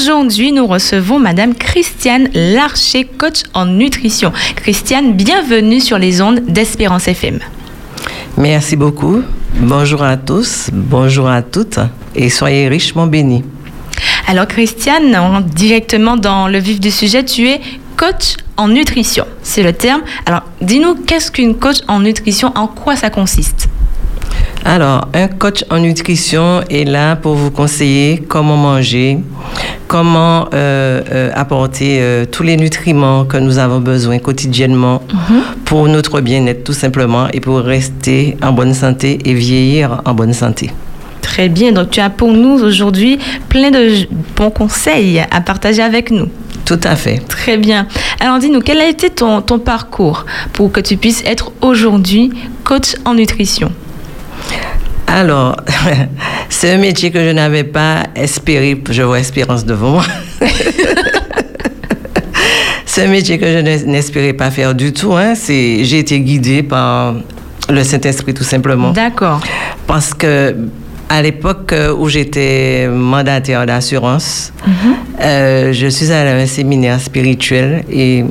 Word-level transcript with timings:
aujourd'hui, 0.00 0.50
nous 0.50 0.66
recevons 0.66 1.18
Madame 1.18 1.54
Christiane 1.54 2.30
Larcher, 2.32 3.04
coach 3.04 3.42
en 3.52 3.66
nutrition. 3.66 4.32
Christiane, 4.56 5.12
bienvenue 5.12 5.78
sur 5.78 5.98
les 5.98 6.22
ondes 6.22 6.40
d'Espérance 6.48 7.06
FM. 7.06 7.38
Merci 8.38 8.76
beaucoup. 8.76 9.22
Bonjour 9.56 10.02
à 10.02 10.16
tous, 10.16 10.70
bonjour 10.72 11.28
à 11.28 11.42
toutes 11.42 11.80
et 12.14 12.30
soyez 12.30 12.68
richement 12.68 13.06
bénis. 13.06 13.44
Alors 14.26 14.46
Christiane, 14.46 15.44
directement 15.54 16.16
dans 16.16 16.48
le 16.48 16.58
vif 16.58 16.80
du 16.80 16.90
sujet, 16.90 17.22
tu 17.22 17.46
es 17.48 17.60
coach 17.98 18.36
en 18.56 18.68
nutrition. 18.68 19.26
C'est 19.42 19.62
le 19.62 19.74
terme. 19.74 20.00
Alors 20.24 20.44
dis-nous, 20.62 20.94
qu'est-ce 20.94 21.30
qu'une 21.30 21.56
coach 21.56 21.78
en 21.88 22.00
nutrition? 22.00 22.52
En 22.54 22.68
quoi 22.68 22.96
ça 22.96 23.10
consiste? 23.10 23.68
Alors, 24.64 25.08
un 25.14 25.26
coach 25.28 25.64
en 25.70 25.78
nutrition 25.78 26.60
est 26.68 26.84
là 26.84 27.16
pour 27.16 27.34
vous 27.34 27.50
conseiller 27.50 28.22
comment 28.28 28.56
manger, 28.56 29.18
comment 29.88 30.48
euh, 30.52 31.00
euh, 31.10 31.30
apporter 31.34 31.98
euh, 32.00 32.26
tous 32.30 32.42
les 32.42 32.56
nutriments 32.56 33.24
que 33.24 33.38
nous 33.38 33.58
avons 33.58 33.80
besoin 33.80 34.18
quotidiennement 34.18 35.02
mhm. 35.12 35.42
pour 35.64 35.88
notre 35.88 36.20
bien-être 36.20 36.62
tout 36.62 36.74
simplement 36.74 37.28
et 37.32 37.40
pour 37.40 37.58
rester 37.60 38.36
en 38.42 38.52
bonne 38.52 38.74
santé 38.74 39.18
et 39.24 39.34
vieillir 39.34 40.02
en 40.04 40.12
bonne 40.12 40.34
santé. 40.34 40.70
Très 41.22 41.48
bien, 41.48 41.72
donc 41.72 41.90
tu 41.90 42.00
as 42.00 42.10
pour 42.10 42.32
nous 42.32 42.62
aujourd'hui 42.62 43.18
plein 43.48 43.70
de 43.70 44.06
bons 44.36 44.50
conseils 44.50 45.22
à 45.30 45.40
partager 45.40 45.82
avec 45.82 46.10
nous. 46.10 46.28
Tout 46.66 46.80
à 46.84 46.96
fait. 46.96 47.18
Très 47.28 47.56
bien. 47.56 47.86
Alors 48.20 48.38
dis-nous, 48.38 48.60
quel 48.60 48.78
a 48.78 48.88
été 48.88 49.08
ton, 49.10 49.40
ton 49.40 49.58
parcours 49.58 50.26
pour 50.52 50.70
que 50.70 50.80
tu 50.80 50.96
puisses 50.96 51.24
être 51.24 51.50
aujourd'hui 51.62 52.30
coach 52.62 52.94
en 53.04 53.14
nutrition? 53.14 53.72
Alors, 55.10 55.56
c'est 56.48 56.70
un 56.70 56.78
métier 56.78 57.10
que 57.10 57.18
je 57.18 57.30
n'avais 57.30 57.64
pas 57.64 58.04
espéré. 58.14 58.80
Je 58.88 59.02
vois 59.02 59.18
espérance 59.18 59.64
devant 59.64 59.90
moi. 59.90 60.04
c'est 62.86 63.04
un 63.04 63.08
métier 63.08 63.38
que 63.38 63.46
je 63.46 63.58
n'espérais 63.86 64.34
pas 64.34 64.52
faire 64.52 64.72
du 64.74 64.92
tout. 64.92 65.14
Hein. 65.14 65.34
J'ai 65.34 65.98
été 65.98 66.20
guidée 66.20 66.62
par 66.62 67.16
le 67.68 67.82
Saint-Esprit 67.82 68.34
tout 68.34 68.44
simplement. 68.44 68.90
D'accord. 68.92 69.40
Parce 69.88 70.14
que 70.14 70.54
à 71.08 71.22
l'époque 71.22 71.74
où 71.98 72.08
j'étais 72.08 72.86
mandataire 72.88 73.66
d'assurance, 73.66 74.52
mhm. 74.64 74.72
euh, 75.20 75.72
je 75.72 75.88
suis 75.88 76.12
allée 76.12 76.30
à 76.30 76.36
un 76.36 76.46
séminaire 76.46 77.00
spirituel 77.00 77.82
et 77.90 78.24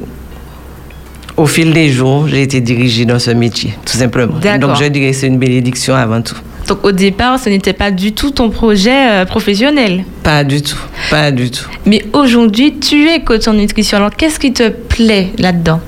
au 1.35 1.45
fil 1.45 1.73
des 1.73 1.89
jours, 1.89 2.29
j'ai 2.29 2.41
été 2.41 2.61
dirigée 2.61 3.05
dans 3.05 3.19
ce 3.19 3.31
métier, 3.31 3.73
tout 3.85 3.97
simplement. 3.97 4.39
Donc 4.59 4.77
je 4.77 4.85
dirais 4.85 5.11
que 5.11 5.17
c'est 5.17 5.27
une 5.27 5.39
bénédiction 5.39 5.93
avant 5.93 6.21
tout. 6.21 6.37
Donc 6.69 6.85
au 6.85 6.91
départ, 6.91 7.39
ce 7.39 7.49
n'était 7.49 7.73
pas 7.73 7.89
du 7.89 8.13
tout 8.13 8.29
ton 8.29 8.51
projet 8.51 9.09
euh, 9.09 9.25
professionnel 9.25 10.03
Pas 10.21 10.43
du 10.43 10.61
tout, 10.61 10.77
pas 11.09 11.31
du 11.31 11.49
tout. 11.49 11.65
Mais 11.87 12.05
aujourd'hui, 12.13 12.75
tu 12.79 13.09
es 13.09 13.21
coach 13.21 13.47
en 13.47 13.53
nutrition. 13.53 13.97
Alors 13.97 14.11
qu'est-ce 14.15 14.39
qui 14.39 14.53
te 14.53 14.69
plaît 14.69 15.29
là-dedans? 15.39 15.81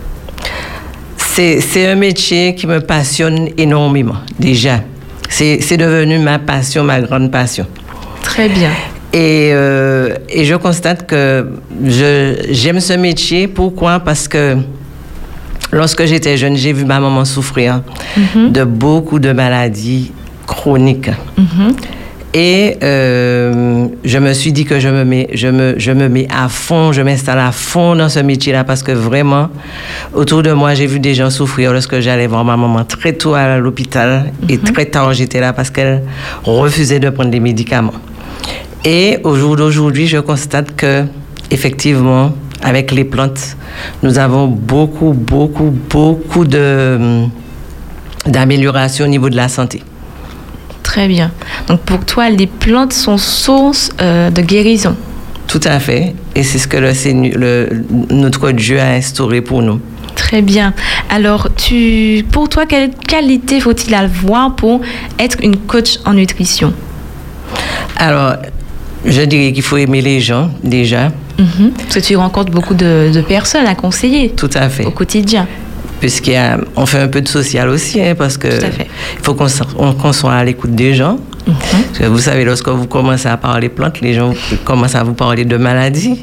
C'est 1.18 1.88
un 1.88 1.96
métier 1.96 2.56
qui 2.56 2.66
me 2.68 2.80
passionne 2.82 3.50
énormément, 3.58 4.18
déjà. 4.40 4.82
C'est 5.30 5.78
devenu 5.78 6.18
ma 6.18 6.40
passion, 6.40 6.84
ma 6.84 7.00
grande 7.00 7.32
passion. 7.32 7.68
Très 8.23 8.50
bien. 8.50 8.72
Et, 9.14 9.52
euh, 9.54 10.16
et 10.30 10.45
je 10.45 10.56
constate 10.56 11.06
que 11.06 11.48
j'aime 11.86 12.80
ce 12.80 12.94
métier. 12.94 13.48
Pourquoi? 13.48 14.00
Parce 14.00 14.28
que 14.28 14.58
lorsque 15.72 16.06
j'étais 16.06 16.38
jeune, 16.38 16.58
j'ai 16.58 16.73
vu 16.73 16.86
ma 16.86 17.00
maman 17.00 17.23
souffrir 17.23 17.82
mhm. 18.18 18.52
de 18.52 18.64
beaucoup 18.64 19.20
de 19.20 19.32
maladies 19.32 20.12
chronique. 20.47 21.09
Mhm. 21.38 21.75
Et 22.34 22.78
euh, 22.81 23.88
je 24.06 24.17
me 24.17 24.31
suis 24.31 24.53
dit 24.53 24.64
que 24.64 24.80
je 24.80 24.88
me 24.88 25.03
mets, 25.03 25.28
je 25.33 25.50
me, 25.50 25.75
je 25.78 25.92
me 25.92 26.08
mets 26.08 26.28
à 26.33 26.48
fond, 26.48 26.94
je 26.94 27.02
m'installe 27.02 27.39
à 27.39 27.52
fond 27.52 27.94
dans 27.94 28.08
ce 28.08 28.20
métier-là 28.20 28.64
parce 28.64 28.83
que 28.83 28.94
vraiment, 28.94 29.50
autour 30.14 30.42
de 30.42 30.53
moi, 30.53 30.73
j'ai 30.73 30.88
vu 30.88 31.02
des 31.02 31.14
gens 31.14 31.30
souffrir 31.30 31.73
lorsque 31.73 32.00
j'allais 32.00 32.28
voir 32.28 32.45
ma 32.45 32.56
maman 32.56 32.86
très 32.86 33.14
tôt 33.14 33.33
à 33.33 33.58
l'hôpital 33.58 34.32
et 34.48 34.58
mhm. 34.58 34.64
très 34.64 34.86
tard 34.86 35.11
j'étais 35.11 35.42
là 35.42 35.52
parce 35.52 35.70
qu'elle 35.70 36.04
refusait 36.45 36.99
de 36.99 37.10
prendre 37.10 37.32
des 37.32 37.42
médicaments. 37.42 37.99
Et 38.86 39.20
au 39.26 39.36
jour 39.36 39.58
d'aujourd'hui, 39.58 40.08
je 40.08 40.17
constate 40.17 40.73
que, 40.76 41.04
effectivement, 41.52 42.32
avec 42.64 42.92
les 42.92 43.04
plantes, 43.04 43.58
nous 44.04 44.17
avons 44.17 44.48
beaucoup, 44.48 45.14
beaucoup, 45.14 45.73
beaucoup 45.89 46.45
de 46.45 47.26
d'amélioration 48.26 49.05
au 49.05 49.08
niveau 49.08 49.30
de 49.30 49.36
la 49.36 49.49
santé. 49.49 49.82
Très 50.92 51.08
bien. 51.08 51.32
Donc 51.70 51.80
pour 51.84 52.04
toi, 52.04 52.30
les 52.30 52.48
plantes 52.48 52.92
sont 52.92 53.18
source 53.18 53.92
euh, 54.02 54.30
de 54.30 54.42
guérison. 54.42 54.94
Tout 55.48 55.62
à 55.64 55.80
fait. 55.80 56.14
Et 56.36 56.44
c'est 56.44 56.58
ce 56.58 56.68
que 56.68 56.76
le, 56.76 57.86
notre 58.10 58.52
Dieu 58.52 58.78
a 58.78 58.90
instauré 58.90 59.40
pour 59.40 59.62
nous. 59.62 59.80
Très 60.16 60.42
bien. 60.42 60.74
Alors, 61.10 61.48
tu, 61.56 62.26
pour 62.30 62.50
toi, 62.50 62.66
quelle 62.66 62.90
qualité 62.90 63.62
faut-il 63.62 63.94
avoir 63.94 64.54
pour 64.58 64.82
être 65.18 65.38
une 65.42 65.56
coach 65.56 65.98
en 66.04 66.14
nutrition? 66.16 66.74
Alors, 67.96 68.34
je 69.06 69.22
dirais 69.22 69.54
qu'il 69.54 69.64
faut 69.64 69.78
aimer 69.78 70.02
les 70.02 70.20
gens 70.20 70.52
déjà. 70.62 71.14
Mhm. 71.40 71.72
Parce 71.72 71.96
que 71.96 72.00
tu 72.02 72.18
rencontres 72.18 72.52
beaucoup 72.52 72.73
de, 72.73 73.12
de 73.14 73.22
personnes 73.22 73.66
à 73.66 73.76
conseiller. 73.76 74.32
Tout 74.32 74.50
à 74.54 74.68
fait. 74.68 74.84
Au 74.84 74.92
quotidien 74.92 75.48
puisqu'on 76.02 76.86
fait 76.88 77.00
un 77.00 77.08
peu 77.08 77.22
de 77.22 77.28
social 77.28 77.70
aussi, 77.70 78.02
hein, 78.02 78.16
parce 78.17 78.36
que 78.36 78.48
il 78.48 79.23
faut 79.23 79.36
qu'on 79.36 80.14
soit 80.14 80.34
à 80.34 80.44
l'écoute 80.44 80.76
des 80.76 80.95
gens. 80.95 81.17
Mhm. 81.48 82.08
vous 82.08 82.20
savez, 82.20 82.44
lorsque 82.44 82.67
vous 82.67 82.88
commencez 82.88 83.28
à 83.28 83.38
parler 83.38 83.70
plantes, 83.70 84.02
les 84.02 84.14
gens 84.14 84.34
commencent 84.66 84.95
à 84.95 85.04
vous 85.04 85.14
parler 85.14 85.45
de 85.45 85.58
maladies. 85.58 86.20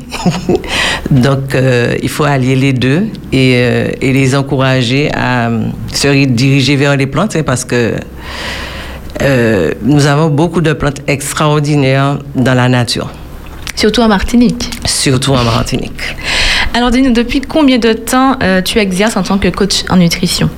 Donc, 1.10 1.54
euh, 1.54 1.94
il 2.02 2.08
faut 2.08 2.24
allier 2.24 2.54
les 2.56 2.72
deux 2.72 3.06
et, 3.32 3.54
euh, 3.56 3.88
et, 4.00 4.12
les 4.12 4.34
encourager 4.36 5.10
à 5.12 5.50
se 5.92 6.24
diriger 6.24 6.76
vers 6.76 6.96
les 6.96 7.06
plantes, 7.06 7.36
hein, 7.36 7.42
parce 7.44 7.64
que 7.64 7.94
euh, 9.22 9.72
nous 9.82 10.06
avons 10.06 10.28
beaucoup 10.28 10.60
de 10.60 10.72
plantes 10.72 11.02
extraordinaires 11.06 12.18
dans 12.34 12.54
la 12.54 12.68
nature. 12.68 13.10
Surtout 13.74 14.00
en 14.00 14.08
Martinique. 14.08 14.70
Surtout 14.84 15.34
en 15.34 15.44
Martinique. 15.44 16.02
Alors 16.74 16.90
dis-nous, 16.90 17.12
depuis 17.12 17.40
combien 17.40 17.78
de 17.78 17.92
temps 17.92 18.36
euh, 18.42 18.62
tu 18.62 18.78
exerces 18.78 19.16
en 19.16 19.22
tant 19.22 19.38
que 19.38 19.48
coach 19.48 19.84
en 19.88 19.96
nutrition? 19.96 20.50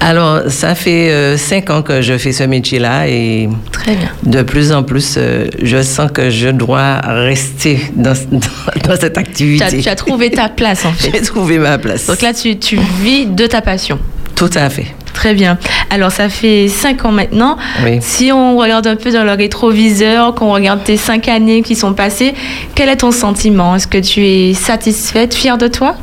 Alors, 0.00 0.42
ça 0.48 0.74
fait 0.74 1.10
euh, 1.10 1.36
cinq 1.36 1.68
ans 1.68 1.82
que 1.82 2.00
je 2.00 2.16
fais 2.16 2.32
ce 2.32 2.44
métier-là 2.44 3.06
et 3.08 3.48
Très 3.70 3.94
bien. 3.94 4.08
de 4.22 4.42
plus 4.42 4.72
en 4.72 4.82
plus, 4.82 5.16
euh, 5.18 5.46
je 5.62 5.82
sens 5.82 6.10
que 6.10 6.30
je 6.30 6.48
dois 6.48 7.00
rester 7.00 7.80
dans, 7.94 8.14
dans, 8.30 8.96
cette 8.98 9.18
activité. 9.18 9.82
Tu 9.82 9.88
as, 9.88 9.94
trouvé 9.96 10.30
ta 10.30 10.48
place, 10.48 10.86
en 10.86 10.92
fait. 10.94 11.10
J'ai 11.12 11.20
trouvé 11.20 11.58
ma 11.58 11.76
place. 11.76 12.06
Donc 12.06 12.22
là, 12.22 12.32
tu, 12.32 12.56
tu 12.58 12.78
vis 13.02 13.26
de 13.26 13.46
ta 13.46 13.60
passion. 13.60 13.98
Tout 14.34 14.50
à 14.54 14.70
fait. 14.70 14.86
Très 15.12 15.34
bien. 15.34 15.58
Alors, 15.90 16.10
ça 16.10 16.28
fait 16.28 16.68
cinq 16.68 17.04
ans 17.04 17.12
maintenant. 17.12 17.56
Si 18.00 18.30
on 18.32 18.56
regarde 18.56 18.86
un 18.86 18.96
peu 18.96 19.10
dans 19.10 19.24
le 19.24 19.32
rétroviseur, 19.32 20.34
qu'on 20.34 20.52
regarde 20.52 20.82
tes 20.84 20.96
cinq 20.96 21.28
années 21.28 21.62
qui 21.62 21.74
sont 21.74 21.92
passées, 21.92 22.34
quel 22.74 22.88
est 22.88 22.96
ton 22.96 23.10
sentiment? 23.10 23.76
Est-ce 23.76 23.86
que 23.86 23.98
tu 23.98 24.26
es 24.26 24.54
satisfaite, 24.54 25.34
fière 25.34 25.58
de 25.58 25.68
toi? 25.68 25.96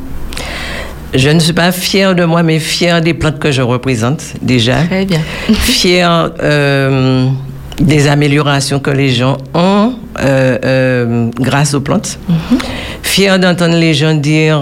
Je 1.14 1.30
ne 1.30 1.38
suis 1.38 1.54
pas 1.54 1.72
fière 1.72 2.14
de 2.14 2.24
moi, 2.24 2.42
mais 2.42 2.58
fière 2.58 3.00
des 3.00 3.14
plantes 3.14 3.38
que 3.38 3.50
je 3.50 3.62
représente 3.62 4.22
déjà. 4.42 4.82
Très 4.84 5.06
bien. 5.06 5.20
fière 5.52 6.32
euh, 6.42 7.28
des 7.80 8.08
améliorations 8.08 8.78
que 8.78 8.90
les 8.90 9.08
gens 9.08 9.38
ont 9.54 9.94
euh, 10.20 10.58
euh, 10.64 11.30
grâce 11.40 11.74
aux 11.74 11.80
plantes. 11.80 12.18
Mhm. 12.28 12.58
Fière 13.08 13.38
d'entendre 13.40 13.74
les 13.74 13.94
gens 13.94 14.14
dire 14.14 14.60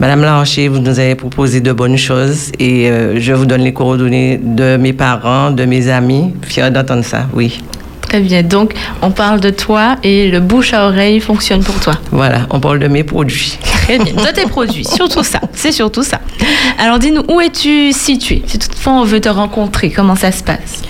Madame 0.00 0.22
Larcher, 0.22 0.68
vous 0.68 0.78
nous 0.78 0.98
avez 0.98 1.16
proposé 1.16 1.60
de 1.60 1.70
bonnes 1.72 1.98
choses 1.98 2.50
et 2.58 2.88
euh, 2.88 3.20
je 3.20 3.32
vous 3.32 3.46
donne 3.46 3.60
les 3.60 3.72
coordonnées 3.72 4.40
de 4.42 4.76
mes 4.76 4.92
parents, 4.92 5.50
de 5.50 5.64
mes 5.66 5.88
amis. 5.88 6.34
Fière 6.42 6.70
d'entendre 6.70 7.04
ça, 7.04 7.26
oui. 7.34 7.62
Très 8.00 8.20
bien. 8.20 8.42
Donc, 8.42 8.74
on 9.02 9.10
parle 9.10 9.40
de 9.40 9.50
toi 9.50 9.96
et 10.02 10.30
le 10.30 10.40
bouche 10.40 10.72
à 10.72 10.86
oreille 10.86 11.20
fonctionne 11.20 11.62
pour 11.62 11.78
toi. 11.80 11.94
Voilà, 12.10 12.46
on 12.50 12.60
parle 12.60 12.78
de 12.78 12.88
mes 12.88 13.04
produits. 13.04 13.58
Très 13.62 13.98
bien, 13.98 14.14
de 14.14 14.32
tes 14.32 14.46
produits, 14.46 14.84
surtout 14.84 15.22
ça. 15.22 15.40
C'est 15.52 15.72
surtout 15.72 16.02
ça. 16.02 16.20
Alors, 16.78 16.98
dis-nous, 16.98 17.22
où 17.28 17.40
es-tu 17.40 17.92
situé 17.92 18.42
Si 18.46 18.58
toutefois 18.58 18.94
on 18.94 19.04
veut 19.04 19.20
te 19.20 19.28
rencontrer, 19.28 19.90
comment 19.90 20.16
ça 20.16 20.32
se 20.32 20.42
passe? 20.42 20.82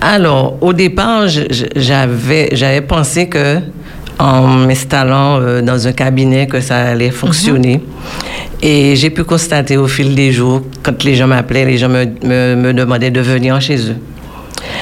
Alors, 0.00 0.56
au 0.62 0.72
départ, 0.72 1.26
j'avais 1.28 2.80
pensé 2.80 3.28
que 3.28 3.60
en 4.18 4.46
m'installant 4.46 5.40
euh, 5.40 5.62
dans 5.62 5.86
un 5.86 5.92
cabinet 5.92 6.46
que 6.46 6.60
ça 6.60 6.78
allait 6.78 7.10
fonctionner. 7.10 7.80
Et 8.62 8.96
j'ai 8.96 9.10
pu 9.10 9.24
constater 9.24 9.76
au 9.76 9.86
fil 9.86 10.14
des 10.14 10.32
jours, 10.32 10.62
quand 10.82 11.04
les 11.04 11.14
gens 11.14 11.26
m'appelaient, 11.26 11.66
les 11.66 11.76
gens 11.78 11.88
me, 11.88 12.04
me, 12.54 12.72
demandaient 12.72 13.10
de 13.10 13.20
venir 13.20 13.60
chez 13.60 13.78
eux. 13.90 13.96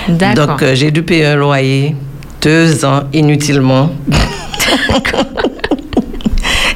Donc, 0.09 0.63
euh, 0.63 0.75
j'ai 0.75 0.91
dû 0.91 1.03
payer 1.03 1.27
un 1.27 1.37
loyer 1.37 1.97
deux 2.41 2.85
ans 2.85 3.05
inutilement. 3.13 3.91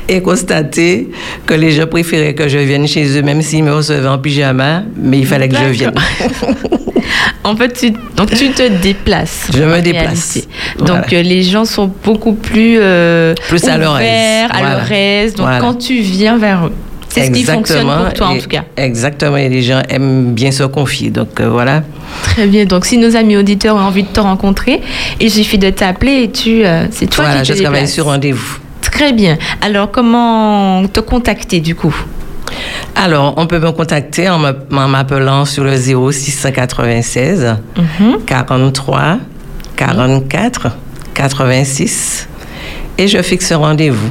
et 0.08 0.22
constater 0.22 1.11
que 1.46 1.54
les 1.54 1.70
gens 1.72 1.87
préféraient 1.87 2.34
que 2.34 2.49
je 2.49 2.58
vienne 2.58 2.88
chez 2.88 3.19
eux, 3.19 3.22
même 3.22 3.43
s'ils 3.43 3.62
me 3.62 3.75
recevaient 3.75 4.08
en 4.08 4.19
pyjama, 4.19 4.82
mais 4.96 5.19
il 5.19 5.26
fallait 5.26 5.49
que 5.49 5.56
je 5.56 5.66
vienne. 5.66 5.94
en 7.44 7.56
fait, 7.56 7.72
tu, 7.72 7.90
donc 8.16 8.30
tu 8.30 8.50
te 8.50 8.68
déplaces. 8.68 9.50
Je 9.54 9.62
me 9.62 9.80
déplace. 9.80 10.38
Donc 10.78 11.12
euh, 11.12 11.22
les 11.22 11.42
gens 11.42 11.64
sont 11.64 11.90
beaucoup 12.04 12.34
plus, 12.34 12.78
euh, 12.80 13.34
plus 13.48 13.64
à 13.64 13.78
leur 13.78 13.98
aise. 13.98 14.48
À 14.50 14.62
leur 14.62 14.92
aise. 14.92 15.34
Donc 15.34 15.48
quand 15.60 15.74
tu 15.74 16.00
viens 16.00 16.38
vers 16.38 16.66
eux. 16.66 16.72
C'est 17.08 17.26
ce 17.26 17.30
qui 17.30 17.42
fonctionne 17.42 17.86
pour 17.86 18.12
toi, 18.12 18.28
en 18.28 18.38
tout 18.38 18.48
cas. 18.48 18.64
Exactement. 18.76 19.38
Et 19.38 19.48
les 19.48 19.62
gens 19.62 19.80
aiment 19.88 20.34
bien 20.34 20.50
se 20.50 20.62
confier. 20.64 21.10
Donc, 21.10 21.40
euh, 21.40 21.48
voilà. 21.48 21.82
Très 22.22 22.46
bien. 22.46 22.66
Donc, 22.66 22.84
si 22.84 22.98
nos 22.98 23.16
amis 23.16 23.36
auditeurs 23.36 23.76
ont 23.76 23.80
envie 23.80 24.02
de 24.02 24.08
te 24.08 24.20
rencontrer, 24.20 24.82
il 25.18 25.30
suffit 25.30 25.56
de 25.58 25.70
t'appeler 25.70 26.24
et 26.24 26.30
tu, 26.30 26.64
c'est 26.90 27.08
toi 27.08 27.24
qui 27.24 27.48
te 27.48 27.54
je 27.56 27.62
travaille 27.62 27.88
sur 27.88 28.04
rendez-vous. 28.04 28.58
Très 28.82 29.14
bien. 29.14 29.38
Alors, 29.62 29.90
comment 29.90 30.86
te 30.86 31.00
contacter 31.00 31.60
du 31.60 31.74
coup? 31.74 31.96
Alors, 32.94 33.34
on 33.36 33.46
peut 33.46 33.60
me 33.60 33.70
contacter 33.70 34.28
en 34.28 34.38
m'appelant 34.38 35.44
sur 35.44 35.62
le 35.62 35.76
0696 35.76 37.56
43 38.26 39.18
44 39.76 40.68
86 41.14 42.28
et 42.98 43.06
je 43.06 43.22
fixe 43.22 43.52
rendez-vous. 43.52 44.10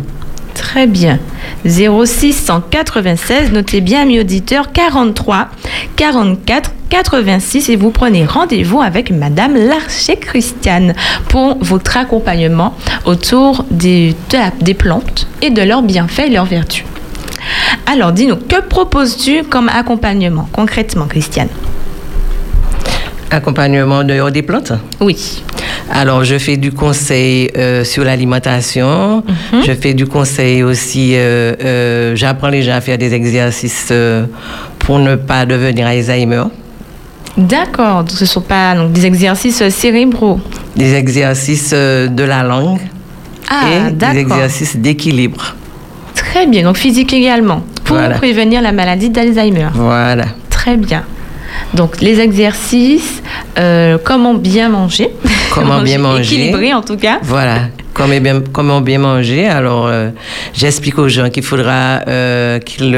Très 0.54 0.88
bien. 0.88 1.20
0696, 1.66 3.52
notez 3.52 3.82
bien, 3.82 4.06
mes 4.06 4.22
auditeurs, 4.22 4.72
43 4.72 5.50
44 5.98 6.72
86 6.90 7.70
et 7.70 7.76
vous 7.76 7.92
prenez 7.92 8.26
rendez-vous 8.26 8.82
avec 8.82 9.12
Madame 9.12 9.56
Larcher 9.56 10.16
Christiane 10.16 10.94
pour 11.28 11.58
votre 11.60 11.98
accompagnement 11.98 12.74
autour 13.06 13.66
des, 13.70 14.16
des 14.62 14.74
plantes 14.74 15.28
et 15.42 15.50
de 15.50 15.62
leurs 15.62 15.82
bienfaits 15.82 16.28
et 16.28 16.30
leurs 16.30 16.46
vertus. 16.46 16.86
Alors, 17.86 18.12
dis-nous, 18.12 18.36
que 18.36 18.62
proposes-tu 18.62 19.44
comme 19.44 19.70
accompagnement 19.70 20.48
concrètement, 20.52 21.08
Christiane? 21.08 21.50
Accompagnement 23.30 24.04
de 24.04 24.30
des 24.30 24.42
plantes? 24.42 24.74
Oui. 25.02 25.44
Alors, 25.92 26.24
je 26.24 26.38
fais 26.38 26.58
du 26.58 26.72
conseil 26.72 27.50
euh, 27.58 27.84
sur 27.84 28.04
l'alimentation. 28.04 29.24
Mhm. 29.52 29.64
Je 29.66 29.72
fais 29.74 29.94
du 29.94 30.06
conseil 30.06 30.64
aussi. 30.64 31.12
Euh, 31.14 31.54
euh, 31.64 32.16
j'apprends 32.16 32.50
les 32.50 32.62
gens 32.62 32.74
à 32.74 32.82
faire 32.82 32.98
des 32.98 33.14
exercices 33.14 33.92
pour 34.80 35.00
ne 35.00 35.16
pas 35.16 35.46
devenir 35.46 35.88
Alzheimer. 35.88 36.44
D'accord. 37.38 38.06
Ce 38.08 38.24
ne 38.24 38.28
sont 38.28 38.42
pas 38.42 38.76
donc, 38.76 38.94
des 38.94 39.06
exercices 39.06 39.68
cérébraux. 39.70 40.40
Des 40.76 40.94
exercices 40.94 41.72
de 41.72 42.24
la 42.24 42.44
langue. 42.44 42.80
Ah, 43.50 43.90
et 43.90 43.92
des 43.92 44.20
exercices 44.20 44.76
d'équilibre. 44.76 45.56
Très 46.18 46.48
bien, 46.48 46.64
donc 46.64 46.78
physique 46.78 47.14
également, 47.14 47.62
pour 47.86 47.98
prévenir 48.18 48.62
la 48.62 48.72
maladie 48.72 49.10
d'Alzheimer. 49.10 49.68
Voilà. 49.74 50.26
Très 50.50 50.76
bien. 50.76 51.04
Donc 51.74 52.02
les 52.02 52.20
exercices, 52.20 53.22
euh, 53.58 53.98
comment 54.04 54.34
bien 54.34 54.70
manger. 54.70 55.12
Comment 55.54 55.82
bien 55.84 56.00
manger. 56.00 56.36
Équilibré 56.36 56.74
en 56.74 56.82
tout 56.82 56.98
cas. 56.98 57.20
Voilà. 57.22 57.70
Comment 57.94 58.20
bien, 58.20 58.42
comment 58.52 58.82
bien 58.82 59.00
manger. 59.00 59.48
Alors 59.48 59.88
euh, 59.88 60.10
j'explique 60.54 60.98
aux 60.98 61.08
gens 61.08 61.30
qu'il 61.30 61.44
faudra 61.44 62.02
euh, 62.08 62.60
qu'ils 62.60 62.98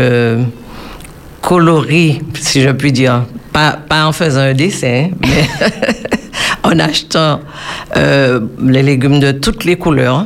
colorient, 1.41 2.21
si 2.39 2.61
je 2.61 2.69
puis 2.69 2.91
dire. 2.91 3.23
Pas, 3.51 3.71
pas 3.71 4.05
en 4.05 4.11
faisant 4.11 4.41
un 4.41 4.53
dessin, 4.53 5.09
mais 5.21 5.47
en 6.63 6.79
achetant 6.79 7.41
les 7.95 8.83
légumes 8.83 9.19
de 9.19 9.31
toutes 9.31 9.65
les 9.65 9.75
couleurs. 9.75 10.25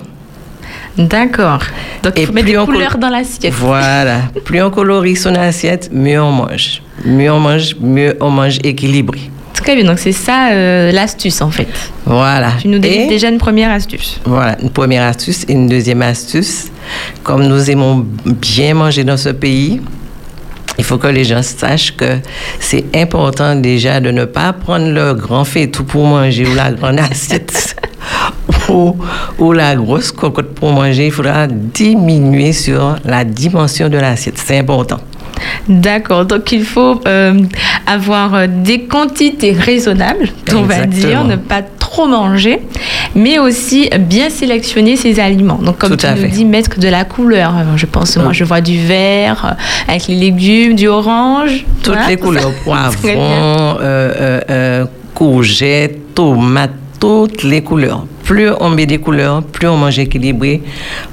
D'accord. 0.98 1.60
Donc, 2.04 2.13
il 2.18 2.25
faut 2.28 2.34
mettre 2.34 2.48
des 2.48 2.56
couleurs 2.56 2.98
dans 2.98 3.10
l'assiette. 3.10 3.54
Voilà. 3.54 4.22
plus 4.44 4.62
on 4.62 4.69
colorie 4.69 5.16
son 5.16 5.34
assiette, 5.36 5.90
mieux 5.92 6.22
on 6.22 6.31
mange. 6.31 6.81
Mieux 7.06 7.31
on 7.31 7.40
mange, 7.40 7.75
mieux 7.80 8.16
on 8.19 8.30
mange 8.30 8.60
équilibré. 8.63 9.31
Très 9.54 9.75
bien. 9.75 9.86
Donc, 9.86 10.00
c'est 10.00 10.12
ça 10.12 10.51
euh, 10.51 10.92
l'astuce, 10.92 11.42
en 11.42 11.50
fait. 11.50 11.68
Voilà. 12.06 12.51
Tu 12.62 12.68
nous 12.68 12.80
donnes 12.80 13.07
déjà 13.07 13.30
une 13.30 13.38
première 13.38 13.72
astuce. 13.72 14.19
Voilà. 14.25 14.57
Une 14.62 14.69
première 14.69 15.04
astuce 15.04 15.45
et 15.48 15.54
une 15.54 15.68
deuxième 15.68 16.01
astuce. 16.01 16.66
Comme 17.24 17.48
nous 17.48 17.69
aimons 17.69 18.06
bien 18.25 18.74
manger 18.74 19.04
dans 19.04 19.18
ce 19.18 19.30
pays, 19.30 19.81
il 20.78 20.84
faut 20.84 20.98
que 20.98 21.08
les 21.08 21.24
gens 21.24 21.42
sachent 21.44 21.96
que 21.96 22.18
c'est 22.60 22.86
important 22.96 23.56
déjà 23.56 24.00
de 24.00 24.12
ne 24.12 24.25
pas 24.25 24.54
prendre 24.54 24.90
le 24.90 25.14
grand 25.14 25.46
fait 25.46 25.68
tout 25.68 25.84
pour 25.84 26.06
manger 26.06 26.48
ou 26.48 26.56
la 26.56 26.72
grande 26.72 27.00
assiette 27.12 27.75
ou, 29.40 29.52
la 29.52 29.75
grosse 29.75 30.12
cocotte 30.12 30.54
pour 30.56 30.72
manger, 30.72 31.08
il 31.08 31.12
faudra 31.12 31.48
diminuer 31.48 32.54
sur 32.54 32.96
la 33.06 33.24
dimension 33.24 33.90
de 33.90 33.98
l'assiette. 33.98 34.38
C'est 34.38 34.58
important. 34.58 35.00
D'accord, 35.68 36.25
donc 36.25 36.52
il 36.52 36.64
faut 36.64 37.02
euh, 37.08 37.42
avoir 37.86 38.34
euh, 38.36 38.48
des 38.48 38.84
quantités 38.84 39.52
raisonnables, 39.54 40.30
on 40.54 40.62
va 40.62 40.86
dire, 40.86 41.24
ne 41.24 41.36
pas 41.36 41.62
trop 41.94 42.07
manger, 42.07 42.60
mais 43.13 43.38
aussi 43.38 43.88
bien 44.00 44.31
sélectionner 44.31 44.95
ses 44.98 45.19
aliments. 45.19 45.60
Donc 45.62 45.78
comme 45.78 45.95
tu 45.95 46.07
nous 46.07 46.28
dis, 46.28 46.44
mettre 46.44 46.80
de 46.80 46.88
la 46.88 47.06
couleur. 47.06 47.54
Je 47.75 47.86
pense, 47.86 48.18
moi 48.18 48.34
je 48.34 48.44
vois 48.44 48.62
du 48.62 48.80
vert 48.80 49.45
euh, 49.45 49.92
avec 49.92 50.07
les 50.07 50.16
légumes, 50.16 50.75
du 50.75 50.88
orange. 50.88 51.66
Toutes 51.84 52.07
les 52.07 52.18
couleurs, 52.18 52.51
poivrons, 52.63 53.78
courgettes, 55.13 56.16
tomates, 56.16 56.72
toutes 57.00 57.44
les 57.44 57.62
couleurs. 57.62 58.06
Plus 58.24 58.50
on 58.60 58.69
met 58.69 58.88
des 58.88 58.98
couleurs, 58.98 59.44
plus 59.44 59.68
on 59.68 59.78
mange 59.78 60.00
équilibré, 60.00 60.63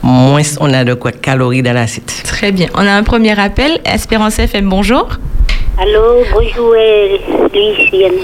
moins 0.03 0.41
on 0.61 0.73
a 0.73 0.85
de 0.85 0.95
quoi 0.95 1.13
calories 1.13 1.63
dans 1.63 1.75
l'assiette. 1.75 2.23
Très 2.25 2.53
bien. 2.53 2.69
On 2.75 2.87
a 2.87 2.93
un 2.93 3.03
premier 3.03 3.39
appel. 3.39 3.81
Espérance 3.85 4.39
FM, 4.39 4.69
bonjour. 4.69 5.09
Allô, 5.77 6.25
bonjour, 6.33 6.75
Lucienne. 7.53 8.21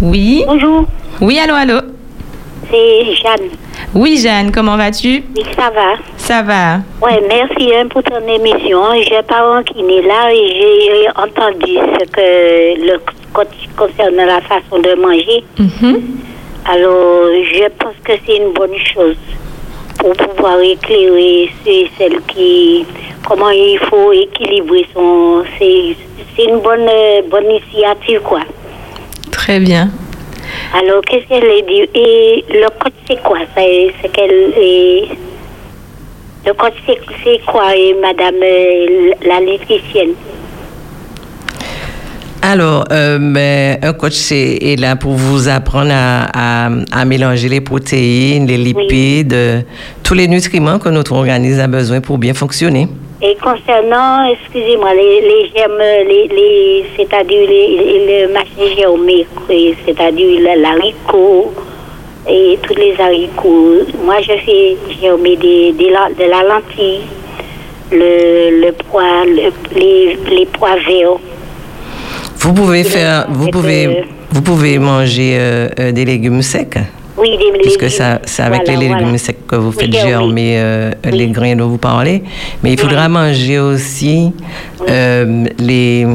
Oui. 0.00 0.44
Bonjour. 0.46 0.84
Oui, 1.20 1.38
allô, 1.38 1.54
allô. 1.54 1.80
C'est 2.70 3.04
Jeanne. 3.14 3.50
Oui, 3.94 4.16
Jeanne, 4.16 4.50
comment 4.50 4.76
vas-tu? 4.76 5.22
Oui, 5.36 5.44
ça 5.56 5.70
va. 5.70 5.94
Ça 6.16 6.42
va. 6.42 6.78
Oui, 7.00 7.12
merci 7.28 7.72
hein, 7.74 7.86
pour 7.88 8.02
ton 8.02 8.26
émission. 8.26 8.80
J'ai 9.02 9.22
pas 9.22 9.62
qui 9.64 9.80
est 9.80 10.02
là 10.02 10.32
et 10.32 10.48
j'ai 10.48 11.08
entendu 11.10 11.74
ce 11.76 12.04
que 12.06 12.86
le 12.86 13.00
concerne 13.76 14.16
la 14.16 14.40
façon 14.40 14.78
de 14.78 14.94
manger. 14.94 15.44
Mm 15.58 15.96
alors, 16.66 17.26
je 17.52 17.68
pense 17.78 17.94
que 18.02 18.12
c'est 18.24 18.36
une 18.38 18.54
bonne 18.54 18.78
chose 18.94 19.16
pour 19.98 20.12
pouvoir 20.12 20.58
éclairer 20.60 21.50
celle 21.98 22.22
qui, 22.28 22.86
comment 23.28 23.50
il 23.50 23.78
faut 23.80 24.10
équilibrer 24.12 24.86
son, 24.94 25.44
c'est 25.58 25.94
une 26.42 26.60
bonne, 26.60 26.88
bonne 27.30 27.50
initiative, 27.50 28.20
quoi. 28.20 28.40
Très 29.44 29.60
bien. 29.60 29.90
Alors, 30.72 31.02
qu'est-ce 31.02 31.28
qu'elle 31.28 31.44
a 31.44 31.60
dit? 31.68 31.86
Et 31.94 32.44
le 32.48 32.66
code, 32.80 32.94
c'est 33.06 33.22
quoi? 33.22 33.40
C'est 33.54 34.10
qu'elle 34.10 34.54
est. 34.56 35.08
Le 36.46 36.54
code, 36.54 36.72
c'est 36.86 37.44
quoi, 37.44 37.76
et 37.76 37.94
madame 38.00 38.36
euh, 38.42 39.10
la 39.26 39.40
nutritienne 39.40 40.14
alors, 42.46 42.84
euh, 42.92 43.18
mais 43.18 43.78
un 43.80 43.94
coach 43.94 44.30
est, 44.30 44.78
là 44.78 44.96
pour 44.96 45.12
vous 45.12 45.48
apprendre 45.48 45.92
à, 45.94 46.68
à, 46.92 47.04
mélanger 47.06 47.48
les 47.48 47.62
protéines, 47.62 48.46
les 48.46 48.58
lipides, 48.58 49.64
tous 50.02 50.12
les 50.12 50.28
nutriments 50.28 50.78
que 50.78 50.90
notre 50.90 51.12
organisme 51.12 51.60
a 51.60 51.68
besoin 51.68 52.02
pour 52.02 52.18
bien 52.18 52.34
fonctionner. 52.34 52.86
Et 53.22 53.36
concernant, 53.36 54.26
excusez-moi, 54.26 54.92
les, 54.92 55.20
les 55.20 55.50
germes, 55.54 55.78
les, 55.78 56.28
les 56.28 56.84
c'est-à-dire 56.96 57.48
les, 57.48 58.26
le 58.26 58.32
machin 58.32 58.76
germé, 58.76 59.26
c'est-à-dire 59.86 60.56
l'haricot 60.56 61.52
et 62.28 62.58
tous 62.62 62.74
les 62.74 62.94
haricots. 63.00 63.86
Moi, 64.04 64.16
je 64.20 64.36
fais 64.44 64.76
germer 65.00 65.36
des, 65.36 65.72
des, 65.72 65.90
de 65.90 66.30
la 66.30 66.42
lentille, 66.42 67.00
le, 67.92 68.60
le 68.60 68.72
pois, 68.72 69.24
les, 69.26 70.18
les 70.30 70.46
pois 70.46 70.76
verts. 70.86 71.16
Vous 72.40 72.52
pouvez 72.52 72.84
faire, 72.84 73.26
vous 73.30 73.48
pouvez, 73.48 74.04
vous 74.30 74.42
pouvez 74.42 74.78
manger 74.78 75.36
euh, 75.38 75.68
euh, 75.78 75.92
des 75.92 76.04
légumes 76.04 76.42
secs? 76.42 76.78
Oui, 77.16 77.30
légumes. 77.30 77.60
Puisque 77.62 77.88
c'est 77.90 78.42
avec 78.42 78.66
les 78.66 78.76
légumes 78.76 79.16
secs 79.18 79.46
que 79.46 79.56
vous 79.56 79.72
faites 79.72 79.92
germer 79.92 80.58
euh, 80.58 80.90
les 81.04 81.28
grains 81.28 81.56
dont 81.56 81.68
vous 81.68 81.78
parlez. 81.78 82.22
Mais 82.62 82.72
il 82.72 82.80
faudra 82.80 83.08
manger 83.08 83.58
aussi 83.58 84.32
les, 84.88 86.06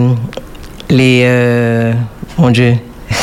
les, 0.89 1.93
mon 2.37 2.49
Dieu, 2.49 2.73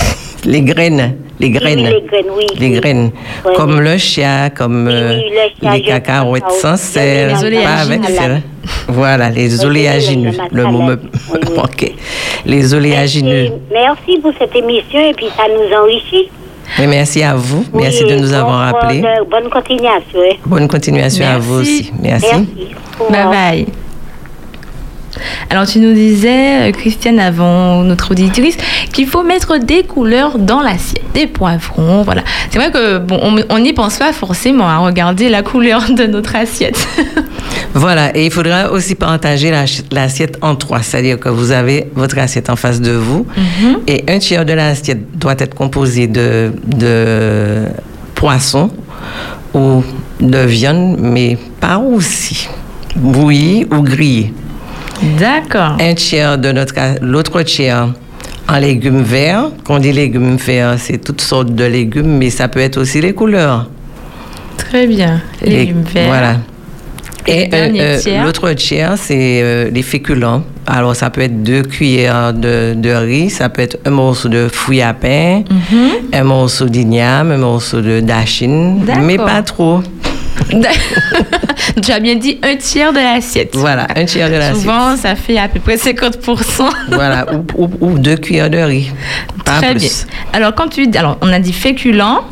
les 0.45 0.63
graines 0.63 1.17
les 1.39 1.51
graines. 1.51 1.85
les 1.85 2.01
graines, 2.03 2.31
oui. 2.35 2.47
Les 2.59 2.71
graines. 2.71 3.11
comme 3.57 3.81
le 3.81 3.99
chia, 3.99 4.51
comme 4.51 4.89
les 4.89 5.83
cacahuètes 5.83 6.51
sans 6.61 6.77
sel, 6.77 7.33
pas 7.33 7.83
avec 7.83 8.05
sel. 8.05 8.43
Voilà, 8.89 9.31
les 9.31 9.65
oléagineux. 9.65 10.33
Le 10.51 10.65
mot 10.65 10.83
me 10.83 10.93
ok. 11.59 11.93
Les 12.45 12.75
oléagineux. 12.75 13.53
Merci 13.71 14.19
pour 14.21 14.33
cette 14.39 14.55
émission 14.57 15.01
et 15.01 15.13
puis 15.15 15.27
ça 15.37 15.45
nous 15.49 15.77
enrichit. 15.77 16.29
Oui, 16.79 16.87
merci 16.87 17.23
à 17.23 17.35
vous. 17.35 17.65
merci 17.73 18.05
de 18.05 18.17
nous 18.17 18.33
avoir 18.33 18.69
appelés. 18.69 19.03
Bonne 19.31 19.49
continuation. 19.51 20.21
Bonne 20.45 20.69
continuation 20.69 21.27
à 21.27 21.39
vous 21.39 21.61
aussi. 21.61 21.93
Merci. 22.01 22.49
Bye 23.11 23.27
bye. 23.27 23.67
Alors, 25.51 25.67
tu 25.67 25.79
nous 25.79 25.95
disais, 25.95 26.69
euh, 26.69 26.73
Christiane, 26.73 27.19
avant 27.19 27.83
notre 27.83 28.11
auditrice, 28.11 28.57
qu'il 28.93 29.07
faut 29.07 29.23
mettre 29.23 29.59
des 29.59 29.83
couleurs 29.83 30.39
dans 30.39 30.61
l'assiette, 30.61 31.05
des 31.15 31.27
poivrons, 31.27 32.03
voilà. 32.03 32.23
C'est 32.51 32.59
vrai 32.59 32.71
que 32.71 32.99
bon, 32.99 33.19
on 33.49 33.59
n'y 33.59 33.73
pense 33.73 33.99
pas 33.99 34.13
forcément 34.13 34.69
à 34.69 34.79
regarder 34.79 35.29
la 35.29 35.43
couleur 35.43 35.91
de 35.91 36.05
notre 36.05 36.37
assiette. 36.37 36.87
voilà, 37.75 38.17
et 38.17 38.27
il 38.27 38.31
faudra 38.31 38.71
aussi 38.71 38.95
partager 38.95 39.53
l'assiette 39.91 40.39
en 40.41 40.57
trois, 40.57 40.83
c'est-à-dire 40.83 41.19
que 41.19 41.29
vous 41.29 41.51
avez 41.51 41.89
votre 41.95 42.19
assiette 42.19 42.51
en 42.51 42.57
face 42.57 42.81
de 42.81 42.93
vous, 42.93 43.27
mhm. 43.37 43.79
et 43.87 44.05
un 44.09 44.19
tiers 44.19 44.45
de 44.45 44.53
l'assiette 44.53 45.19
doit 45.19 45.35
être 45.39 45.55
composé 45.55 46.07
de, 46.07 46.53
de 46.67 47.65
poisson 48.15 48.71
ou 49.55 49.83
de 50.21 50.39
viande, 50.39 50.97
mais 51.01 51.37
pas 51.61 51.79
aussi 51.79 52.49
bouillie 52.97 53.67
ou 53.71 53.83
grillée. 53.83 54.33
D'accord. 55.19 55.77
Un 55.81 55.95
tiers 55.95 56.39
de 56.39 56.53
notre, 56.53 56.75
l'autre 57.03 57.43
tiers 57.43 57.89
en 58.49 58.59
légumes 58.59 59.03
verts. 59.03 59.51
Quand 59.65 59.77
on 59.77 59.79
dit 59.79 59.93
légumes 59.93 60.37
verts, 60.37 60.77
c'est 60.79 60.99
toutes 60.99 61.21
sortes 61.21 61.55
de 61.55 61.65
légumes, 61.65 62.17
mais 62.17 62.31
ça 62.31 62.49
peut 62.49 62.61
être 62.61 62.79
aussi 62.79 63.01
les 63.01 63.13
couleurs. 63.13 63.69
Très 64.57 64.87
bien. 64.87 65.21
Légumes 65.43 65.83
verts. 65.83 66.09
Voilà. 66.09 66.37
Et, 67.27 67.49
euh, 67.53 67.99
euh, 68.07 68.25
l'autre 68.25 68.53
tiers, 68.53 68.95
c'est 68.97 69.41
euh, 69.43 69.71
les 69.71 69.83
féculents. 69.83 70.45
Alors, 70.67 70.95
ça 70.95 71.11
peut 71.11 71.23
être 71.23 71.43
deux 71.43 71.63
cuillères 71.63 72.33
de, 72.33 72.95
riz, 72.95 73.31
ça 73.31 73.49
peut 73.49 73.63
être 73.63 73.79
un 73.85 73.91
morceau 73.91 74.29
de 74.29 74.49
fouille 74.49 74.83
à 74.83 74.95
pain, 74.95 75.43
mhm. 75.51 75.91
un 76.13 76.25
morceau 76.25 76.67
d'igname, 76.67 77.31
un 77.33 77.39
morceau 77.39 77.81
de 77.81 78.01
dachine, 78.01 78.85
mais 79.01 79.17
pas 79.17 79.43
trop. 79.43 79.83
tu 81.83 81.93
as 81.93 82.01
bien 82.01 82.15
dit 82.17 82.39
un 82.43 82.57
tiers 82.57 82.93
de 82.93 82.99
l'assiette. 82.99 83.55
Voilà, 83.55 83.87
un 83.97 84.05
tiers 84.05 84.29
de 84.29 84.35
l'assiette. 84.35 84.57
Souvent, 84.57 84.97
ça 84.97 85.17
fait 85.17 85.39
à 85.39 85.49
peu 85.49 85.61
près 85.61 85.77
50%. 85.77 86.69
voilà, 86.91 87.27
ou, 87.57 87.99
deux 87.99 88.17
cuillères 88.17 88.51
de 88.51 88.59
riz. 88.59 88.91
Très 89.45 89.75
bien. 89.75 89.89
Alors, 90.33 90.55
quand 90.55 90.69
tu 90.69 90.87
alors, 90.97 91.19
on 91.21 91.33
a 91.33 91.39
dit 91.39 91.53
féculents, 91.53 92.25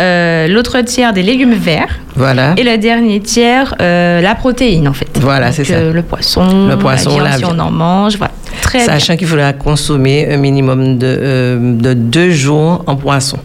euh, 0.00 0.46
l'autre 0.46 0.80
tiers 0.82 1.12
des 1.12 1.22
légumes 1.22 1.54
verts. 1.54 1.98
Voilà. 2.14 2.54
Et 2.56 2.62
le 2.62 2.78
dernier 2.78 3.20
tiers, 3.20 3.74
euh, 3.80 4.20
la 4.20 4.34
protéine, 4.34 4.88
en 4.88 4.92
fait. 4.92 5.08
Voilà, 5.20 5.50
c'est 5.50 5.64
ça. 5.64 5.74
Euh, 5.74 5.92
le 5.92 6.02
poisson, 6.02 6.68
le 6.68 6.76
poisson, 6.76 7.18
la 7.18 7.36
viande, 7.36 7.52
si 7.52 7.56
on 7.56 7.58
en 7.58 7.70
mange. 7.70 8.16
Voilà. 8.16 8.32
Très 8.62 8.80
Sachant 8.80 9.16
qu'il 9.16 9.26
faudra 9.26 9.52
consommer 9.52 10.32
un 10.32 10.36
minimum 10.36 10.98
de, 10.98 11.58
de 11.80 11.94
deux 11.94 12.30
jours 12.30 12.84
en 12.86 12.96
poisson. 12.96 13.38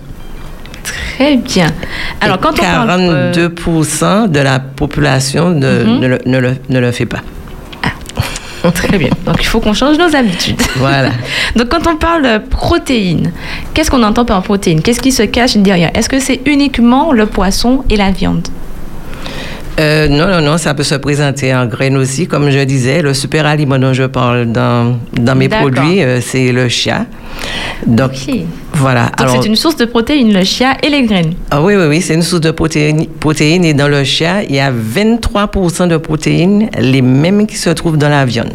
Très 0.84 1.38
bien. 1.38 1.68
Alors, 2.22 2.40
quand 2.40 2.54
42% 2.54 4.30
de 4.30 4.40
la 4.40 4.60
population 4.60 5.50
mhm. 5.50 5.60
ne, 5.60 6.08
le, 6.08 6.20
ne, 6.26 6.40
le, 6.40 6.54
ne, 6.70 6.80
le, 6.80 6.92
fait 6.92 7.06
pas. 7.06 7.22
Très 8.74 8.98
bien. 8.98 9.10
Donc, 9.26 9.38
il 9.40 9.46
faut 9.46 9.60
qu'on 9.60 9.74
change 9.74 9.98
nos 9.98 10.16
habitudes. 10.16 10.62
Voilà. 10.78 11.12
Donc, 11.56 11.70
quand 11.70 11.88
on 11.88 11.96
parle 11.98 12.24
de 12.24 12.38
protéines, 12.38 13.32
qu'est-ce 13.74 13.92
qu'on 13.92 14.04
entend 14.04 14.26
par 14.26 14.42
protéines? 14.42 14.82
Qu'est-ce 14.82 15.02
qui 15.02 15.12
se 15.12 15.24
cache 15.24 15.58
derrière? 15.58 15.92
Est-ce 15.94 16.10
que 16.10 16.20
c'est 16.20 16.42
uniquement 16.46 17.12
le 17.12 17.26
poisson 17.26 17.84
et 17.90 17.98
la 17.98 18.12
viande? 18.12 18.48
Euh, 19.80 20.08
non, 20.08 20.28
non, 20.28 20.42
non, 20.42 20.58
ça 20.58 20.74
peut 20.74 20.84
se 20.84 20.96
présenter 20.96 21.54
en 21.54 21.66
graines 21.66 21.98
aussi. 21.98 22.28
Comme 22.28 22.50
je 22.52 22.60
disais, 22.60 23.02
le 23.02 23.14
super 23.14 23.46
aliment 23.46 23.80
dont 23.80 23.94
je 23.94 24.04
parle 24.04 24.52
dans, 24.52 25.00
dans 25.14 25.36
mes 25.36 25.50
produits, 25.50 26.04
euh, 26.04 26.22
c'est 26.22 26.52
le 26.52 26.70
chia. 26.70 27.06
Donc, 27.88 28.12
voilà. 28.84 29.12
Donc, 29.18 29.30
c'est 29.30 29.48
une 29.48 29.56
source 29.56 29.78
de 29.78 29.86
protéines, 29.86 30.34
le 30.34 30.44
chia 30.44 30.76
et 30.84 30.90
les 30.90 31.04
graines. 31.04 31.34
Ah 31.50 31.62
oui, 31.62 31.74
oui, 31.78 31.86
oui, 31.88 32.02
c'est 32.02 32.16
une 32.16 32.22
source 32.22 32.42
de 32.42 32.52
protéines. 32.52 33.08
protéines 33.20 33.64
et 33.64 33.74
dans 33.74 33.88
le 33.88 34.04
chia, 34.04 34.44
il 34.44 34.54
y 34.54 34.60
a 34.60 34.72
23% 34.72 35.88
de 35.88 35.96
protéines, 35.96 36.70
les 36.78 37.02
mêmes 37.02 37.48
qui 37.48 37.56
se 37.56 37.70
trouvent 37.70 37.98
dans 37.98 38.10
la 38.10 38.26
viande. 38.26 38.52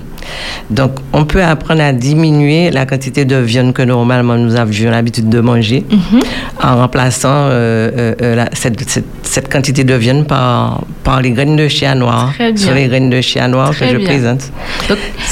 Donc, 0.69 0.93
on 1.15 1.25
peut 1.25 1.43
apprendre 1.43 1.81
à 1.81 1.95
diminuer 1.95 2.71
la 2.71 2.85
quantité 2.85 3.25
de 3.25 3.37
viande 3.37 3.73
que 3.73 3.81
normalement 3.81 4.37
nous 4.37 4.55
avions 4.57 4.91
l'habitude 4.91 5.31
de 5.31 5.41
manger 5.41 5.83
mhm. 5.91 6.21
en 6.63 6.77
remplaçant 6.77 7.29
euh, 7.31 7.91
euh, 7.97 8.15
euh, 8.21 8.45
cette, 8.53 9.49
quantité 9.51 9.85
de 9.85 9.95
viande 9.95 10.27
par, 10.27 10.83
par 11.05 11.23
les 11.23 11.31
graines 11.31 11.57
de 11.57 11.69
chia 11.69 11.95
noir. 11.95 12.35
Sur 12.57 12.75
les 12.75 12.89
graines 12.89 13.09
de 13.09 13.23
chia 13.23 13.49
noir 13.49 13.71
que 13.71 13.87
je 13.87 13.97
présente. 13.97 14.53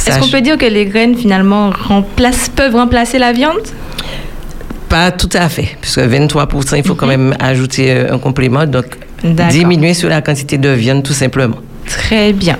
Est-ce 0.06 0.18
qu'on 0.18 0.28
peut 0.28 0.40
dire 0.40 0.56
que 0.56 0.64
les 0.64 0.86
graines 0.86 1.16
finalement 1.16 1.70
peuvent 2.56 2.76
remplacer 2.76 3.18
la 3.18 3.32
viande? 3.32 3.60
Pas 4.88 5.10
tout 5.10 5.30
à 5.32 5.48
fait, 5.48 5.76
puisque 5.80 6.00
23%, 6.00 6.76
il 6.76 6.84
faut 6.84 6.94
quand 6.94 7.06
mhm. 7.06 7.16
même 7.16 7.36
ajouter 7.40 8.06
un 8.08 8.18
complément, 8.18 8.66
donc 8.66 8.86
diminuer 9.50 9.94
sur 9.94 10.08
la 10.08 10.22
quantité 10.22 10.58
de 10.58 10.68
viande 10.68 11.02
tout 11.02 11.12
simplement. 11.12 11.56
Très 11.86 12.32
bien. 12.32 12.56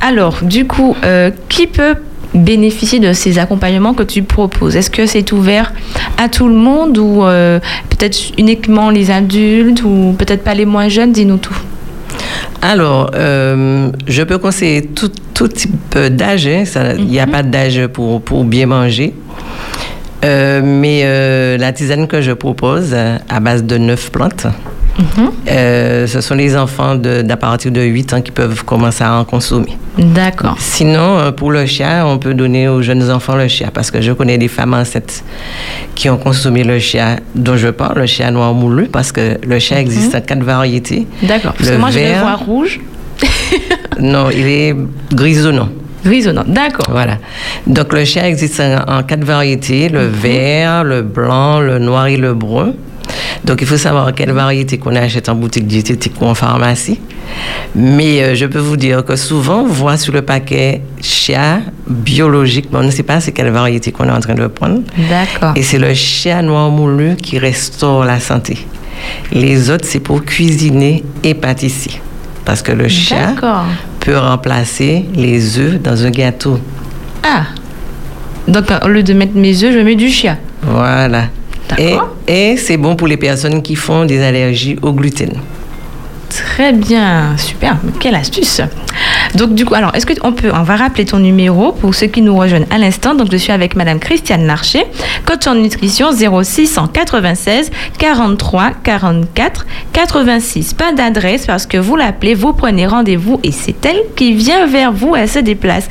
Alors, 0.00 0.38
du 0.42 0.66
coup, 0.66 0.96
euh, 1.04 1.30
qui 1.48 1.66
peut 1.66 1.94
bénéficier 2.34 3.00
de 3.00 3.12
ces 3.12 3.38
accompagnements 3.38 3.94
que 3.94 4.02
tu 4.02 4.22
proposes? 4.22 4.76
Est-ce 4.76 4.90
que 4.90 5.06
c'est 5.06 5.32
ouvert 5.32 5.72
à 6.18 6.28
tout 6.28 6.48
le 6.48 6.54
monde 6.54 6.98
ou 6.98 7.24
euh, 7.24 7.60
peut-être 7.88 8.18
uniquement 8.38 8.90
les 8.90 9.10
adultes 9.10 9.82
ou 9.82 10.14
peut-être 10.18 10.44
pas 10.44 10.54
les 10.54 10.66
moins 10.66 10.88
jeunes? 10.88 11.12
Dis-nous 11.12 11.38
tout. 11.38 11.56
Alors, 12.62 13.10
euh, 13.14 13.90
je 14.06 14.22
peux 14.22 14.38
conseiller 14.38 14.86
tout, 14.86 15.10
type 15.48 15.98
d'âge. 15.98 16.46
Hein. 16.46 16.64
Il 16.98 17.06
n'y 17.06 17.20
a 17.20 17.26
mhm. 17.26 17.32
pas 17.32 17.42
d'âge 17.42 17.86
pour, 17.88 18.20
pour 18.22 18.44
bien 18.44 18.66
manger. 18.66 19.14
Mais 20.22 21.58
la 21.58 21.72
tisane 21.72 22.06
que 22.06 22.20
je 22.20 22.32
propose, 22.32 22.94
à 22.94 23.40
base 23.40 23.64
de 23.64 23.78
neuf 23.78 24.10
plantes, 24.10 24.46
Mhm. 24.98 25.30
Euh, 25.48 26.06
ce 26.06 26.20
sont 26.20 26.34
les 26.34 26.56
enfants 26.56 26.94
d'à 26.94 27.36
partir 27.36 27.70
de 27.70 27.82
8 27.82 28.14
ans 28.14 28.20
qui 28.20 28.30
peuvent 28.30 28.64
commencer 28.64 29.04
à 29.04 29.18
en 29.18 29.24
consommer. 29.24 29.76
D'accord. 29.98 30.56
Sinon, 30.58 31.18
euh, 31.18 31.32
pour 31.32 31.50
le 31.50 31.66
chien, 31.66 32.06
on 32.06 32.18
peut 32.18 32.34
donner 32.34 32.68
aux 32.68 32.82
jeunes 32.82 33.10
enfants 33.10 33.36
le 33.36 33.48
chien 33.48 33.68
parce 33.72 33.90
que 33.90 34.00
je 34.00 34.12
connais 34.12 34.38
des 34.38 34.48
femmes 34.48 34.74
enceintes 34.74 35.22
qui 35.94 36.08
ont 36.08 36.16
consommé 36.16 36.64
le 36.64 36.78
chien 36.78 37.18
dont 37.34 37.56
je 37.56 37.68
parle, 37.68 37.98
le 38.00 38.06
chien 38.06 38.30
noir 38.30 38.54
moulu, 38.54 38.86
parce 38.86 39.12
que 39.12 39.38
le 39.46 39.58
chien 39.58 39.78
existe 39.78 40.14
mhm. 40.14 40.20
en 40.20 40.22
quatre 40.22 40.42
variétés. 40.42 41.06
D'accord. 41.22 41.52
Parce 41.56 41.70
que 41.70 41.76
moi, 41.76 41.90
je 41.90 41.98
le 41.98 42.18
vois 42.20 42.34
rouge. 42.34 42.80
non, 44.00 44.30
il 44.30 44.46
est 44.46 44.76
grisonnant. 45.12 45.68
D'accord. 46.46 46.86
Voilà. 46.90 47.18
Donc 47.66 47.92
le 47.92 48.04
chien 48.04 48.24
existe 48.24 48.60
en, 48.60 49.02
quatre 49.02 49.24
variétés, 49.24 49.88
le 49.88 50.04
mhm. 50.04 50.10
vert, 50.10 50.84
le 50.84 51.02
blanc, 51.02 51.60
le 51.60 51.78
noir 51.78 52.06
et 52.06 52.16
le 52.16 52.34
brun. 52.34 52.72
Donc, 53.44 53.60
il 53.60 53.66
faut 53.66 53.76
savoir 53.76 54.12
quelle 54.12 54.32
variété 54.32 54.78
qu'on 54.78 54.96
achète 54.96 55.28
en 55.28 55.34
boutique 55.34 55.66
diététique 55.66 56.20
ou 56.20 56.24
en 56.24 56.34
pharmacie. 56.34 56.98
Mais 57.74 58.22
euh, 58.22 58.34
je 58.34 58.46
peux 58.46 58.58
vous 58.58 58.76
dire 58.76 59.04
que 59.04 59.14
souvent, 59.16 59.60
on 59.60 59.66
voit 59.66 59.96
sur 59.96 60.12
le 60.12 60.22
paquet 60.22 60.82
chia 61.00 61.60
biologique, 61.86 62.68
mais 62.72 62.78
on 62.78 62.82
ne 62.82 62.90
sait 62.90 63.02
pas 63.02 63.20
c'est 63.20 63.32
quelle 63.32 63.50
variété 63.50 63.92
qu'on 63.92 64.08
est 64.08 64.12
en 64.12 64.20
train 64.20 64.34
de 64.34 64.46
prendre. 64.46 64.80
D'accord. 65.08 65.52
Et 65.56 65.62
c'est 65.62 65.78
le 65.78 65.94
chia 65.94 66.42
noir 66.42 66.70
moulu 66.70 67.16
qui 67.16 67.38
restaure 67.38 68.04
la 68.04 68.20
santé. 68.20 68.58
Les 69.32 69.70
autres, 69.70 69.86
c'est 69.86 70.00
pour 70.00 70.24
cuisiner 70.24 71.04
et 71.22 71.34
pâtisser. 71.34 72.00
Parce 72.44 72.62
que 72.62 72.72
le 72.72 72.88
chia 72.88 73.34
peut 74.06 74.16
remplacer 74.16 75.04
les 75.16 75.58
œufs 75.58 75.82
dans 75.82 76.04
un 76.04 76.10
gâteau. 76.10 76.60
Ah! 77.24 77.46
Donc, 78.46 78.66
au 78.84 78.86
lieu 78.86 79.02
de 79.02 79.12
mettre 79.12 79.34
mes 79.34 79.64
œufs, 79.64 79.74
je 79.74 79.80
mets 79.80 79.96
du 79.96 80.08
chia. 80.08 80.38
Voilà. 80.62 81.24
Et, 81.76 81.96
et 82.28 82.56
c'est 82.56 82.76
bon 82.76 82.94
pour 82.94 83.08
les 83.08 83.16
personnes 83.16 83.60
qui 83.62 83.74
font 83.74 84.04
des 84.04 84.22
allergies 84.22 84.78
au 84.80 84.92
gluten. 84.92 85.32
Très 86.28 86.72
bien, 86.72 87.36
super. 87.36 87.78
Quelle 87.98 88.14
astuce. 88.14 88.60
Donc 89.34 89.54
du 89.54 89.64
coup, 89.64 89.74
alors 89.74 89.94
est-ce 89.94 90.06
qu'on 90.06 90.32
peut, 90.32 90.50
on 90.52 90.62
va 90.62 90.76
rappeler 90.76 91.04
ton 91.04 91.18
numéro 91.18 91.72
pour 91.72 91.94
ceux 91.94 92.06
qui 92.06 92.22
nous 92.22 92.36
rejoignent 92.36 92.66
à 92.70 92.78
l'instant. 92.78 93.14
Donc 93.14 93.28
je 93.30 93.36
suis 93.36 93.52
avec 93.52 93.76
Madame 93.76 93.98
Christiane 93.98 94.46
Larcher, 94.46 94.84
coach 95.24 95.46
en 95.46 95.54
nutrition 95.54 96.10
06 96.12 96.78
96 96.92 97.70
43 97.98 98.70
44 98.82 99.66
86. 99.92 100.74
Pas 100.74 100.92
d'adresse 100.92 101.46
parce 101.46 101.66
que 101.66 101.76
vous 101.76 101.96
l'appelez, 101.96 102.34
vous 102.34 102.52
prenez 102.52 102.86
rendez-vous 102.86 103.40
et 103.42 103.52
c'est 103.52 103.84
elle 103.84 104.02
qui 104.14 104.34
vient 104.34 104.66
vers 104.66 104.92
vous. 104.92 105.16
Elle 105.16 105.28
se 105.28 105.38
déplace 105.38 105.88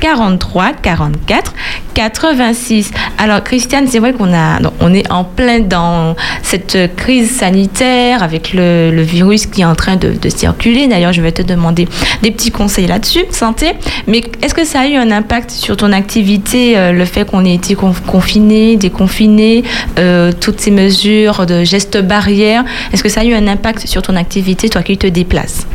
43 0.00 0.72
44 0.82 1.54
86. 1.94 2.90
Alors 3.18 3.42
Christiane, 3.42 3.86
c'est 3.86 4.00
vrai 4.00 4.12
qu'on 4.12 4.34
a, 4.34 4.58
on 4.80 4.92
est 4.92 5.10
en 5.10 5.24
plein 5.24 5.60
dans 5.60 6.16
cette 6.42 6.94
crise 6.96 7.30
sanitaire 7.30 8.22
avec 8.22 8.52
le, 8.52 9.02
virus 9.04 9.46
qui 9.46 9.60
est 9.60 9.64
en 9.64 9.74
train 9.74 9.96
de 9.96 10.28
circuler. 10.28 10.88
D'ailleurs, 10.88 11.12
je 11.12 11.22
vais 11.22 11.32
te 11.32 11.42
demander 11.42 11.88
des 12.22 12.30
petits 12.30 12.50
conseils 12.50 12.73
là-dessus, 12.82 13.24
santé. 13.30 13.72
Mais 14.06 14.22
est-ce 14.42 14.54
que 14.54 14.64
ça 14.64 14.80
a 14.80 14.86
eu 14.86 14.94
un 14.96 15.10
impact 15.10 15.50
sur 15.50 15.76
ton 15.76 15.92
activité, 15.92 16.76
euh, 16.76 16.92
le 16.92 17.04
fait 17.04 17.28
qu'on 17.28 17.44
ait 17.44 17.54
été 17.54 17.74
confiné, 17.74 18.76
déconfiné, 18.76 19.64
euh, 19.98 20.32
toutes 20.38 20.60
ces 20.60 20.70
mesures 20.70 21.46
de 21.46 21.64
gestes 21.64 22.00
barrières? 22.02 22.64
Est-ce 22.92 23.02
que 23.02 23.08
ça 23.08 23.20
a 23.20 23.24
eu 23.24 23.34
un 23.34 23.46
impact 23.48 23.86
sur 23.86 24.02
ton 24.02 24.16
activité, 24.16 24.68
toi 24.68 24.82
qui 24.82 24.98
te 24.98 25.06
déplaces? 25.06 25.66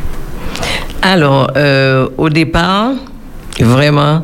Alors, 1.01 1.51
euh, 1.55 2.07
au 2.17 2.29
départ, 2.29 2.91
vraiment, 3.59 4.21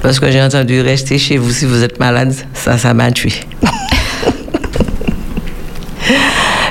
parce 0.00 0.20
que 0.20 0.30
j'ai 0.30 0.42
entendu 0.42 0.80
rester 0.80 1.18
chez 1.18 1.36
vous 1.36 1.50
si 1.50 1.66
vous 1.66 1.82
êtes 1.82 1.98
malade, 1.98 2.34
ça, 2.54 2.78
ça 2.78 2.94
m'a 2.94 3.10
tué. 3.10 3.32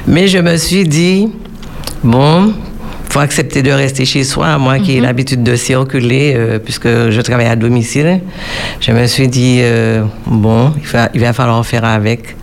Mais 0.08 0.28
je 0.28 0.40
me 0.40 0.58
suis 0.58 0.86
dit, 0.86 1.30
bon, 2.04 2.54
faut 3.12 3.20
accepter 3.20 3.62
de 3.62 3.72
rester 3.72 4.06
chez 4.06 4.24
soi, 4.24 4.58
moi 4.58 4.80
qui 4.80 4.94
ai 4.94 4.98
mhm. 4.98 5.04
l'habitude 5.04 5.44
de 5.44 5.56
circuler, 5.58 6.34
euh, 6.34 6.60
puisque 6.60 6.88
je 6.88 7.22
travaille 7.22 7.48
à 7.48 7.58
domicile. 7.58 8.22
Je 8.80 8.92
me 8.94 9.06
suis 9.06 9.28
dit, 9.28 9.60
euh, 9.62 10.04
bon, 10.26 10.74
il 10.78 10.88
va, 10.88 11.10
il 11.14 11.20
va 11.20 11.34
falloir 11.34 11.66
faire 11.66 11.84
avec. 11.84 12.38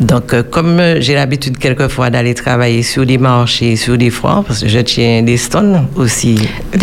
Donc, 0.00 0.32
euh, 0.32 0.44
comme 0.48 0.80
j'ai 1.00 1.14
l'habitude 1.14 1.58
quelquefois 1.58 2.08
d'aller 2.08 2.34
travailler 2.34 2.82
sur 2.82 3.04
les 3.04 3.18
marchés, 3.18 3.74
sur 3.74 3.96
les 3.96 4.10
foires, 4.10 4.44
parce 4.44 4.60
que 4.60 4.68
je 4.68 4.78
tiens 4.78 5.22
des 5.22 5.36
stands 5.36 5.86
aussi 5.96 6.38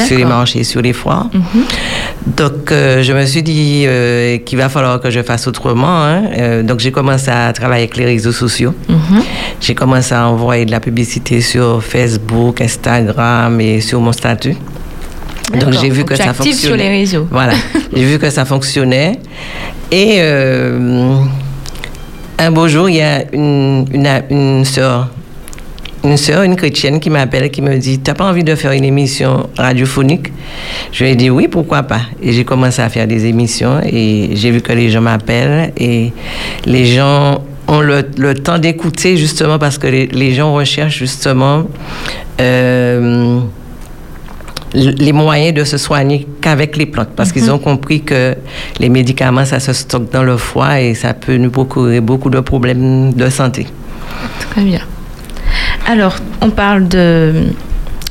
sur 0.05 0.17
les 0.17 0.25
marchés, 0.25 0.63
sur 0.65 0.81
les 0.81 0.91
foires. 0.91 1.29
Mhm. 1.33 1.63
Donc, 2.35 2.71
euh, 2.71 3.03
je 3.03 3.13
me 3.13 3.25
suis 3.25 3.41
dit 3.41 3.85
euh, 3.87 4.37
qu'il 4.39 4.57
va 4.57 4.67
falloir 4.67 4.99
que 4.99 5.09
je 5.09 5.21
fasse 5.23 5.47
autrement. 5.47 6.03
Hein. 6.03 6.63
donc, 6.63 6.79
j'ai 6.79 6.91
commencé 6.91 7.29
à 7.29 7.53
travailler 7.53 7.83
avec 7.83 7.95
les 7.95 8.05
réseaux 8.05 8.33
sociaux. 8.33 8.73
Mhm. 8.89 9.21
J'ai 9.61 9.75
commencé 9.75 10.13
à 10.13 10.27
envoyer 10.27 10.65
de 10.65 10.71
la 10.71 10.81
publicité 10.81 11.39
sur 11.39 11.81
Facebook, 11.81 12.59
Instagram 12.59 13.61
et 13.61 13.79
sur 13.79 14.01
mon 14.01 14.11
statut. 14.11 14.57
Donc, 15.53 15.73
j'ai 15.79 15.89
vu 15.89 16.03
que 16.03 16.15
ça 16.15 16.33
fonctionnait. 16.33 16.53
sur 16.53 16.75
les 16.75 16.89
réseaux. 16.89 17.27
Voilà. 17.31 17.53
j'ai 17.95 18.03
vu 18.03 18.19
que 18.19 18.29
ça 18.29 18.43
fonctionnait. 18.43 19.19
Et 19.91 20.19
un 22.37 22.51
beau 22.51 22.67
jour, 22.67 22.89
il 22.89 22.97
y 22.97 23.01
a 23.01 23.23
une, 23.33 23.85
une, 23.93 24.23
une 24.29 24.65
sœur, 24.65 25.09
une 26.03 26.15
une 26.43 26.55
chrétienne 26.55 26.99
qui 26.99 27.09
m'appelle, 27.09 27.49
qui 27.49 27.61
me 27.61 27.77
dit, 27.77 27.99
t'as 27.99 28.13
pas 28.13 28.25
envie 28.25 28.43
de 28.43 28.53
faire 28.55 28.71
une 28.73 28.83
émission 28.83 29.49
radiophonique? 29.57 30.31
Je 30.91 31.03
lui 31.03 31.11
ai 31.11 31.15
dit 31.15 31.29
oui, 31.29 31.47
pourquoi 31.47 31.83
pas. 31.83 32.01
Et 32.21 32.31
j'ai 32.31 32.45
commencé 32.45 32.81
à 32.81 32.89
faire 32.89 33.07
des 33.07 33.25
émissions 33.25 33.81
et 33.83 34.29
j'ai 34.33 34.51
vu 34.51 34.61
que 34.61 34.73
les 34.73 34.89
gens 34.89 35.01
m'appellent 35.01 35.73
et 35.77 36.11
les 36.65 36.85
gens 36.85 37.41
ont 37.67 37.81
le, 37.81 38.03
temps 38.35 38.59
d'écouter 38.59 39.17
justement 39.17 39.57
parce 39.57 39.79
que 39.79 39.87
les, 39.87 40.05
les 40.07 40.33
gens 40.33 40.53
recherchent 40.53 40.99
justement 40.99 41.63
euh, 42.39 43.39
les 44.75 45.13
moyens 45.13 45.53
de 45.53 45.63
se 45.63 45.77
soigner 45.77 46.27
qu'avec 46.41 46.75
les 46.77 46.85
plantes, 46.85 47.09
parce 47.15 47.31
qu'ils 47.31 47.45
mhm. 47.45 47.53
ont 47.53 47.59
compris 47.59 48.01
que 48.01 48.35
les 48.79 48.89
médicaments, 48.89 49.45
ça 49.45 49.59
se 49.59 49.73
stocke 49.73 50.11
dans 50.11 50.23
le 50.23 50.37
foie 50.37 50.81
et 50.81 50.93
ça 50.93 51.13
peut 51.13 51.37
nous 51.37 51.49
procurer 51.49 52.01
beaucoup 52.01 52.29
de 52.29 52.39
problèmes 52.41 53.13
de 53.13 53.29
santé. 53.29 53.67
Très 54.51 54.61
bien. 54.63 54.81
Alors, 55.87 56.15
on 56.41 56.49
parle 56.49 56.87
de, 56.87 57.33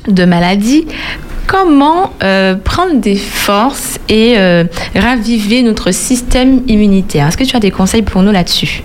de 0.08 0.24
maladies. 0.24 0.86
Comment 1.46 2.12
euh, 2.22 2.54
prendre 2.54 3.00
des 3.00 3.16
forces 3.16 3.98
et 4.08 4.34
euh, 4.38 4.64
raviver 4.94 5.62
notre 5.62 5.90
système 5.92 6.62
immunitaire? 6.68 7.28
Est-ce 7.28 7.36
que 7.36 7.44
tu 7.44 7.54
as 7.56 7.60
des 7.60 7.70
conseils 7.70 8.02
pour 8.02 8.22
nous 8.22 8.32
là-dessus? 8.32 8.82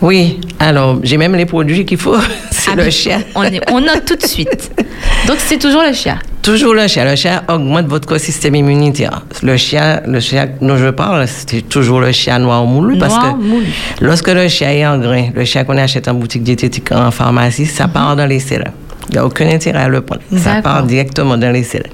Oui, 0.00 0.40
alors 0.58 0.98
j'ai 1.02 1.18
même 1.18 1.34
les 1.34 1.44
produits 1.44 1.84
qu'il 1.84 1.98
faut. 1.98 2.16
c'est 2.50 2.70
ah, 2.72 2.76
le 2.76 2.88
chien. 2.88 3.20
On, 3.34 3.42
on 3.70 3.80
note 3.80 4.06
tout 4.06 4.16
de 4.16 4.26
suite. 4.26 4.70
Donc 5.26 5.36
c'est 5.38 5.58
toujours 5.58 5.82
le 5.82 5.92
chien. 5.92 6.18
Toujours 6.42 6.72
le 6.74 6.86
chien. 6.86 7.04
Le 7.04 7.16
chien 7.16 7.42
augmente 7.48 7.86
votre 7.86 8.18
système 8.18 8.54
immunitaire. 8.54 9.22
Le 9.42 9.56
chien, 9.56 10.00
le 10.06 10.20
chien 10.20 10.48
dont 10.60 10.76
je 10.76 10.88
parle, 10.88 11.26
c'est 11.28 11.68
toujours 11.68 12.00
le 12.00 12.12
chien 12.12 12.38
noir 12.38 12.64
moulu. 12.64 12.96
Noir 12.96 13.08
parce 13.08 13.24
que 13.24 13.36
moulu. 13.36 13.66
lorsque 14.00 14.28
le 14.28 14.48
chien 14.48 14.70
est 14.70 14.86
en 14.86 14.98
grain, 14.98 15.28
le 15.34 15.44
chien 15.44 15.64
qu'on 15.64 15.76
achète 15.76 16.08
en 16.08 16.14
boutique 16.14 16.42
diététique, 16.42 16.92
en 16.92 17.10
pharmacie, 17.10 17.66
ça 17.66 17.86
mhm. 17.86 17.92
part 17.92 18.16
dans 18.16 18.26
les 18.26 18.40
selles. 18.40 18.72
Il 19.08 19.14
n'y 19.14 19.18
a 19.18 19.26
aucun 19.26 19.48
intérêt 19.48 19.80
à 19.80 19.88
le 19.88 20.02
prendre. 20.02 20.22
Ça 20.36 20.62
part 20.62 20.84
directement 20.84 21.36
dans 21.36 21.50
les 21.50 21.64
selles. 21.64 21.90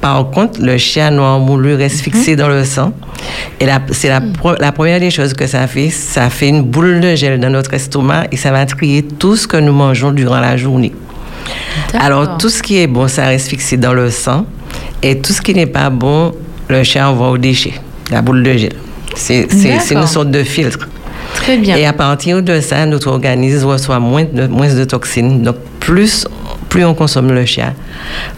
Par 0.00 0.30
contre, 0.30 0.60
le 0.60 0.78
chien 0.78 1.10
noir 1.10 1.38
moulu 1.38 1.74
reste 1.74 2.00
fixé 2.00 2.32
mhm. 2.32 2.38
dans 2.38 2.48
le 2.48 2.64
sang. 2.64 2.92
Et 3.60 3.66
c'est 3.92 4.08
la, 4.08 4.20
la, 4.58 4.72
première 4.72 4.98
des 4.98 5.10
choses 5.10 5.34
que 5.34 5.46
ça 5.46 5.66
fait. 5.66 5.90
Ça 5.90 6.30
fait 6.30 6.48
une 6.48 6.62
boule 6.62 7.00
de 7.00 7.14
gel 7.14 7.38
dans 7.38 7.50
notre 7.50 7.74
estomac 7.74 8.24
et 8.32 8.36
ça 8.36 8.50
va 8.50 8.64
trier 8.66 9.02
tout 9.02 9.36
ce 9.36 9.46
que 9.46 9.58
nous 9.58 9.72
mangeons 9.72 10.12
durant 10.12 10.40
la 10.40 10.56
journée. 10.56 10.92
Alors, 11.98 12.38
tout 12.38 12.48
ce 12.48 12.62
qui 12.62 12.78
est 12.78 12.86
bon, 12.86 13.08
ça 13.08 13.26
reste 13.26 13.48
fixé 13.48 13.76
dans 13.76 13.92
le 13.92 14.10
sang. 14.10 14.46
Et 15.02 15.18
tout 15.18 15.32
ce 15.32 15.40
qui 15.40 15.54
n'est 15.54 15.66
pas 15.66 15.90
bon, 15.90 16.32
le 16.68 16.82
chien 16.82 17.08
envoie 17.08 17.30
au 17.30 17.38
déchet, 17.38 17.74
la 18.10 18.22
boule 18.22 18.42
de 18.42 18.52
gel. 18.56 18.72
C'est 19.14 19.46
une 19.90 20.06
sorte 20.06 20.30
de 20.30 20.42
filtre. 20.42 20.88
Très 21.34 21.56
bien. 21.58 21.76
Et 21.76 21.86
à 21.86 21.92
partir 21.92 22.42
de 22.42 22.60
ça, 22.60 22.86
notre 22.86 23.08
organisme 23.08 23.66
reçoit 23.66 23.98
moins 23.98 24.24
de, 24.24 24.46
moins 24.46 24.72
de 24.72 24.84
toxines. 24.84 25.42
Donc, 25.42 25.56
plus, 25.80 26.26
plus 26.68 26.84
on 26.84 26.94
consomme 26.94 27.32
le 27.32 27.44
chien, 27.44 27.74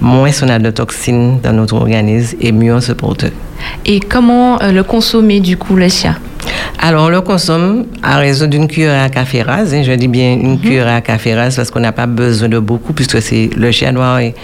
moins 0.00 0.30
on 0.42 0.48
a 0.48 0.58
de 0.58 0.70
toxines 0.70 1.40
dans 1.40 1.52
notre 1.52 1.74
organisme 1.74 2.36
et 2.40 2.52
mieux 2.52 2.74
on 2.74 2.80
se 2.80 2.92
porte. 2.92 3.24
Et 3.86 4.00
comment 4.00 4.60
euh, 4.60 4.72
le 4.72 4.83
consommer, 4.83 5.40
du 5.40 5.56
coup, 5.56 5.74
le 5.76 5.88
chien? 5.88 6.16
Alors, 6.81 7.07
on 7.07 7.09
le 7.09 7.21
consomme 7.21 7.87
à 8.03 8.18
raison 8.18 8.47
d'une 8.47 8.68
cuillère 8.68 9.03
à 9.03 9.09
café 9.09 9.42
rase. 9.42 9.75
Hein. 9.75 9.83
je 9.83 9.92
dis 9.92 10.09
bien 10.09 10.35
une 10.35 10.53
mhm. 10.53 10.61
cuillère 10.61 10.88
à 10.88 11.01
café 11.01 11.35
rase 11.35 11.57
parce 11.57 11.71
qu'on 11.71 11.81
n'a 11.81 11.92
pas 11.92 12.07
besoin 12.07 12.49
de 12.49 12.59
beaucoup 12.59 12.92
puisque 12.92 13.21
c'est 13.21 13.51
le 13.57 13.71
chien 13.73 13.92
noir 13.92 14.21
est, 14.21 14.35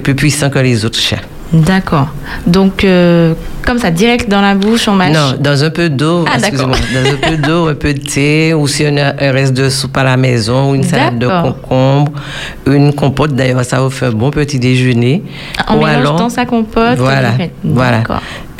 plus 0.00 0.14
puissant 0.14 0.50
que 0.50 0.58
les 0.60 0.84
autres 0.84 0.98
chiens. 0.98 1.20
D'accord. 1.52 2.08
Donc, 2.46 2.84
euh, 2.84 3.34
comme 3.66 3.78
ça, 3.78 3.90
direct 3.90 4.28
dans 4.28 4.40
la 4.40 4.54
bouche, 4.54 4.86
on 4.86 4.92
mâche 4.92 5.12
Non, 5.12 5.34
dans 5.38 5.64
un 5.64 5.70
peu 5.70 5.88
d'eau, 5.90 6.24
ah, 6.28 6.36
excusez-moi. 6.38 6.76
Dans 6.94 7.10
un 7.10 7.30
peu 7.30 7.36
d'eau, 7.36 7.68
un 7.68 7.74
peu 7.74 7.92
de 7.92 7.98
thé, 8.00 8.54
ou 8.54 8.68
si 8.68 8.84
on 8.88 8.96
a 8.96 9.14
un 9.18 9.32
reste 9.32 9.54
de 9.54 9.68
soupe 9.68 9.96
à 9.96 10.04
la 10.04 10.16
maison, 10.16 10.70
ou 10.70 10.74
une 10.76 10.84
salade 10.84 11.18
de 11.18 11.26
concombre, 11.26 12.12
une 12.66 12.92
compote. 12.92 13.34
D'ailleurs, 13.34 13.64
ça 13.64 13.80
vous 13.80 13.90
fait 13.90 14.06
un 14.06 14.12
bon 14.12 14.30
petit 14.30 14.58
déjeuner. 14.60 15.24
Ah, 15.58 15.64
on 15.70 15.80
ou 15.80 15.84
alors, 15.84 16.16
dans 16.16 16.28
sa 16.28 16.46
compote. 16.46 16.98
Voilà, 16.98 17.32
voilà. 17.64 18.02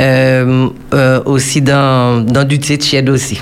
Euh, 0.01 0.69
euh, 0.93 1.21
aussi 1.27 1.63
dans, 1.63 2.25
dans 2.25 2.45
du 2.45 2.59
thé 2.59 2.77
tiède 2.79 3.09
aussi. 3.09 3.41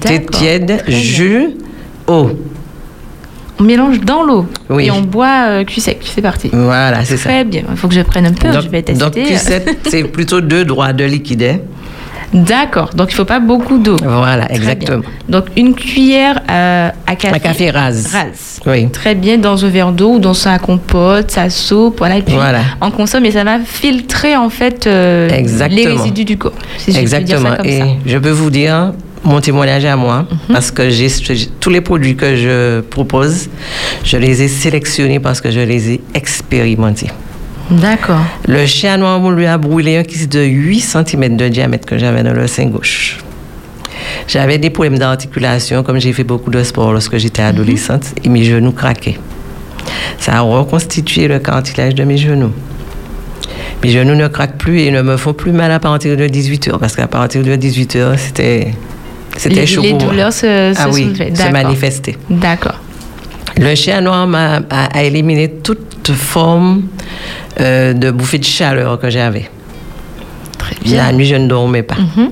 Thé 0.00 0.26
tiède, 0.26 0.82
jus, 0.88 1.50
eau 2.06 2.30
on 3.60 3.64
mélange 3.64 4.00
dans 4.00 4.22
l'eau 4.22 4.46
et 4.78 4.90
on 4.90 5.02
boit 5.02 5.46
euh, 5.48 5.64
cul 5.64 5.80
sec. 5.80 5.98
C'est 6.02 6.22
parti. 6.22 6.50
Voilà, 6.52 7.04
c'est 7.04 7.16
ça. 7.16 7.28
Très 7.28 7.44
bien. 7.44 7.62
Il 7.70 7.76
faut 7.76 7.88
que 7.88 7.94
je 7.94 8.00
prenne 8.00 8.26
un 8.26 8.32
peu. 8.32 8.48
je 8.60 8.68
vais 8.68 8.82
tester. 8.82 9.04
Donc 9.04 9.14
cul 9.14 9.36
sec, 9.36 9.78
c'est 9.88 10.04
plutôt 10.04 10.40
deux 10.40 10.64
droits 10.64 10.92
de 10.92 11.04
liquide. 11.04 11.42
Hein. 11.42 11.58
D'accord. 12.32 12.90
Donc 12.94 13.08
il 13.10 13.14
ne 13.14 13.16
faut 13.16 13.24
pas 13.24 13.40
beaucoup 13.40 13.78
d'eau. 13.78 13.96
Voilà, 14.02 14.50
exactement. 14.52 15.02
Donc 15.28 15.46
une 15.56 15.74
cuillère 15.74 16.40
euh, 16.50 16.88
à 17.06 17.16
café. 17.16 17.34
À 17.34 17.38
café 17.38 17.70
rase. 17.70 18.06
Rase. 18.12 18.60
Oui. 18.66 18.88
Très 18.90 19.14
bien 19.14 19.36
dans 19.36 19.64
un 19.64 19.68
verre 19.68 19.92
d'eau 19.92 20.14
ou 20.14 20.18
dans 20.20 20.34
sa 20.34 20.58
compote, 20.58 21.30
sa 21.30 21.50
soupe, 21.50 21.98
voilà. 21.98 22.18
Et 22.18 22.22
puis 22.22 22.36
on 22.80 22.90
consomme 22.90 23.24
et 23.26 23.32
ça 23.32 23.44
va 23.44 23.58
filtrer 23.58 24.36
en 24.36 24.48
fait 24.48 24.86
euh, 24.86 25.28
les 25.68 25.86
résidus 25.86 26.24
du 26.24 26.38
corps. 26.38 26.52
exactement. 26.86 27.62
et 27.64 27.82
je 28.06 28.16
peux 28.18 28.30
vous 28.30 28.50
dire 28.50 28.92
mon 29.24 29.40
témoignage 29.40 29.84
à 29.84 29.96
moi, 29.96 30.26
mhm. 30.30 30.54
parce 30.54 30.70
que 30.70 30.88
j'ai 30.90 31.08
tous 31.60 31.70
les 31.70 31.80
produits 31.80 32.16
que 32.16 32.36
je 32.36 32.80
propose, 32.80 33.48
je 34.04 34.16
les 34.16 34.42
ai 34.42 34.48
sélectionnés 34.48 35.20
parce 35.20 35.40
que 35.40 35.50
je 35.50 35.60
les 35.60 35.92
ai 35.92 36.00
expérimentés. 36.14 37.10
D'accord. 37.70 38.24
Le 38.48 38.66
chien 38.66 38.96
noir 38.96 39.30
lui 39.30 39.46
a 39.46 39.56
brûlé 39.56 39.96
un 39.96 40.02
kiss 40.02 40.28
de 40.28 40.40
8 40.40 40.80
cm 40.80 41.36
de 41.36 41.48
diamètre 41.48 41.86
que 41.86 41.98
j'avais 41.98 42.22
dans 42.22 42.32
le 42.32 42.46
sein 42.48 42.66
gauche. 42.66 43.18
J'avais 44.26 44.58
des 44.58 44.70
problèmes 44.70 44.98
d'articulation, 44.98 45.82
comme 45.82 46.00
j'ai 46.00 46.12
fait 46.12 46.24
beaucoup 46.24 46.50
de 46.50 46.62
sport 46.64 46.92
lorsque 46.92 47.16
j'étais 47.18 47.42
adolescente, 47.42 48.14
et 48.24 48.28
mes 48.28 48.42
genoux 48.42 48.72
craquaient. 48.72 49.18
Ça 50.18 50.38
a 50.38 50.40
reconstitué 50.40 51.28
le 51.28 51.38
cartilage 51.38 51.94
de 51.94 52.04
mes 52.04 52.16
genoux. 52.16 52.52
Mes 53.82 53.90
genoux 53.90 54.14
ne 54.14 54.28
craquent 54.28 54.58
plus 54.58 54.80
et 54.80 54.90
ne 54.90 55.02
me 55.02 55.16
font 55.16 55.32
plus 55.32 55.52
mal 55.52 55.70
à 55.70 55.78
partir 55.78 56.16
de 56.16 56.26
18 56.26 56.68
heures, 56.68 56.78
parce 56.78 56.96
qu'à 56.96 57.06
partir 57.06 57.42
de 57.42 57.54
18 57.54 57.96
heures, 57.96 58.18
c'était 58.18 58.74
c'était 59.36 59.66
chaud. 59.66 59.82
Les 59.82 59.92
douleurs 59.92 60.32
se, 60.32 60.72
ah 60.76 60.88
oui, 60.92 61.12
se 61.16 61.50
manifestaient. 61.50 62.16
D'accord. 62.28 62.80
Le 63.58 63.74
chien 63.74 64.00
noir 64.00 64.28
a, 64.70 65.02
éliminé 65.02 65.50
toute 65.62 66.12
forme 66.12 66.84
euh, 67.60 67.92
de 67.92 68.10
bouffée 68.10 68.38
de 68.38 68.44
chaleur 68.44 68.98
que 68.98 69.10
j'avais. 69.10 69.50
Très 70.58 70.76
bien. 70.82 70.96
La 70.96 71.12
nuit, 71.12 71.26
je 71.26 71.36
ne 71.36 71.46
dormais 71.46 71.82
pas. 71.82 71.96
Mhm. 71.96 72.30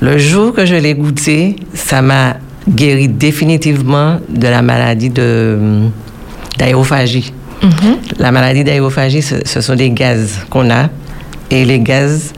Le 0.00 0.18
jour 0.18 0.52
que 0.52 0.66
je 0.66 0.74
l'ai 0.74 0.94
goûté, 0.94 1.56
ça 1.74 2.02
m'a 2.02 2.36
guéri 2.68 3.08
définitivement 3.08 4.18
de 4.28 4.48
la 4.48 4.62
maladie 4.62 5.10
d'aérophagie. 6.58 7.32
Mhm. 7.62 7.96
La 8.18 8.30
maladie 8.32 8.64
d'aérophagie, 8.64 9.22
ce, 9.22 9.36
ce, 9.44 9.60
sont 9.60 9.74
des 9.74 9.90
gaz 9.90 10.44
qu'on 10.50 10.70
a. 10.70 10.88
Et 11.50 11.64
les 11.64 11.80
gaz 11.80 12.32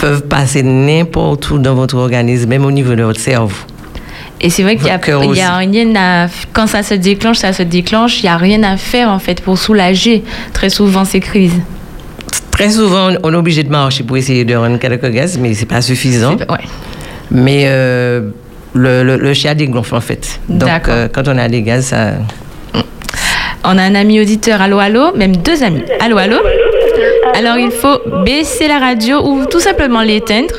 peuvent 0.00 0.22
passer 0.22 0.62
n'importe 0.62 1.50
où 1.50 1.58
dans 1.58 1.74
votre 1.74 1.96
organisme, 1.96 2.48
même 2.48 2.64
au 2.64 2.72
niveau 2.72 2.94
de 2.94 3.02
votre 3.02 3.20
cerveau. 3.20 3.54
Et 4.40 4.48
c'est 4.48 4.62
vrai 4.62 4.76
qu'il 4.76 4.86
y, 4.86 5.40
a 5.40 5.56
rien 5.58 5.94
à... 5.96 6.28
Quand 6.54 6.66
ça 6.66 6.82
se 6.82 6.94
déclenche, 6.94 7.36
ça 7.36 7.52
se 7.52 7.62
déclenche, 7.62 8.20
il 8.20 8.22
n'y 8.22 8.30
a 8.30 8.38
rien 8.38 8.62
à 8.62 8.78
faire 8.78 9.10
en 9.10 9.18
fait 9.18 9.42
pour 9.42 9.58
soulager 9.58 10.24
très 10.54 10.70
souvent 10.70 11.04
ces 11.04 11.20
crises. 11.20 11.60
Très 12.50 12.70
souvent, 12.70 13.10
on 13.22 13.32
est 13.32 13.36
obligé 13.36 13.62
de 13.62 13.68
marcher 13.68 14.02
pour 14.02 14.16
essayer 14.16 14.46
de 14.46 14.54
rendre 14.54 14.78
quelques 14.78 15.10
gaz, 15.10 15.38
mais 15.38 15.52
c'est 15.52 15.66
pas 15.66 15.82
suffisant. 15.82 16.36
Ouais. 16.48 16.64
Mais 17.30 17.64
euh, 17.66 18.30
le, 18.72 19.02
le, 19.02 19.16
le, 19.16 19.34
chien 19.34 19.54
dégonfle 19.54 19.94
en 19.94 20.00
fait. 20.00 20.40
Donc 20.48 20.88
euh, 20.88 21.08
quand 21.12 21.28
on 21.28 21.36
a 21.36 21.48
des 21.48 21.60
gaz, 21.60 21.86
ça... 21.86 22.12
On 23.62 23.76
a 23.76 23.82
un 23.82 23.94
ami 23.94 24.20
auditeur, 24.22 24.62
allô, 24.62 24.78
allô, 24.78 25.14
même 25.14 25.36
deux 25.36 25.62
amis. 25.62 25.82
Allô, 26.00 26.16
allô? 26.16 26.38
Alors 27.34 27.58
il 27.58 27.70
faut 27.70 27.98
baisser 28.24 28.68
la 28.68 28.78
radio 28.78 29.20
ou 29.24 29.46
tout 29.46 29.60
simplement 29.60 30.02
l'éteindre 30.02 30.54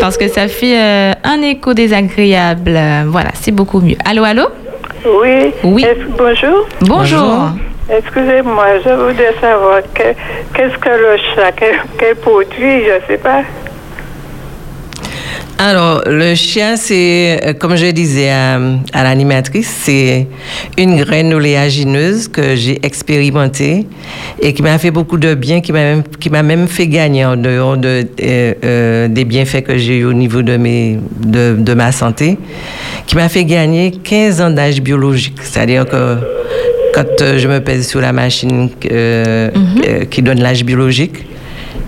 parce 0.00 0.16
que 0.16 0.28
ça 0.28 0.48
fait 0.48 0.76
euh, 0.76 1.12
un 1.24 1.40
écho 1.42 1.74
désagréable. 1.74 2.78
Voilà, 3.06 3.30
c'est 3.34 3.52
beaucoup 3.52 3.80
mieux. 3.80 3.96
Allô, 4.04 4.24
allô? 4.24 4.48
Oui. 5.04 5.52
Oui. 5.64 5.86
bonjour? 6.16 6.66
Bonjour. 6.80 7.50
Excusez-moi, 7.90 8.78
je 8.84 8.90
voudrais 8.90 9.34
savoir 9.40 9.80
qu'est-ce 9.94 10.78
que 10.78 10.88
le 10.88 11.16
chat, 11.34 11.52
quel, 11.52 12.16
produit, 12.16 12.84
je 12.84 12.94
ne 12.94 13.06
sais 13.06 13.18
pas. 13.18 13.42
Alors, 15.64 16.02
le 16.06 16.34
chien, 16.34 16.74
c'est, 16.74 17.38
euh, 17.40 17.52
comme 17.52 17.76
je 17.76 17.86
disais 17.92 18.30
à, 18.30 18.58
l'animatrice, 18.92 19.72
c'est 19.84 20.26
une 20.76 20.96
graine 21.04 21.32
oléagineuse 21.32 22.26
que 22.26 22.56
j'ai 22.56 22.84
expérimentée 22.84 23.86
et 24.40 24.54
qui 24.54 24.62
m'a 24.62 24.76
fait 24.78 24.90
beaucoup 24.90 25.18
de 25.18 25.34
bien, 25.34 25.60
qui 25.60 25.70
m'a 25.70 25.84
même, 25.84 26.02
qui 26.18 26.30
m'a 26.30 26.42
même 26.42 26.66
fait 26.66 26.88
gagner 26.88 27.24
en 27.24 27.36
dehors 27.36 27.76
de, 27.76 28.04
euh, 28.24 28.54
euh, 28.64 29.06
des 29.06 29.24
bienfaits 29.24 29.62
que 29.62 29.78
j'ai 29.78 29.98
eu 29.98 30.04
au 30.04 30.12
niveau 30.12 30.42
de, 30.42 30.56
mes, 30.56 30.98
de, 31.24 31.54
de 31.56 31.74
ma 31.74 31.92
santé, 31.92 32.38
qui 33.06 33.14
m'a 33.14 33.28
fait 33.28 33.44
gagner 33.44 33.92
15 33.92 34.40
ans 34.40 34.50
d'âge 34.50 34.82
biologique. 34.82 35.38
C'est-à-dire 35.42 35.86
que 35.86 36.16
quand 36.92 37.38
je 37.38 37.46
me 37.46 37.60
pèse 37.60 37.86
sur 37.86 38.00
la 38.00 38.12
machine 38.12 38.68
euh, 38.90 39.48
mhm. 39.54 40.06
qui 40.06 40.22
donne 40.22 40.40
l'âge 40.40 40.64
biologique, 40.64 41.24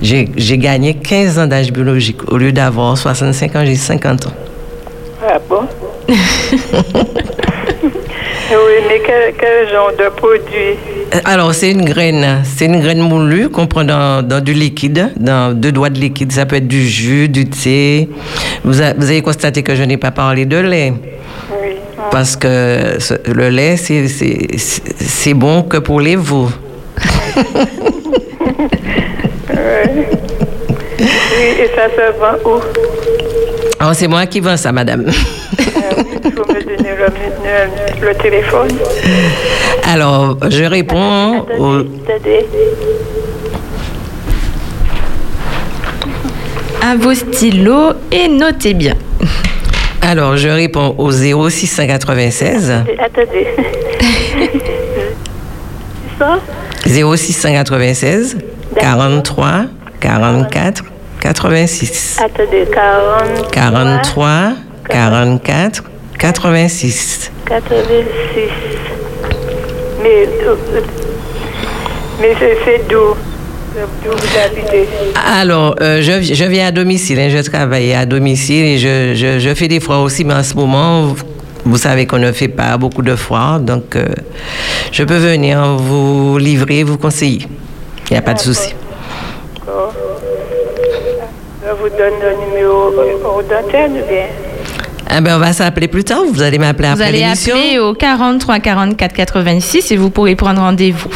j'ai 0.03 0.59
gagné 0.59 0.95
15 0.95 1.39
ans 1.39 1.47
d'âge 1.47 1.73
biologique. 1.73 2.31
Au 2.31 2.37
lieu 2.37 2.53
d'avoir 2.53 2.97
65 2.97 3.57
ans, 3.57 3.65
j'ai 3.65 3.77
50 3.77 4.27
ans. 4.27 4.33
Ah 5.27 5.39
bon? 5.49 5.63
oui, 6.09 6.15
mais 8.89 9.01
quel, 9.39 9.69
genre 9.71 9.93
de 9.99 10.09
produit? 10.11 10.77
Alors, 11.25 11.55
c'est 11.55 11.71
une 11.71 11.85
graine. 11.85 12.43
C'est 12.45 12.67
une 12.67 12.81
graine 12.81 13.01
moulue 13.01 13.49
qu'on 13.49 13.67
prend 13.67 13.85
dans, 13.85 14.43
du 14.43 14.53
liquide, 14.53 15.13
dans 15.17 15.57
deux 15.57 15.73
doigts 15.73 15.91
de 15.91 15.99
liquide. 15.99 16.33
Ça 16.33 16.45
peut 16.45 16.57
être 16.57 16.69
du 16.69 16.87
jus, 16.87 17.29
du 17.29 17.47
thé. 17.47 18.09
Vous, 18.65 18.73
vous 18.73 18.83
avez 18.83 19.23
constaté 19.23 19.63
que 19.63 19.75
je 19.75 19.83
n'ai 19.83 19.97
pas 19.97 20.11
parlé 20.11 20.45
de 20.45 20.59
lait. 20.59 20.93
Parce 22.11 22.37
que 22.37 22.99
le 23.33 23.49
lait, 23.49 23.77
c'est 23.77 25.35
bon 25.35 25.63
que 25.63 25.79
pour 25.79 26.01
les 26.01 26.17
veaux. 26.17 26.51
et 30.99 31.69
ça 31.75 31.89
se 31.89 32.19
vend 32.19 32.37
où? 32.45 32.61
Oh, 33.83 33.93
c'est 33.93 34.09
moi 34.09 34.27
qui 34.27 34.41
vends 34.41 34.57
ça, 34.57 34.73
madame. 34.73 35.05
Ah 35.07 35.13
il 36.25 36.33
faut 36.33 36.47
me 36.53 36.61
donner 36.63 36.95
le, 38.01 38.15
téléphone. 38.15 38.71
Alors, 39.93 40.39
je 40.49 40.65
réponds 40.65 41.45
au... 41.59 41.83
À 46.83 46.97
vos 46.97 47.15
stylos 47.15 47.93
et 48.13 48.29
notez 48.29 48.75
bien. 48.75 48.95
Alors, 50.03 50.37
je 50.37 50.49
réponds 50.49 50.95
au 50.99 51.11
0696. 51.11 52.73
Attendez. 52.99 53.47
ça? 56.19 56.39
0696 56.87 58.37
43 58.81 59.67
44 60.01 60.85
86. 61.21 62.19
Attendez, 62.23 62.67
40, 62.73 63.51
43 63.51 64.53
44 64.89 65.85
86. 66.19 67.31
86. 67.47 68.51
Mais, 70.03 70.29
mais 72.21 72.37
c'est 72.65 72.89
d'où? 72.89 73.17
Alors, 75.17 75.75
euh, 75.81 76.01
je, 76.01 76.35
je, 76.35 76.45
viens 76.45 76.69
à 76.69 76.71
domicile, 76.71 77.19
hein, 77.19 77.29
je 77.29 77.39
travaille 77.39 77.93
à 77.93 78.07
domicile 78.07 78.65
et 78.65 78.79
je, 78.79 79.15
je, 79.15 79.41
je, 79.41 79.55
fais 79.55 79.67
des 79.67 79.81
foires 79.81 80.03
aussi, 80.03 80.25
mais 80.25 80.35
en 80.35 80.45
ce 80.45 80.55
moment, 80.55 81.15
vous 81.65 81.77
savez 81.77 82.07
qu'on 82.07 82.19
ne 82.19 82.31
fait 82.31 82.49
pas 82.49 82.77
beaucoup 82.77 83.03
de 83.03 83.17
foires, 83.17 83.59
donc 83.59 83.97
euh, 83.97 84.07
je 84.93 85.03
peux 85.03 85.17
venir 85.17 85.77
vous 85.77 86.39
livrer, 86.39 86.85
vous 86.85 86.99
conseiller. 86.99 87.49
Il 88.11 88.13
n'y 88.13 88.19
a 88.19 88.23
pas 88.23 88.35
de 88.35 88.39
souci. 88.41 88.75
Je 91.67 91.71
vous 91.81 91.89
donne 91.89 92.21
le 92.21 92.37
numéro 92.47 92.91
d'antenne 93.43 93.93
ou 93.93 94.07
bien? 94.09 94.27
Ah 95.09 95.21
ben 95.21 95.37
on 95.37 95.39
va 95.39 95.53
s'appeler 95.53 95.89
plus 95.89 96.05
tard. 96.05 96.23
Vous 96.31 96.43
allez 96.43 96.59
m'appeler 96.59 96.89
après 96.89 97.13
l'émission. 97.13 97.55
Vous 97.55 97.61
allez 97.61 97.69
appeler 97.71 97.79
au 97.79 97.95
43 97.95 98.59
44 98.59 99.15
86 99.15 99.93
et 99.93 99.97
vous 99.97 100.11
pourrez 100.11 100.35
prendre 100.35 100.61
rendez-vous. 100.61 101.11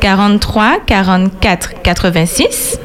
43 0.00 0.78
44 0.86 1.82
86. 1.82 2.78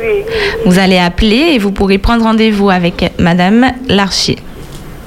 Oui. 0.00 0.24
Vous 0.66 0.78
allez 0.78 0.98
appeler 0.98 1.54
et 1.54 1.58
vous 1.58 1.72
pourrez 1.72 1.98
prendre 1.98 2.24
rendez-vous 2.24 2.70
avec 2.70 3.12
Madame 3.18 3.66
Larcher. 3.88 4.36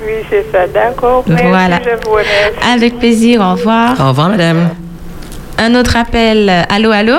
Oui, 0.06 0.14
c'est 0.30 0.46
ça, 0.52 0.68
d'accord. 0.68 1.24
Voilà. 1.28 1.80
Avec 2.74 2.98
plaisir, 3.00 3.42
au 3.42 3.52
revoir. 3.54 4.00
Au 4.00 4.10
revoir, 4.10 4.30
Madame. 4.30 4.70
Un 5.58 5.76
autre 5.76 5.96
appel. 5.96 6.52
Allô, 6.70 6.92
allô 6.92 7.16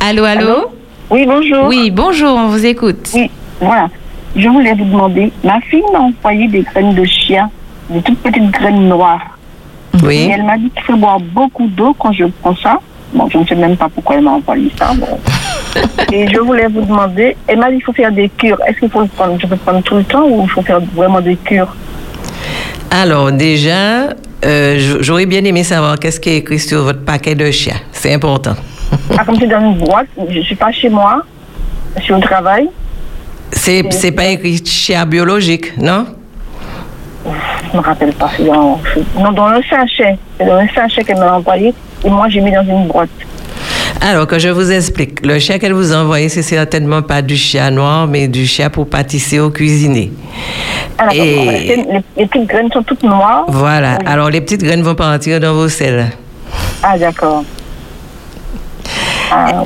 Allô, 0.00 0.24
allô, 0.24 0.70
Oui, 1.10 1.24
bonjour. 1.26 1.66
Oui, 1.66 1.90
bonjour, 1.90 2.36
on 2.36 2.48
vous 2.48 2.66
écoute. 2.66 3.10
Oui, 3.14 3.30
voilà. 3.60 3.88
Je 4.36 4.48
voulais 4.48 4.74
vous 4.74 4.84
demander, 4.84 5.32
ma 5.44 5.60
fille 5.60 5.82
m'a 5.92 6.00
envoyé 6.00 6.48
des 6.48 6.62
graines 6.62 6.94
de 6.94 7.04
chien, 7.04 7.48
des 7.88 8.02
toutes 8.02 8.18
petites 8.18 8.50
graines 8.50 8.88
noires. 8.88 9.38
Oui. 10.02 10.28
elle 10.30 10.42
m'a 10.42 10.58
dit 10.58 10.70
qu'il 10.70 10.82
faut 10.82 10.96
boire 10.96 11.20
beaucoup 11.20 11.68
d'eau 11.68 11.94
quand 11.98 12.12
je 12.12 12.24
prends 12.42 12.56
ça. 12.56 12.80
Bon, 13.14 13.28
je 13.30 13.38
ne 13.38 13.46
sais 13.46 13.54
même 13.54 13.76
pas 13.76 13.88
pourquoi 13.88 14.16
elle 14.16 14.22
m'a 14.24 14.32
envoyé 14.32 14.70
ça. 14.76 14.90
Et 16.12 16.26
je 16.26 16.40
voulais 16.40 16.66
vous 16.66 16.82
demander, 16.82 17.36
elle 17.46 17.58
m'a 17.60 17.70
dit 17.70 17.76
qu'il 17.76 17.84
faut 17.84 17.92
faire 17.92 18.10
des 18.10 18.28
cures. 18.28 18.58
Est-ce 18.66 18.80
qu'il 18.80 18.90
faut 18.90 19.02
le 19.02 19.06
prendre, 19.06 19.38
je 19.40 19.46
peux 19.46 19.56
prendre 19.56 19.82
tout 19.82 19.94
le 19.94 20.04
temps 20.04 20.24
ou 20.28 20.42
il 20.42 20.50
faut 20.50 20.62
faire 20.62 20.80
vraiment 20.94 21.20
des 21.20 21.36
cures? 21.36 21.74
Alors, 22.90 23.30
déjà, 23.30 24.08
euh, 24.44 24.98
j'aurais 25.00 25.26
bien 25.26 25.44
aimé 25.44 25.64
savoir 25.64 25.98
qu'est-ce 25.98 26.20
qui 26.20 26.30
est 26.30 26.36
écrit 26.38 26.58
sur 26.58 26.82
votre 26.82 27.04
paquet 27.04 27.34
de 27.34 27.50
chiens. 27.50 27.80
C'est 27.92 28.12
important. 28.12 28.54
ah, 29.16 29.24
comme 29.24 29.38
c'est 29.38 29.46
dans 29.46 29.60
une 29.60 29.78
boîte, 29.78 30.08
je 30.28 30.38
ne 30.38 30.42
suis 30.42 30.54
pas 30.54 30.70
chez 30.70 30.88
moi, 30.88 31.22
je 31.96 32.02
suis 32.02 32.12
au 32.12 32.20
travail. 32.20 32.68
C'est 33.52 34.12
pas 34.12 34.26
écrit 34.26 34.64
chien 34.64 35.06
biologique, 35.06 35.76
non? 35.78 36.06
Je 37.72 37.76
me 37.76 37.82
rappelle 37.82 38.12
pas. 38.12 38.30
Dans, 38.40 38.80
non, 39.18 39.32
dans 39.32 39.48
le 39.48 39.62
sachet. 39.62 40.18
C'est 40.38 40.44
dans 40.44 40.60
le 40.60 40.68
sachet 40.74 41.02
qu'elle 41.04 41.18
m'a 41.18 41.36
envoyé 41.36 41.72
et 42.04 42.10
moi 42.10 42.28
j'ai 42.28 42.40
mis 42.40 42.52
dans 42.52 42.62
une 42.62 42.86
boîte. 42.88 43.08
Alors 44.00 44.26
que 44.26 44.38
je 44.38 44.48
vous 44.48 44.70
explique, 44.70 45.24
le 45.24 45.38
chien 45.38 45.58
qu'elle 45.58 45.72
vous 45.72 45.92
a 45.92 45.96
envoyé, 45.96 46.28
c'est 46.28 46.42
certainement 46.42 47.02
pas 47.02 47.22
du 47.22 47.36
chien 47.36 47.70
noir, 47.70 48.06
mais 48.06 48.28
du 48.28 48.46
chien 48.46 48.68
pour 48.68 48.88
pâtisser 48.88 49.40
ou 49.40 49.50
cuisiner. 49.50 50.12
Alors, 50.98 51.12
et... 51.14 51.84
les, 52.16 52.26
petites 52.26 52.46
graines 52.46 52.70
sont 52.72 52.82
toutes 52.82 53.02
noires. 53.02 53.44
Voilà. 53.48 53.98
Alors 54.06 54.30
les 54.30 54.40
petites 54.40 54.62
graines 54.62 54.82
vont 54.82 54.94
partir 54.94 55.40
dans 55.40 55.54
vos 55.54 55.68
selles. 55.68 56.06
Ah 56.82 56.98
d'accord. 56.98 57.44
Ah, 59.30 59.64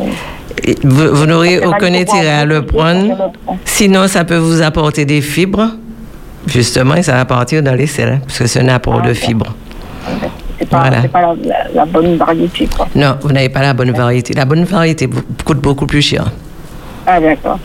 vous, 0.84 1.14
vous 1.14 1.26
n'aurez 1.26 1.64
aucun 1.64 1.92
intérêt 1.94 2.28
à 2.28 2.44
le 2.44 2.64
prendre. 2.64 3.32
Sinon, 3.64 4.06
ça 4.08 4.24
peut 4.24 4.36
vous 4.36 4.62
apporter 4.62 5.04
des 5.04 5.20
fibres. 5.20 5.70
Justement, 6.46 7.02
ça 7.02 7.12
va 7.14 7.24
partir 7.24 7.62
dans 7.62 7.74
les 7.74 7.86
selles, 7.86 8.20
parce 8.26 8.38
que 8.38 8.46
c'est 8.46 8.60
un 8.60 8.68
apport 8.68 9.02
de 9.02 9.12
fibres. 9.12 9.54
Pas, 10.70 10.90
pas 11.10 11.34
la, 11.74 11.86
bonne 11.86 12.16
variété, 12.16 12.66
quoi. 12.66 12.88
Non, 12.94 13.16
vous 13.20 13.32
n'avez 13.32 13.48
pas 13.48 13.62
la 13.62 13.72
bonne 13.72 13.92
variété. 13.92 14.34
La 14.34 14.44
bonne 14.44 14.64
variété 14.64 15.08
coûte 15.44 15.58
beaucoup 15.58 15.86
plus 15.86 16.02
cher. 16.02 16.30
Ah, 17.06 17.20
d'accord. 17.20 17.58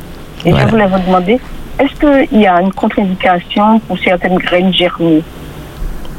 Et 0.45 0.51
je 0.51 0.65
voulais 0.67 0.87
vous 0.87 0.99
demander, 0.99 1.39
est-ce 1.79 2.27
qu'il 2.29 2.39
y 2.39 2.47
a 2.47 2.61
une 2.61 2.71
contre-indication 2.71 3.79
pour 3.79 3.97
certaines 3.99 4.37
graines 4.37 4.73
germées? 4.73 5.23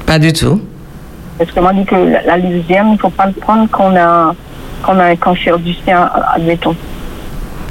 Pas 0.06 0.18
du 0.18 0.32
tout. 0.32 0.60
Parce 1.38 1.50
que 1.50 1.60
m'a 1.60 1.72
dit 1.72 1.84
que 1.84 1.94
la, 1.94 2.38
il 2.38 2.92
ne 2.92 2.96
faut 2.98 3.10
pas 3.10 3.26
le 3.26 3.32
prendre 3.32 3.66
quand 3.70 3.92
on 3.92 3.96
a, 3.96 4.34
quand 4.82 4.94
on 4.94 5.00
a 5.00 5.06
un 5.06 5.16
cancer 5.16 5.58
du 5.58 5.74
sein, 5.86 6.10
admettons. 6.34 6.76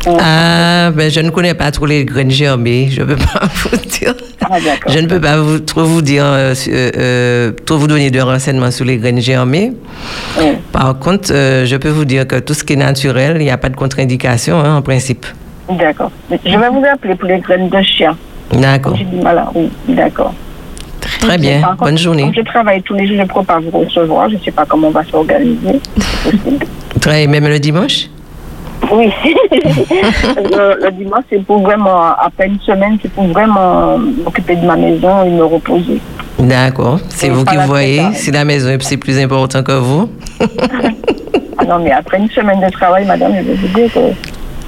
Ah, 0.08 0.92
ben 0.92 1.10
je 1.10 1.20
ne 1.22 1.30
connais 1.30 1.54
pas 1.54 1.72
trop 1.72 1.86
les 1.86 2.06
graines 2.06 2.32
germées, 2.32 2.90
je 2.90 3.02
ne 3.02 3.06
peux 3.06 3.16
pas 3.16 3.42
vous 3.54 3.78
dire. 3.78 4.14
Ah, 4.42 4.58
je 4.88 5.00
ne 5.00 5.08
peux 5.08 5.22
pas 5.22 5.38
vous, 5.38 5.60
trop 5.60 5.84
vous 5.84 6.02
dire, 6.02 6.26
euh, 6.26 6.54
euh, 6.68 7.52
trop 7.66 7.78
vous 7.78 7.88
donner 7.88 8.12
de 8.12 8.20
renseignements 8.20 8.72
sur 8.72 8.86
les 8.86 8.98
graines 8.98 9.22
germées. 9.22 9.74
Par 10.72 10.98
contre, 11.00 11.32
euh, 11.34 11.66
je 11.66 11.76
peux 11.78 11.90
vous 11.90 12.06
dire 12.06 12.28
que 12.28 12.40
tout 12.40 12.54
ce 12.54 12.64
qui 12.64 12.74
est 12.74 12.78
naturel, 12.78 13.38
il 13.40 13.46
n'y 13.46 13.52
a 13.52 13.58
pas 13.58 13.70
de 13.70 13.76
contre-indication 13.76 14.60
hein, 14.60 14.78
en 14.78 14.82
principe. 14.82 15.26
D'accord. 15.70 16.12
Je 16.30 16.58
vais 16.58 16.70
vous 16.70 16.84
appeler 16.86 17.16
pour 17.16 17.30
les 17.30 17.40
graines 17.40 17.70
de 17.70 17.82
chien. 17.82 18.18
D'accord. 18.52 18.98
Voilà, 19.22 19.50
oui, 19.56 19.70
d'accord. 19.88 20.34
Très 21.20 21.38
bien. 21.38 21.62
Bonne 21.80 21.98
journée. 21.98 22.32
je 22.36 22.42
travaille 22.42 22.82
tous 22.82 22.94
les 22.96 23.08
jours, 23.08 23.18
je 23.18 23.22
ne 23.22 23.28
peux 23.28 23.44
pas 23.44 23.60
vous 23.60 23.80
recevoir. 23.80 24.30
Je 24.30 24.36
ne 24.36 24.40
sais 24.42 24.52
pas 24.52 24.66
comment 24.66 24.90
on 24.90 24.92
va 24.92 25.04
s'organiser. 25.06 25.80
Très, 27.02 27.28
même 27.28 27.48
le 27.48 27.60
dimanche? 27.60 28.10
Oui. 28.92 29.12
le, 29.52 30.92
dimanche, 30.92 31.24
c'est 31.30 31.44
pour 31.44 31.62
vraiment, 31.62 32.14
après 32.18 32.48
une 32.48 32.60
semaine, 32.60 32.98
c'est 33.02 33.12
pour 33.12 33.26
vraiment 33.26 33.98
m'occuper 33.98 34.56
de 34.56 34.66
ma 34.66 34.76
maison 34.76 35.24
et 35.24 35.30
me 35.30 35.44
reposer. 35.44 36.00
D'accord. 36.40 37.00
C'est 37.10 37.30
vous 37.30 37.46
qui 37.46 37.56
voyez 37.66 38.14
si 38.14 38.32
la 38.32 38.44
maison 38.44 38.76
c'est 38.80 38.98
plus 38.98 39.20
important 39.20 39.64
que 39.64 39.74
vous. 39.74 40.10
ah 41.58 41.66
non, 41.66 41.80
mais 41.80 41.92
après 41.92 42.18
une 42.18 42.30
semaine 42.30 42.60
de 42.60 42.70
travail, 42.70 43.06
madame, 43.06 43.34
je 43.38 43.42
vais 43.44 43.56
vous 43.56 43.68
dire 43.68 43.94
que 43.94 44.00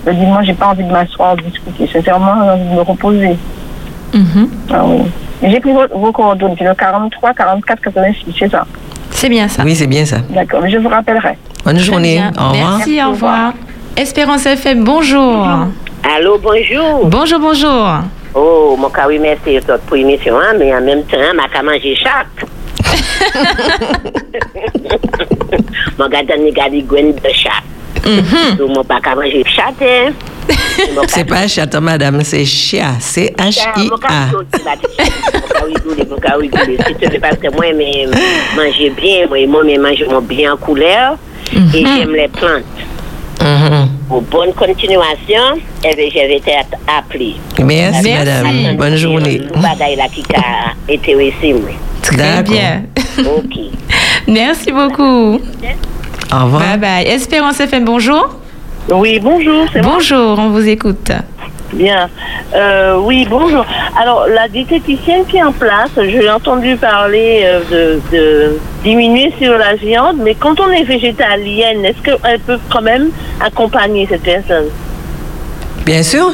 le 0.05 0.13
dimanche, 0.13 0.45
j'ai 0.45 0.53
pas 0.53 0.67
envie 0.67 0.83
de 0.83 0.91
m'asseoir, 0.91 1.35
discuter. 1.35 1.87
Sincèrement, 1.91 2.35
j'ai 2.43 2.49
envie 2.51 2.69
de 2.69 2.75
me 2.75 2.81
reposer. 2.81 3.37
Mm-hmm. 4.13 4.47
Ah 4.71 4.85
oui. 4.85 5.01
J'ai 5.43 5.59
pris 5.59 5.71
vos, 5.73 6.11
coordonnées, 6.11 6.55
c'est 6.57 6.63
le 6.65 6.73
43, 6.73 7.33
44, 7.33 7.81
86, 7.81 8.25
c'est 8.39 8.49
ça? 8.49 8.65
C'est 9.11 9.29
bien 9.29 9.47
ça. 9.47 9.63
Oui, 9.63 9.75
c'est 9.75 9.87
bien 9.87 10.05
ça. 10.05 10.17
D'accord, 10.29 10.61
mais 10.61 10.71
je 10.71 10.77
vous 10.77 10.89
rappellerai. 10.89 11.37
Bonne 11.63 11.79
journée. 11.79 12.21
Au 12.37 12.49
revoir. 12.49 12.77
Merci, 12.77 13.03
au 13.03 13.09
revoir. 13.09 13.53
Espérance 13.97 14.45
FM, 14.45 14.83
bonjour. 14.83 15.47
Allô, 16.03 16.37
bonjour. 16.37 17.05
Bonjour, 17.05 17.39
bonjour. 17.39 17.87
Oh, 18.33 18.75
mon 18.77 18.89
cas, 18.89 19.07
oui, 19.07 19.17
merci 19.19 19.57
pour 19.87 19.95
l'émission, 19.95 20.37
hein, 20.37 20.53
mais 20.59 20.75
en 20.75 20.81
même 20.81 21.03
temps, 21.03 21.17
ma 21.33 21.47
qu'à 21.47 21.63
manger 21.63 21.95
chaque. 21.95 22.45
Mon 25.97 26.09
gars, 26.09 26.23
donne 26.23 26.51
des 26.71 26.81
gwen 26.81 27.13
de 27.13 27.29
chat. 27.29 27.63
Mm-hmm. 28.03 28.57
Donc, 28.57 28.75
mon 28.75 28.83
pas 28.83 28.99
manger 29.15 29.45
chat, 29.47 29.73
hein. 29.81 30.11
C'est 31.07 31.23
pas 31.23 31.47
chat, 31.47 31.79
madame, 31.79 32.21
c'est 32.21 32.43
chia. 32.43 32.95
C'est 32.99 33.33
H-I-A. 33.37 34.31
C'est 34.53 34.63
parce 37.21 37.37
que 37.37 37.49
moi, 37.55 37.65
je 37.67 37.77
mange 38.57 38.91
bien, 38.97 39.25
moi, 39.27 39.93
je 39.95 40.05
mange 40.05 40.23
bien 40.23 40.53
en 40.53 40.57
couleur 40.57 41.17
et 41.53 41.57
mm-hmm. 41.57 41.97
j'aime 41.97 42.13
les 42.13 42.27
plantes. 42.27 42.63
Mm 43.41 43.87
Pour 44.07 44.21
bonne 44.21 44.53
continuation, 44.53 45.59
eh 45.83 45.95
bien, 45.95 46.05
je 46.09 46.27
vais 46.27 46.41
être 46.45 46.77
appelé. 46.87 47.35
Merci, 47.63 48.13
madame. 48.13 48.77
Bonne 48.77 48.95
journée. 48.95 49.41
Bagaille 49.55 49.95
là 49.95 50.07
qui 50.07 50.23
a 50.35 50.91
été 50.91 51.11
ici. 51.11 51.53
Très 52.01 52.43
bien. 52.43 52.83
OK. 53.19 53.59
Merci 54.27 54.71
beaucoup. 54.71 55.39
Au 56.31 56.43
revoir. 56.45 56.61
Bye 56.61 56.79
bye. 56.79 57.07
Espérance 57.07 57.59
FM, 57.59 57.85
bonjour. 57.85 58.39
Oui, 58.89 59.19
bonjour. 59.19 59.65
Bonjour, 59.81 60.37
on 60.39 60.49
vous 60.49 60.67
écoute. 60.67 61.11
Bien. 61.73 62.09
Euh, 62.53 62.97
oui, 63.01 63.25
bonjour. 63.29 63.65
Alors, 63.99 64.27
la 64.27 64.47
diététicienne 64.47 65.25
qui 65.25 65.37
est 65.37 65.43
en 65.43 65.51
place, 65.51 65.91
j'ai 65.97 66.29
entendu 66.29 66.75
parler 66.77 67.41
euh, 67.43 67.97
de, 68.11 68.59
diminuer 68.83 69.33
sur 69.41 69.57
la 69.57 69.75
viande, 69.75 70.17
mais 70.17 70.35
quand 70.35 70.59
on 70.59 70.69
est 70.69 70.83
végétalienne, 70.83 71.83
est-ce 71.85 72.01
qu'elle 72.01 72.39
peut 72.39 72.59
quand 72.71 72.81
même 72.81 73.09
accompagner 73.41 74.07
cette 74.09 74.23
personne? 74.23 74.65
Bien 75.85 76.03
sûr. 76.03 76.31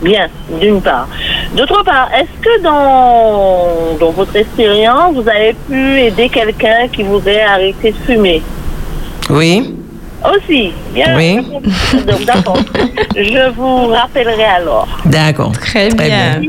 Bien, 0.00 0.28
d'une 0.60 0.80
part. 0.80 1.08
D'autre 1.56 1.82
part, 1.82 2.08
est-ce 2.14 2.40
que 2.40 2.62
dans, 2.62 3.96
dans 3.98 4.10
votre 4.12 4.36
expérience, 4.36 5.14
vous 5.14 5.28
avez 5.28 5.54
pu 5.68 6.00
aider 6.00 6.28
quelqu'un 6.28 6.86
qui 6.92 7.02
voudrait 7.02 7.42
arrêter 7.42 7.90
de 7.90 7.96
fumer? 8.06 8.42
Oui. 9.28 9.74
Aussi, 10.24 10.72
bien. 10.92 11.16
Oui. 11.16 11.36
Donc, 12.06 12.24
d'accord. 12.24 12.58
Je 13.14 13.50
vous 13.50 13.86
rappellerai 13.86 14.44
alors. 14.44 14.88
D'accord. 15.04 15.52
Très, 15.52 15.88
bien. 15.90 16.42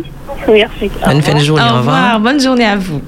Merci. 0.48 0.92
Bonne 1.06 1.22
fin 1.22 1.34
de 1.36 1.40
journée. 1.40 1.64
Au 1.72 1.78
revoir. 1.78 2.20
Bonne 2.20 2.40
journée 2.40 2.66
à 2.66 2.76
vous. 2.76 3.02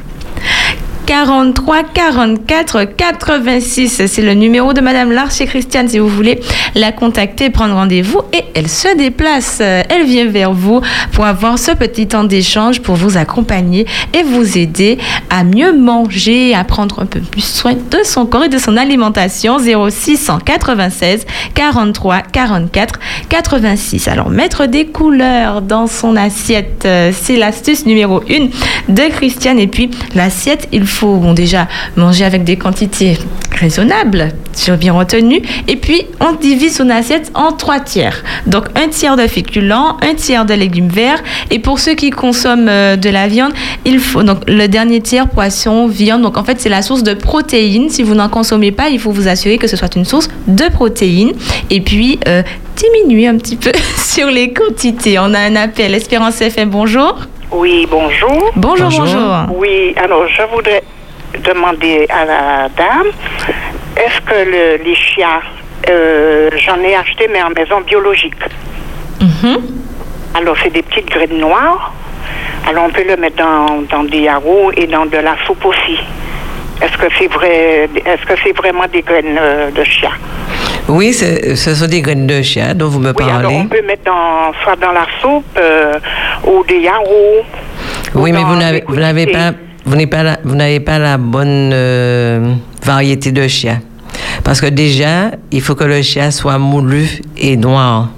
43 1.11 1.83
44 1.93 2.83
86. 2.95 4.03
C'est 4.07 4.21
le 4.21 4.33
numéro 4.33 4.71
de 4.71 4.79
Madame 4.79 5.11
Larcher 5.11 5.45
Christiane 5.45 5.89
si 5.89 5.99
vous 5.99 6.07
voulez 6.07 6.39
la 6.73 6.93
contacter, 6.93 7.49
prendre 7.49 7.73
rendez-vous 7.73 8.21
et 8.31 8.45
elle 8.55 8.69
se 8.69 8.95
déplace. 8.95 9.59
Elle 9.59 10.05
vient 10.05 10.27
vers 10.27 10.53
vous 10.53 10.79
pour 11.11 11.25
avoir 11.25 11.59
ce 11.59 11.71
petit 11.71 12.07
temps 12.07 12.23
d'échange 12.23 12.79
pour 12.79 12.95
vous 12.95 13.17
accompagner 13.17 13.85
et 14.13 14.23
vous 14.23 14.57
aider 14.57 14.99
à 15.29 15.43
mieux 15.43 15.73
manger, 15.73 16.55
à 16.55 16.63
prendre 16.63 17.01
un 17.01 17.05
peu 17.05 17.19
plus 17.19 17.43
soin 17.43 17.73
de 17.73 18.05
son 18.05 18.25
corps 18.25 18.45
et 18.45 18.49
de 18.49 18.57
son 18.57 18.77
alimentation. 18.77 19.57
0696 19.59 21.25
43 21.53 22.21
44 22.21 22.99
86. 23.27 24.07
Alors 24.07 24.29
mettre 24.29 24.65
des 24.65 24.85
couleurs 24.85 25.61
dans 25.61 25.87
son 25.87 26.15
assiette, 26.15 26.87
c'est 27.11 27.35
l'astuce 27.35 27.85
numéro 27.85 28.21
1 28.29 28.93
de 28.93 29.09
Christiane 29.11 29.59
et 29.59 29.67
puis 29.67 29.91
l'assiette, 30.15 30.69
il 30.71 30.85
faut 30.85 31.00
faut 31.01 31.15
bon, 31.15 31.33
déjà 31.33 31.67
manger 31.95 32.25
avec 32.25 32.43
des 32.43 32.57
quantités 32.57 33.17
raisonnables, 33.59 34.29
sur 34.53 34.77
bien 34.77 34.93
retenu. 34.93 35.41
Et 35.67 35.75
puis, 35.75 36.03
on 36.19 36.33
divise 36.33 36.77
son 36.77 36.91
assiette 36.91 37.31
en 37.33 37.53
trois 37.53 37.79
tiers. 37.79 38.23
Donc, 38.45 38.65
un 38.75 38.87
tiers 38.87 39.17
de 39.17 39.25
féculents, 39.25 39.97
un 40.03 40.13
tiers 40.13 40.45
de 40.45 40.53
légumes 40.53 40.89
verts. 40.89 41.23
Et 41.49 41.57
pour 41.57 41.79
ceux 41.79 41.95
qui 41.95 42.11
consomment 42.11 42.69
euh, 42.69 42.97
de 42.97 43.09
la 43.09 43.27
viande, 43.27 43.51
il 43.83 43.97
faut 43.97 44.21
donc 44.21 44.41
le 44.47 44.67
dernier 44.67 45.01
tiers 45.01 45.27
poisson, 45.27 45.87
viande. 45.87 46.21
Donc, 46.21 46.37
en 46.37 46.43
fait, 46.43 46.61
c'est 46.61 46.69
la 46.69 46.83
source 46.83 47.01
de 47.01 47.15
protéines. 47.15 47.89
Si 47.89 48.03
vous 48.03 48.13
n'en 48.13 48.29
consommez 48.29 48.71
pas, 48.71 48.89
il 48.89 48.99
faut 48.99 49.11
vous 49.11 49.27
assurer 49.27 49.57
que 49.57 49.67
ce 49.67 49.75
soit 49.75 49.95
une 49.95 50.05
source 50.05 50.29
de 50.47 50.69
protéines. 50.71 51.31
Et 51.71 51.81
puis, 51.81 52.19
euh, 52.27 52.43
diminuer 52.75 53.27
un 53.27 53.37
petit 53.37 53.55
peu 53.55 53.71
sur 53.97 54.27
les 54.27 54.53
quantités. 54.53 55.17
On 55.17 55.33
a 55.33 55.39
un 55.39 55.55
appel. 55.55 55.95
Espérance 55.95 56.39
FM, 56.41 56.69
bonjour. 56.69 57.30
Oui, 57.51 57.85
bonjour. 57.89 58.51
Bonjour, 58.55 58.89
bonjour. 58.89 59.57
Oui, 59.57 59.93
alors 59.97 60.25
je 60.27 60.41
voudrais 60.53 60.83
demander 61.43 62.07
à 62.09 62.25
la 62.25 62.69
dame, 62.69 63.07
est-ce 63.97 64.21
que 64.21 64.49
le, 64.49 64.83
les 64.83 64.95
chiens, 64.95 65.41
euh, 65.89 66.49
j'en 66.65 66.79
ai 66.79 66.95
acheté 66.95 67.27
mais 67.31 67.41
en 67.43 67.49
maison 67.49 67.81
biologique. 67.81 68.35
Mhm. 69.19 69.57
Alors 70.33 70.55
c'est 70.63 70.71
des 70.71 70.81
petites 70.81 71.09
graines 71.09 71.37
noires. 71.39 71.93
Alors 72.69 72.85
on 72.85 72.89
peut 72.89 73.03
le 73.07 73.17
mettre 73.17 73.37
dans, 73.37 73.81
dans 73.89 74.03
des 74.03 74.19
yarrows 74.21 74.71
et 74.75 74.87
dans 74.87 75.05
de 75.05 75.17
la 75.17 75.35
soupe 75.45 75.65
aussi. 75.65 75.97
Est-ce 76.81 76.97
que 76.97 77.07
c'est 77.19 77.27
vrai 77.27 77.89
Est-ce 78.05 78.25
que 78.25 78.33
c'est 78.43 78.55
vraiment 78.55 78.87
des 78.91 79.01
graines 79.01 79.37
euh, 79.39 79.71
de 79.71 79.83
chia 79.83 80.11
Oui, 80.87 81.13
ce 81.13 81.75
sont 81.75 81.87
des 81.87 82.01
graines 82.01 82.27
de 82.27 82.41
chia 82.41 82.73
dont 82.73 82.87
vous 82.87 82.99
me 82.99 83.13
parlez. 83.13 83.33
Alors 83.33 83.53
on 83.53 83.67
peut 83.67 83.81
mettre 83.85 84.03
dans, 84.05 84.51
soit 84.63 84.75
dans 84.75 84.91
la 84.91 85.05
soupe 85.21 85.45
euh, 85.57 85.93
ou 86.45 86.63
des 86.67 86.79
yarrows. 86.79 87.45
Oui, 88.15 88.31
mais 88.31 88.43
vous 88.43 88.55
n'avez, 88.55 88.83
vous 88.87 88.95
pas, 89.31 89.53
vous 89.85 89.95
n'avez 89.95 90.07
pas, 90.07 90.23
la, 90.23 90.37
vous 90.43 90.55
n'avez 90.55 90.79
pas 90.79 90.99
la 90.99 91.17
bonne 91.17 91.71
euh, 91.73 92.53
variété 92.83 93.31
de 93.31 93.47
chia. 93.47 93.77
Parce 94.43 94.59
que 94.59 94.67
déjà, 94.67 95.31
il 95.51 95.61
faut 95.61 95.75
que 95.75 95.83
le 95.83 96.01
chia 96.01 96.31
soit 96.31 96.57
moulu 96.57 97.21
et 97.37 97.55
noir 97.55 98.09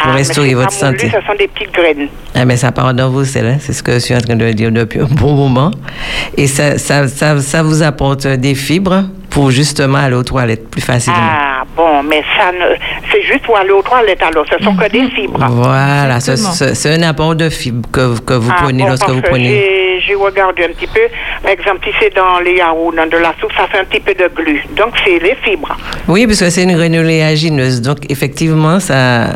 pour 0.00 0.10
ah, 0.10 0.14
restaurer 0.14 0.54
votre 0.54 0.72
santé. 0.72 1.10
ce 1.10 1.26
sont 1.26 1.36
des 1.38 1.48
petites 1.48 1.72
graines. 1.72 2.08
Ah, 2.34 2.44
mais 2.44 2.56
ça 2.56 2.72
part 2.72 2.94
dans 2.94 3.10
vos 3.10 3.24
selles, 3.24 3.58
c'est 3.60 3.72
ce 3.72 3.82
que 3.82 3.92
je 3.94 3.98
suis 3.98 4.14
en 4.14 4.20
train 4.20 4.36
de 4.36 4.50
dire 4.52 4.70
depuis 4.70 5.00
un 5.00 5.04
bon 5.10 5.34
moment. 5.34 5.70
Et 6.36 6.46
ça, 6.46 6.78
ça, 6.78 7.08
ça, 7.08 7.38
ça 7.40 7.62
vous 7.62 7.82
apporte 7.82 8.26
des 8.26 8.54
fibres 8.54 9.04
pour 9.30 9.50
justement 9.50 9.98
aller 9.98 10.14
aux 10.14 10.22
toilettes 10.22 10.70
plus 10.70 10.80
facilement. 10.80 11.18
Ah, 11.20 11.64
bon, 11.76 12.02
mais 12.02 12.22
ça 12.36 12.50
ne... 12.52 12.76
c'est 13.10 13.22
juste 13.22 13.42
pour 13.44 13.56
aller 13.56 13.70
aux 13.70 13.82
toilettes 13.82 14.22
alors, 14.22 14.44
ce 14.50 14.62
sont 14.64 14.74
que 14.74 14.88
des 14.90 15.02
mhm. 15.02 15.10
fibres. 15.10 15.46
Voilà, 15.50 16.20
c'est 16.20 16.94
un 16.94 17.02
apport 17.02 17.34
de 17.34 17.48
fibres 17.48 17.88
que, 17.92 18.18
que 18.20 18.34
vous 18.34 18.50
ah, 18.52 18.62
prenez 18.62 18.86
lorsque 18.86 19.08
vous 19.08 19.22
prenez. 19.22 20.00
J'ai 20.06 20.14
regardé 20.14 20.64
un 20.64 20.68
petit 20.68 20.86
peu, 20.86 21.00
par 21.42 21.52
exemple, 21.52 21.80
si 21.84 21.90
c'est 22.00 22.14
dans 22.14 22.38
les 22.40 22.56
yaourts, 22.56 22.92
dans 22.94 23.08
de 23.08 23.16
la 23.16 23.34
soupe, 23.40 23.52
ça 23.56 23.66
fait 23.66 23.80
un 23.80 23.84
petit 23.84 24.00
peu 24.00 24.14
de 24.14 24.28
glu. 24.34 24.64
Donc, 24.76 24.94
c'est 25.04 25.18
les 25.18 25.34
fibres. 25.42 25.76
Oui, 26.06 26.26
parce 26.26 26.40
que 26.40 26.50
c'est 26.50 26.62
une 26.62 26.76
granuléagineuse. 26.76 27.82
Donc, 27.82 27.98
effectivement, 28.08 28.80
ça, 28.80 29.34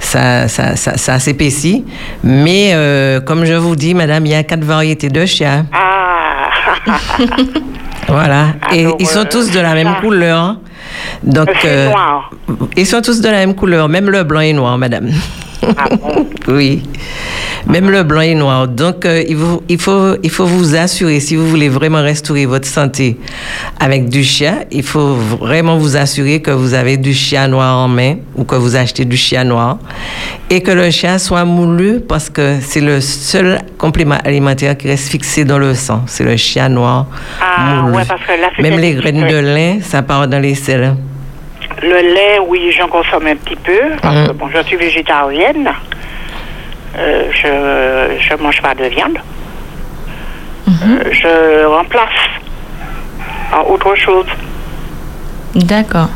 ça, 0.00 0.48
ça, 0.48 0.76
ça, 0.76 1.18
s'épaissit. 1.18 1.84
Mais, 2.22 2.70
euh, 2.72 3.20
comme 3.20 3.44
je 3.44 3.54
vous 3.54 3.76
dis, 3.76 3.94
madame, 3.94 4.24
il 4.26 4.32
y 4.32 4.34
a 4.34 4.44
quatre 4.44 4.64
variétés 4.64 5.08
de 5.08 5.26
chia. 5.26 5.64
Ah! 5.72 6.50
Voilà. 8.08 8.46
Et 8.74 8.86
ils 8.98 9.06
sont 9.06 9.24
tous 9.24 9.50
de 9.50 9.60
la 9.60 9.74
même 9.74 9.94
couleur. 10.00 10.56
Donc, 11.22 11.50
euh, 11.64 11.90
ils 12.76 12.86
sont 12.86 13.02
tous 13.02 13.20
de 13.20 13.28
la 13.28 13.38
même 13.38 13.54
couleur, 13.54 13.88
même 13.88 14.08
le 14.10 14.24
blanc 14.24 14.40
et 14.40 14.52
noir, 14.52 14.78
madame. 14.78 15.10
Ah 15.76 15.88
oui. 16.48 16.82
Même 17.66 17.90
le 17.90 18.02
blanc 18.02 18.20
et 18.20 18.34
noir. 18.34 18.68
Donc, 18.68 19.04
euh, 19.04 19.22
il, 19.28 19.36
faut, 19.36 19.62
il, 19.68 19.78
faut, 19.78 20.14
il 20.22 20.30
faut 20.30 20.46
vous 20.46 20.74
assurer, 20.74 21.20
si 21.20 21.36
vous 21.36 21.46
voulez 21.46 21.68
vraiment 21.68 22.02
restaurer 22.02 22.46
votre 22.46 22.66
santé 22.66 23.18
avec 23.78 24.08
du 24.08 24.24
chien, 24.24 24.60
il 24.70 24.82
faut 24.82 25.14
vraiment 25.14 25.76
vous 25.76 25.96
assurer 25.96 26.40
que 26.40 26.50
vous 26.50 26.74
avez 26.74 26.96
du 26.96 27.12
chien 27.12 27.48
noir 27.48 27.76
en 27.76 27.88
main 27.88 28.16
ou 28.36 28.44
que 28.44 28.54
vous 28.54 28.76
achetez 28.76 29.04
du 29.04 29.16
chien 29.16 29.44
noir 29.44 29.78
et 30.50 30.62
que 30.62 30.70
le 30.70 30.90
chien 30.90 31.18
soit 31.18 31.44
moulu 31.44 32.00
parce 32.00 32.30
que 32.30 32.56
c'est 32.60 32.80
le 32.80 33.00
seul 33.00 33.60
complément 33.76 34.18
alimentaire 34.24 34.76
qui 34.76 34.88
reste 34.88 35.08
fixé 35.10 35.44
dans 35.44 35.58
le 35.58 35.74
sang. 35.74 36.02
C'est 36.06 36.24
le 36.24 36.36
chien 36.36 36.68
noir 36.68 37.06
ah, 37.40 37.82
moulu. 37.82 37.96
Ouais, 37.96 38.04
parce 38.06 38.22
que 38.22 38.32
là, 38.40 38.50
Même 38.60 38.78
les 38.78 38.94
graines 38.94 39.26
de 39.26 39.36
lin, 39.36 39.78
ça 39.82 40.02
part 40.02 40.26
dans 40.28 40.40
les 40.40 40.54
selles. 40.54 40.94
Le 41.82 42.14
lait, 42.14 42.38
oui, 42.46 42.72
j'en 42.76 42.88
consomme 42.88 43.26
un 43.26 43.36
petit 43.36 43.56
peu. 43.56 43.78
Parce 44.02 44.28
que, 44.28 44.32
bon, 44.32 44.48
je 44.54 44.62
suis 44.64 44.76
végétarienne. 44.76 45.70
Euh, 46.96 47.24
je 47.30 48.34
ne 48.34 48.42
mange 48.42 48.60
pas 48.60 48.74
de 48.74 48.84
viande. 48.84 49.18
Mhm. 50.66 50.74
Euh, 50.84 51.12
je 51.12 51.64
remplace 51.66 52.08
en 53.52 53.72
autre 53.72 53.94
chose. 53.94 54.26
D'accord. 55.54 56.08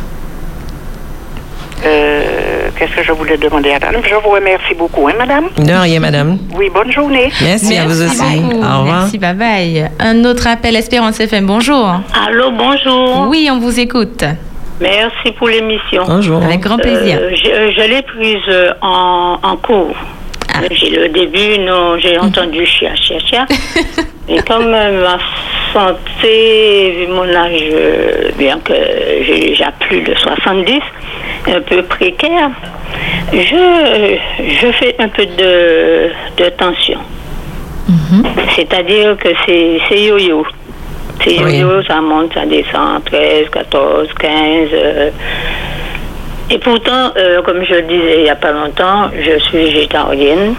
Euh, 1.85 2.69
qu'est-ce 2.77 2.95
que 2.95 3.03
je 3.03 3.13
voulais 3.13 3.37
demander 3.37 3.71
à 3.71 3.79
madame? 3.81 4.03
Je 4.05 4.15
vous 4.15 4.31
remercie 4.31 4.75
beaucoup, 4.75 5.09
hein, 5.09 5.15
madame? 5.19 5.47
De 5.59 5.73
rien, 5.73 6.01
madame. 6.01 6.39
Oui, 6.55 6.71
bonne 6.73 6.93
journée. 6.93 7.31
Merci, 7.43 7.77
à 7.77 7.87
vous 7.87 8.03
aussi. 8.03 8.21
Au 8.21 8.59
revoir. 8.59 8.85
Merci, 8.85 9.19
bye 9.19 9.35
bye. 9.35 9.91
Un 9.99 10.25
autre 10.25 10.47
appel, 10.47 10.77
Espérance 10.77 11.19
FM, 11.19 11.47
bonjour. 11.47 12.01
Allô, 12.27 12.51
bonjour. 12.53 13.27
Oui, 13.29 13.49
on 13.51 13.59
vous 13.59 13.81
écoute. 13.81 14.25
Merci 14.81 15.33
pour 15.33 15.49
l'émission. 15.49 16.05
Bonjour. 16.07 16.43
Avec 16.43 16.61
grand 16.61 16.79
plaisir. 16.79 17.19
je, 17.31 17.89
l'ai 17.89 18.03
prise 18.03 18.75
en, 18.81 19.39
en 19.43 19.57
cours. 19.57 19.95
J'ai 20.71 20.91
le 20.91 21.09
début, 21.09 21.59
non, 21.61 21.97
j'ai 21.99 22.19
entendu 22.19 22.65
chia, 22.67 22.95
chia, 22.97 23.19
chia. 23.19 23.47
Et 24.29 24.41
comme 24.43 24.71
ma 24.71 25.19
santé, 25.73 26.93
vu 26.97 27.13
mon 27.13 27.29
âge, 27.35 27.61
euh, 27.73 28.31
bien 28.39 28.59
que 28.61 28.73
j'ai 29.27 29.49
déjà 29.49 29.73
plus 29.81 30.01
de 30.03 30.15
70, 30.15 30.81
un 31.49 31.61
peu 31.61 31.83
précaire, 31.83 32.51
je, 33.33 34.17
je 34.39 34.73
fais 34.73 34.95
un 34.99 35.09
peu 35.09 35.27
de, 35.27 36.11
de 36.37 36.49
tension. 36.51 36.99
Mhm. 37.89 38.25
C'est-à-dire 38.55 39.17
que 39.17 39.29
c'est 39.47 40.01
yo-yo. 40.01 40.47
C'est 41.21 41.35
yo-yo, 41.35 41.83
ça 41.83 42.01
monte, 42.01 42.35
ça 42.35 42.47
descend, 42.47 43.05
13, 43.05 43.49
14, 43.51 44.09
15. 44.19 44.69
et 46.51 46.59
pourtant, 46.59 47.13
euh, 47.17 47.43
comme 47.43 47.65
je 47.65 47.75
le 47.75 47.83
disais 47.83 48.15
il 48.19 48.23
n'y 48.25 48.31
a 48.31 48.35
pas 48.35 48.53
longtemps, 48.53 49.11
je 49.15 49.39
suis 49.39 49.59
végétarienne. 49.59 50.55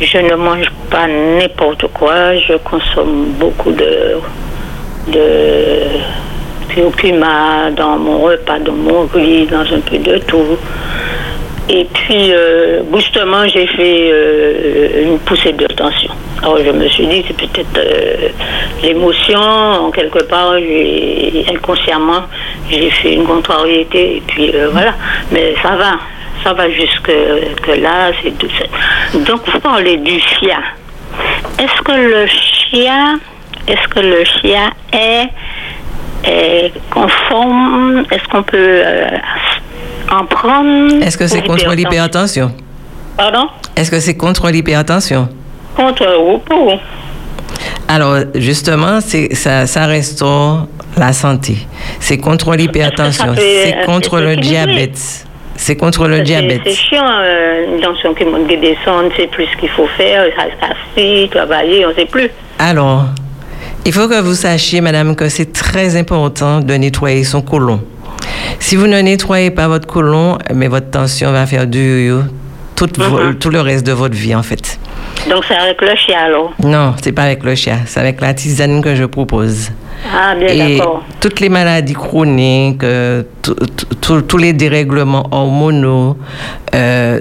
Je 0.00 0.18
ne 0.18 0.34
mange 0.34 0.70
pas 0.90 1.06
n'importe 1.06 1.86
quoi. 1.94 2.36
Je 2.36 2.54
consomme 2.54 3.34
beaucoup 3.38 3.70
de, 3.70 4.18
de 5.08 5.82
curcuma 6.68 7.70
dans 7.76 7.98
mon 7.98 8.18
repas, 8.18 8.58
dans 8.58 8.72
mon 8.72 9.06
riz, 9.06 9.46
dans 9.46 9.60
un 9.60 9.80
peu 9.80 9.98
de 9.98 10.18
tout. 10.18 10.58
Et 11.68 11.84
puis, 11.84 12.32
euh, 12.32 12.82
brusquement, 12.84 13.46
j'ai 13.46 13.66
fait 13.66 14.10
euh, 14.12 15.04
une 15.04 15.18
poussée 15.20 15.52
de 15.52 15.66
tension. 15.66 16.10
Alors, 16.42 16.58
je 16.58 16.70
me 16.70 16.88
suis 16.88 17.06
dit, 17.06 17.24
c'est 17.26 17.36
peut-être 17.36 17.78
euh, 17.78 18.28
l'émotion, 18.82 19.92
quelque 19.92 20.24
part, 20.24 20.54
inconsciemment, 20.54 22.24
j'ai 22.68 22.90
fait 22.90 23.14
une 23.14 23.24
contrariété, 23.24 24.16
et 24.16 24.22
puis 24.26 24.50
euh, 24.54 24.70
voilà. 24.72 24.94
Mais 25.30 25.54
ça 25.62 25.76
va, 25.76 25.92
ça 26.42 26.52
va 26.52 26.68
jusque 26.68 27.12
que 27.62 27.80
là, 27.80 28.10
c'est 28.22 28.36
tout 28.36 28.50
ça. 28.58 29.18
Donc, 29.20 29.42
vous 29.46 29.60
parlez 29.60 29.98
du 29.98 30.18
chien. 30.18 30.60
Est-ce 31.58 31.80
que 31.82 31.92
le 31.92 32.26
chien, 32.26 33.20
est-ce 33.68 33.86
que 33.88 34.00
le 34.00 34.24
chien 34.24 34.70
est, 34.92 35.28
est 36.24 36.72
conforme 36.90 38.04
Est-ce 38.10 38.28
qu'on 38.28 38.42
peut 38.42 38.82
en 40.10 40.26
prendre. 40.26 41.02
Est-ce 41.02 41.16
que 41.16 41.26
c'est 41.26 41.42
contre 41.42 41.74
l'hypertension? 41.74 42.52
Pardon? 43.16 43.48
Est-ce 43.76 43.90
que 43.90 44.00
c'est 44.00 44.16
contre 44.16 44.50
l'hypertension? 44.50 45.28
Contre 45.76 46.06
ou 46.20 46.38
pour? 46.38 46.78
Alors, 47.88 48.18
justement, 48.34 49.00
ça, 49.00 49.66
ça 49.66 49.86
restaure 49.86 50.66
la 50.96 51.12
santé. 51.12 51.56
C'est 52.00 52.18
contre 52.18 52.54
l'hypertension. 52.54 53.34
C'est 53.36 53.84
contre 53.84 54.20
le 54.20 54.36
diabète. 54.36 55.26
C'est 55.54 55.76
contre 55.76 56.08
le 56.08 56.20
diabète. 56.20 56.62
C'est 56.64 56.74
chiant, 56.74 57.04
euh, 57.06 57.74
une 57.74 57.80
tension 57.80 58.14
qui 58.14 58.24
monte, 58.24 58.48
qui 58.48 58.56
descend, 58.56 59.12
c'est 59.16 59.28
plus 59.28 59.46
ce 59.46 59.56
qu'il 59.58 59.68
faut 59.68 59.86
faire, 59.96 60.24
s'asseoir, 60.34 61.28
travailler, 61.30 61.86
on 61.86 61.90
ne 61.90 61.94
sait 61.94 62.06
plus. 62.06 62.30
Alors, 62.58 63.04
il 63.84 63.92
faut 63.92 64.08
que 64.08 64.20
vous 64.20 64.34
sachiez, 64.34 64.80
madame, 64.80 65.16
que 65.16 65.28
c'est 65.28 65.52
très 65.52 65.96
important 65.96 66.60
de 66.60 66.74
nettoyer 66.74 67.24
son 67.24 67.42
côlon. 67.42 67.80
Si 68.60 68.76
vous 68.76 68.86
ne 68.86 69.00
nettoyez 69.00 69.50
pas 69.50 69.68
votre 69.68 69.86
côlon, 69.86 70.38
mais 70.54 70.68
votre 70.68 70.90
tension 70.90 71.32
va 71.32 71.46
faire 71.46 71.66
du 71.66 72.12
tout, 72.76 72.86
mhm. 72.98 73.34
tout 73.34 73.50
le 73.50 73.60
reste 73.60 73.86
de 73.86 73.92
votre 73.92 74.14
vie, 74.14 74.34
en 74.34 74.42
fait. 74.42 74.78
Donc, 75.28 75.44
c'est 75.46 75.54
avec 75.54 75.80
le 75.80 75.94
chien, 75.96 76.18
alors? 76.18 76.52
Non, 76.62 76.94
c'est 77.02 77.12
pas 77.12 77.24
avec 77.24 77.44
le 77.44 77.54
chien. 77.54 77.80
C'est 77.86 78.00
avec 78.00 78.20
la 78.20 78.34
tisane 78.34 78.82
que 78.82 78.94
je 78.94 79.04
propose. 79.04 79.70
Ah, 80.12 80.34
bien 80.34 80.54
d'accord. 80.54 81.04
Toutes 81.20 81.40
les 81.40 81.48
maladies 81.48 81.92
chroniques, 81.92 82.82
euh, 82.82 83.22
tous 84.00 84.38
les 84.38 84.52
dérèglements 84.52 85.26
hormonaux, 85.30 86.16
euh, 86.74 87.20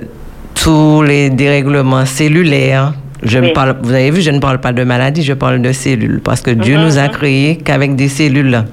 tous 0.56 1.04
les 1.04 1.30
dérèglements 1.30 2.06
cellulaires. 2.06 2.94
Je 3.24 3.40
parle, 3.54 3.78
vous 3.84 3.94
avez 3.94 4.10
vu, 4.12 4.22
je 4.22 4.32
ne 4.32 4.40
parle 4.40 4.60
pas 4.60 4.74
de 4.74 4.84
maladies, 4.84 5.24
je 5.24 5.34
parle 5.34 5.62
de 5.62 5.72
cellules. 5.72 6.22
Parce 6.24 6.42
que 6.42 6.52
Dieu 6.52 6.78
mhm, 6.78 6.86
nous 6.86 6.98
a 6.98 7.08
créés 7.08 7.58
qu'avec 7.58 7.96
des 7.96 8.10
cellules. 8.10 8.64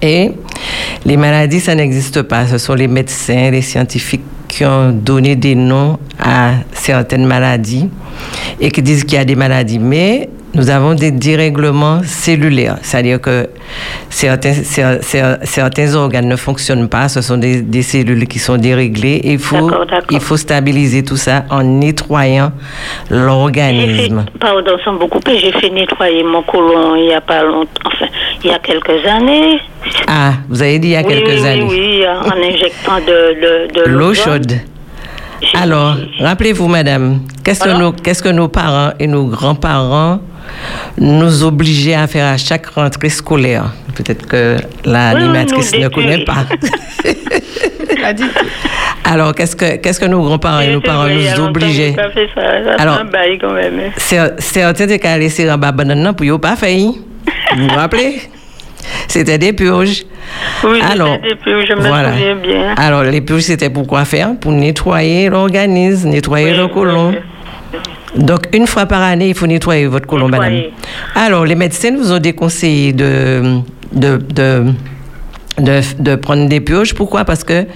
Et 0.00 0.30
les 1.04 1.16
maladies, 1.16 1.60
ça 1.60 1.74
n'existe 1.74 2.22
pas. 2.22 2.46
Ce 2.46 2.58
sont 2.58 2.74
les 2.74 2.86
médecins, 2.88 3.50
les 3.50 3.62
scientifiques 3.62 4.22
qui 4.46 4.64
ont 4.64 4.90
donné 4.92 5.36
des 5.36 5.54
noms 5.54 5.98
à 6.18 6.52
certaines 6.72 7.26
maladies 7.26 7.88
et 8.60 8.70
qui 8.70 8.82
disent 8.82 9.04
qu'il 9.04 9.18
y 9.18 9.20
a 9.20 9.24
des 9.24 9.36
maladies. 9.36 9.78
Mais 9.78 10.28
nous 10.54 10.70
avons 10.70 10.94
des 10.94 11.10
dérèglements 11.10 12.00
cellulaires, 12.04 12.78
c'est-à-dire 12.82 13.20
que 13.20 13.48
certains, 14.08 14.54
certains, 15.42 15.94
organes 15.94 16.28
ne 16.28 16.36
fonctionnent 16.36 16.88
pas, 16.88 17.08
ce 17.08 17.20
sont 17.20 17.36
des, 17.36 17.82
cellules 17.82 18.26
qui 18.26 18.38
sont 18.38 18.56
déréglées 18.56 19.20
et 19.22 19.32
il 19.32 19.38
faut, 19.38 19.70
il 20.10 20.20
faut 20.20 20.36
stabiliser 20.36 21.04
tout 21.04 21.16
ça 21.16 21.44
en 21.50 21.62
nettoyant 21.62 22.52
l'organisme. 23.10 24.24
Pardon, 24.40 24.76
sans 24.84 24.94
beaucoup 24.94 25.20
j'ai 25.26 25.52
fait 25.52 25.70
nettoyer 25.70 26.24
mon 26.24 26.42
côlon 26.42 26.96
il 26.96 27.10
y 27.10 27.12
a 27.12 27.20
pas 27.20 27.42
longtemps, 27.42 27.68
enfin, 27.84 28.06
il 28.42 28.50
y 28.50 28.52
a 28.52 28.58
quelques 28.58 29.06
années. 29.06 29.60
Ah, 30.06 30.32
vous 30.48 30.62
avez 30.62 30.78
dit 30.78 30.88
il 30.88 30.92
y 30.92 30.96
a 30.96 31.02
quelques 31.02 31.44
années. 31.44 31.66
Oui, 31.68 32.00
oui, 32.00 32.06
en 32.06 32.54
injectant 32.54 32.98
de, 33.06 33.72
de, 33.72 33.88
l'eau 33.88 34.14
chaude. 34.14 34.52
Alors, 35.54 35.96
rappelez-vous, 36.20 36.68
madame, 36.68 37.20
qu'est-ce 37.44 37.64
que, 37.64 37.68
nos, 37.70 37.92
qu'est-ce 37.92 38.22
que 38.22 38.28
nos 38.28 38.48
parents 38.48 38.92
et 38.98 39.06
nos 39.06 39.26
grands-parents 39.26 40.20
nous 40.98 41.44
obligeaient 41.44 41.94
à 41.94 42.06
faire 42.06 42.26
à 42.26 42.36
chaque 42.36 42.66
rentrée 42.66 43.08
scolaire? 43.08 43.72
Peut-être 43.94 44.26
que 44.26 44.56
l'animatrice 44.84 45.72
ne 45.74 45.88
connaît 45.88 46.24
pas. 46.24 46.44
Alors, 49.04 49.34
qu'est-ce 49.34 49.56
que, 49.56 49.76
qu'est-ce 49.76 50.00
que 50.00 50.06
nos 50.06 50.22
grands-parents 50.22 50.60
et 50.60 50.72
nos 50.72 50.80
parents 50.80 51.08
nous 51.08 51.40
obligeaient? 51.44 51.96
Alors, 52.78 53.00
certains 54.38 54.86
de 54.86 54.96
cas 54.96 55.18
en 55.52 55.58
bas 55.58 55.72
banane 55.72 56.14
pour 56.14 56.26
ne 56.26 56.36
pas 56.36 56.56
faire. 56.56 56.92
Vous 57.56 57.68
vous 57.68 57.74
rappelez? 57.74 58.20
C'était 59.08 59.38
des 59.38 59.52
purges. 59.52 60.04
Oui, 60.64 60.80
Alors, 60.90 61.18
des 61.20 61.34
purges, 61.34 61.66
je 61.68 61.74
me 61.74 61.80
souviens 61.82 62.36
bien. 62.36 62.74
Alors, 62.76 63.02
les 63.04 63.20
purges, 63.20 63.42
c'était 63.42 63.70
pour 63.70 63.86
quoi 63.86 64.04
faire? 64.04 64.34
Pour 64.40 64.52
nettoyer 64.52 65.28
l'organisme, 65.28 66.10
nettoyer 66.10 66.54
le 66.54 66.68
côlon. 66.68 67.14
Donc, 68.16 68.40
une 68.52 68.66
fois 68.66 68.86
par 68.86 69.02
année, 69.02 69.28
il 69.28 69.34
faut 69.34 69.46
nettoyer 69.46 69.86
votre 69.86 70.06
côlon, 70.06 70.28
madame. 70.28 70.54
Alors, 71.14 71.44
les 71.44 71.54
médecins 71.54 71.94
vous 71.96 72.12
ont 72.12 72.18
déconseillé 72.18 72.92
de, 72.92 73.60
de, 73.92 74.16
de 74.34 74.64
de, 75.58 76.14
prendre 76.16 76.48
des 76.48 76.60
purges. 76.60 76.94
Pourquoi? 76.94 77.24
Parce 77.24 77.44
que 77.44 77.66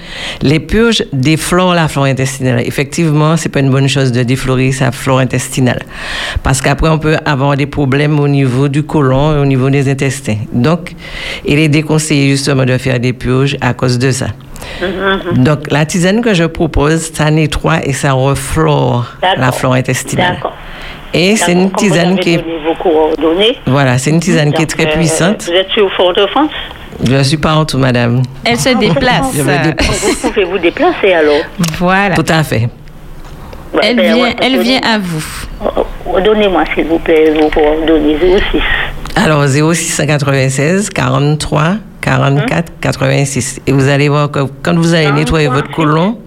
les 0.42 0.60
purges 0.60 1.04
déflorent 1.12 1.74
la 1.74 1.88
flore 1.88 2.06
intestinale. 2.06 2.62
Effectivement, 2.66 3.36
c'est 3.36 3.48
pas 3.48 3.60
une 3.60 3.70
bonne 3.70 3.88
chose 3.88 4.12
de 4.12 4.22
déflorer 4.22 4.72
sa 4.72 4.92
flore 4.92 5.18
intestinale. 5.18 5.82
Parce 6.42 6.60
qu'après, 6.60 6.88
on 6.88 6.98
peut 6.98 7.16
avoir 7.24 7.56
des 7.56 7.66
problèmes 7.66 8.18
au 8.20 8.28
niveau 8.28 8.68
du 8.68 8.82
côlon 8.82 9.36
et 9.36 9.38
au 9.38 9.46
niveau 9.46 9.70
des 9.70 9.90
intestins. 9.90 10.36
Donc, 10.52 10.94
il 11.44 11.58
est 11.58 11.68
déconseillé 11.68 12.30
justement 12.30 12.64
de 12.64 12.76
faire 12.78 13.00
des 13.00 13.12
purges 13.12 13.56
à 13.60 13.74
cause 13.74 13.98
de 13.98 14.10
ça. 14.10 14.26
Mm-hmm. 14.80 15.42
Donc, 15.42 15.70
la 15.70 15.84
tisane 15.86 16.22
que 16.22 16.34
je 16.34 16.44
propose, 16.44 17.12
ça 17.12 17.30
nettoie 17.30 17.84
et 17.84 17.92
ça 17.92 18.12
reflore 18.12 19.06
la 19.36 19.52
flore 19.52 19.74
intestinale. 19.74 20.38
Et 21.14 21.36
c'est 21.36 21.52
une 21.52 21.70
tisane 21.72 22.18
qui 22.18 22.34
est... 22.34 22.44
Voilà, 23.66 23.98
c'est 23.98 24.10
une 24.10 24.20
tisane 24.20 24.52
qui 24.52 24.62
est 24.62 24.66
très 24.66 24.86
euh, 24.86 24.92
puissante. 24.92 25.44
Vous 25.44 25.52
êtes 25.52 25.68
sur 25.70 25.92
Fort-de-France? 25.92 26.50
Je 27.04 27.14
ne 27.14 27.22
suis 27.22 27.36
pas 27.36 27.54
en 27.54 27.64
tout, 27.64 27.78
madame. 27.78 28.22
Elle 28.44 28.58
se 28.58 28.70
déplace. 28.78 29.34
Je 29.34 29.42
Vous 29.42 30.28
pouvez 30.28 30.44
vous 30.44 30.58
déplacer 30.58 31.12
alors 31.12 31.42
Voilà. 31.78 32.14
Tout 32.14 32.24
à 32.28 32.42
fait. 32.42 32.68
Elle 33.82 34.00
vient, 34.00 34.34
elle 34.40 34.60
vient 34.60 34.80
à 34.82 34.98
vous. 34.98 35.24
Oh, 35.64 35.84
oh, 36.06 36.20
donnez-moi, 36.20 36.64
s'il 36.74 36.84
vous 36.84 36.98
plaît, 36.98 37.32
vos 37.40 37.48
coordonnées 37.48 38.18
06. 38.52 38.60
Alors, 39.16 39.46
0696 39.46 40.90
43 40.90 41.76
44 42.00 42.72
86. 42.80 43.60
Et 43.66 43.72
vous 43.72 43.88
allez 43.88 44.08
voir 44.08 44.30
que 44.30 44.40
quand 44.62 44.74
vous 44.74 44.94
allez 44.94 45.10
nettoyer 45.12 45.48
votre 45.48 45.70
côlon, 45.70 46.18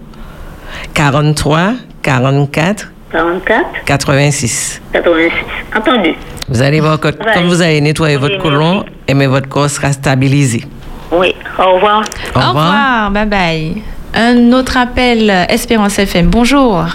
43 0.94 1.74
44 2.02 2.92
44 3.12 3.66
86. 3.86 4.82
86. 4.92 5.32
Entendu. 5.76 6.16
Vous 6.48 6.62
allez 6.62 6.80
voir 6.80 7.00
que 7.00 7.08
quand 7.10 7.44
vous 7.46 7.62
allez 7.62 7.82
nettoyer 7.82 8.18
votre 8.18 8.38
côlon, 8.38 8.86
et 9.08 9.14
mais 9.14 9.26
votre 9.28 9.50
corps 9.50 9.70
sera 9.70 9.92
stabilisé. 9.92 10.64
Oui. 11.12 11.34
Au 11.58 11.74
revoir. 11.74 12.04
Au 12.36 12.40
revoir. 12.40 12.46
Au 12.46 12.50
revoir. 12.50 13.12
Bye 13.12 13.26
bye. 13.26 13.82
Un 14.14 14.52
autre 14.54 14.78
appel, 14.78 15.30
Espérance 15.50 15.98
FM. 16.00 16.28
Bonjour. 16.28 16.86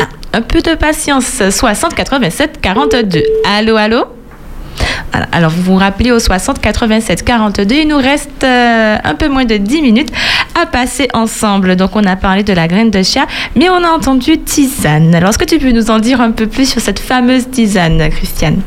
Ah, 0.00 0.04
un 0.34 0.42
peu 0.42 0.60
de 0.60 0.74
patience. 0.74 1.42
60 1.50 1.94
87 1.94 2.60
42. 2.60 3.22
Allô, 3.56 3.76
allô? 3.76 4.04
Alors, 5.32 5.50
vous 5.50 5.62
vous 5.62 5.76
rappelez 5.76 6.12
au 6.12 6.18
60 6.18 6.60
87 6.60 7.24
42. 7.24 7.74
Il 7.74 7.88
nous 7.88 7.98
reste 7.98 8.44
euh, 8.44 8.96
un 9.02 9.14
peu 9.14 9.28
moins 9.28 9.44
de 9.44 9.56
10 9.56 9.82
minutes 9.82 10.12
à 10.60 10.66
passer 10.66 11.08
ensemble. 11.14 11.76
Donc, 11.76 11.94
on 11.94 12.04
a 12.04 12.16
parlé 12.16 12.42
de 12.42 12.52
la 12.52 12.68
graine 12.68 12.90
de 12.90 13.02
chia, 13.02 13.26
mais 13.54 13.68
on 13.68 13.84
a 13.84 13.88
entendu 13.88 14.38
tisane. 14.38 15.14
Alors, 15.14 15.30
est-ce 15.30 15.38
que 15.38 15.44
tu 15.44 15.58
peux 15.58 15.72
nous 15.72 15.90
en 15.90 15.98
dire 15.98 16.20
un 16.20 16.30
peu 16.30 16.46
plus 16.46 16.68
sur 16.68 16.80
cette 16.80 16.98
fameuse 16.98 17.50
tisane, 17.50 18.08
Christiane? 18.10 18.60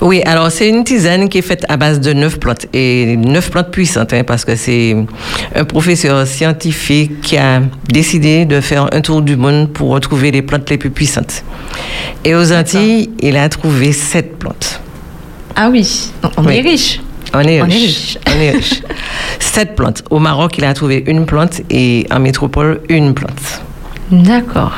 Oui, 0.00 0.22
alors 0.24 0.50
c'est 0.52 0.68
une 0.68 0.84
tisane 0.84 1.28
qui 1.28 1.38
est 1.38 1.42
faite 1.42 1.64
à 1.68 1.76
base 1.76 2.00
de 2.00 2.12
neuf 2.12 2.38
plantes 2.38 2.66
et 2.72 3.16
neuf 3.16 3.50
plantes 3.50 3.72
puissantes 3.72 4.12
hein, 4.12 4.22
parce 4.24 4.44
que 4.44 4.54
c'est 4.54 4.94
un 5.56 5.64
professeur 5.64 6.24
scientifique 6.26 7.20
qui 7.20 7.36
a 7.36 7.62
décidé 7.88 8.44
de 8.44 8.60
faire 8.60 8.88
un 8.92 9.00
tour 9.00 9.22
du 9.22 9.36
monde 9.36 9.72
pour 9.72 9.90
retrouver 9.90 10.30
les 10.30 10.42
plantes 10.42 10.70
les 10.70 10.78
plus 10.78 10.90
puissantes. 10.90 11.42
Et 12.24 12.34
aux 12.34 12.52
Antilles, 12.52 13.10
il 13.20 13.36
a 13.36 13.48
trouvé 13.48 13.92
sept 13.92 14.38
plantes. 14.38 14.80
Ah 15.60 15.70
oui, 15.70 16.12
on 16.36 16.46
est 16.46 16.60
riche. 16.60 17.00
On 17.34 17.40
est, 17.40 17.60
riche. 17.60 18.16
On 18.28 18.40
est 18.40 18.50
riche. 18.52 18.80
Sept 19.40 19.74
plantes. 19.74 20.04
Au 20.08 20.20
Maroc, 20.20 20.56
il 20.56 20.64
a 20.64 20.72
trouvé 20.72 21.02
une 21.08 21.26
plante 21.26 21.62
et 21.68 22.06
en 22.12 22.20
métropole, 22.20 22.80
une 22.88 23.12
plante. 23.12 23.60
D'accord. 24.12 24.72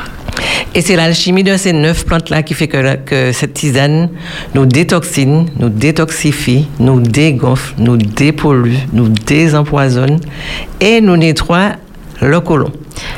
Et 0.73 0.81
c'est 0.81 0.95
l'alchimie 0.95 1.43
de 1.43 1.55
ces 1.55 1.71
neuf 1.71 2.03
plantes-là 2.03 2.41
qui 2.41 2.55
fait 2.55 2.67
que, 2.67 2.95
que, 2.95 3.31
cette 3.31 3.53
tisane 3.53 4.09
nous 4.55 4.65
détoxine, 4.65 5.45
nous 5.59 5.69
détoxifie, 5.69 6.65
nous 6.79 6.99
dégonfle, 6.99 7.75
nous 7.77 7.97
dépollue, 7.97 8.73
nous 8.91 9.09
désempoisonne 9.09 10.17
et 10.79 10.99
nous 10.99 11.15
nettoie 11.15 11.73
le 12.21 12.39
côlon. 12.39 12.71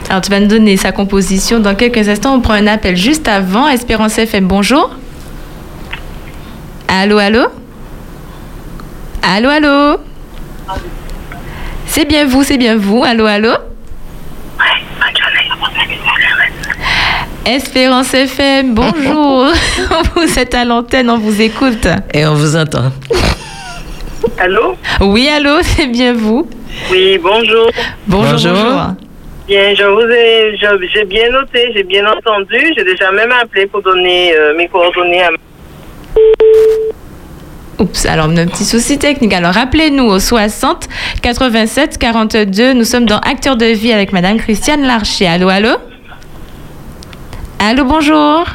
Alors, 0.10 0.22
tu 0.22 0.32
vas 0.32 0.42
nous 0.42 0.48
donner 0.48 0.76
sa 0.76 0.92
composition 0.92 1.62
dans 1.62 1.76
quelques 1.76 2.10
instants. 2.10 2.36
On 2.36 2.42
prend 2.42 2.56
un 2.56 2.68
appel 2.68 2.98
juste 2.98 3.30
avant. 3.30 3.70
Espérance 3.70 4.18
FM, 4.18 4.48
bonjour. 4.48 4.94
Allô, 6.96 7.18
allô 7.18 7.48
Allô, 9.24 9.50
allô 9.50 10.00
C'est 11.88 12.06
bien 12.06 12.28
vous, 12.28 12.44
c'est 12.44 12.60
bien 12.60 12.78
vous. 12.78 13.04
Allô, 13.04 13.26
allô 13.26 13.50
Espérance 17.48 18.14
FM, 18.14 18.76
bonjour. 18.76 19.48
vous 20.16 20.38
êtes 20.40 20.54
à 20.54 20.66
l'antenne, 20.66 21.10
on 21.10 21.18
vous 21.18 21.42
écoute. 21.42 21.88
Et 22.14 22.28
on 22.28 22.36
vous 22.36 22.56
entend. 22.56 22.92
Allô 24.38 24.78
Oui, 25.02 25.28
allô, 25.30 25.64
c'est 25.64 25.88
bien 25.88 26.14
vous. 26.14 26.48
Oui, 26.92 27.18
bonjour. 27.18 27.72
Bonjour. 28.06 28.54
bonjour. 28.54 28.82
Bien, 29.48 29.74
je 29.74 29.84
vous 29.84 30.12
ai, 30.12 30.56
j'ai 30.94 31.06
bien 31.06 31.32
noté, 31.32 31.72
j'ai 31.74 31.84
bien 31.84 32.06
entendu. 32.06 32.72
J'ai 32.78 32.84
déjà 32.84 33.12
même 33.12 33.32
appelé 33.32 33.66
pour 33.66 33.82
donner 33.82 34.36
euh, 34.36 34.56
mes 34.56 34.68
coordonnées 34.68 35.24
à. 35.24 35.32
Oups, 37.80 38.06
alors 38.06 38.28
un 38.28 38.46
petit 38.46 38.66
souci 38.66 38.98
technique. 38.98 39.34
Alors 39.34 39.58
appelez-nous 39.58 40.06
au 40.06 40.20
60 40.20 40.88
87 41.22 41.98
42. 41.98 42.74
Nous 42.74 42.84
sommes 42.84 43.06
dans 43.06 43.20
Acteurs 43.20 43.58
de 43.58 43.66
vie 43.66 43.92
avec 43.92 44.14
Madame 44.14 44.38
Christiane 44.38 44.84
Larcher. 44.84 45.28
Allô, 45.28 45.50
allô? 45.50 45.72
Allô, 47.60 47.86
bonjour. 47.86 48.46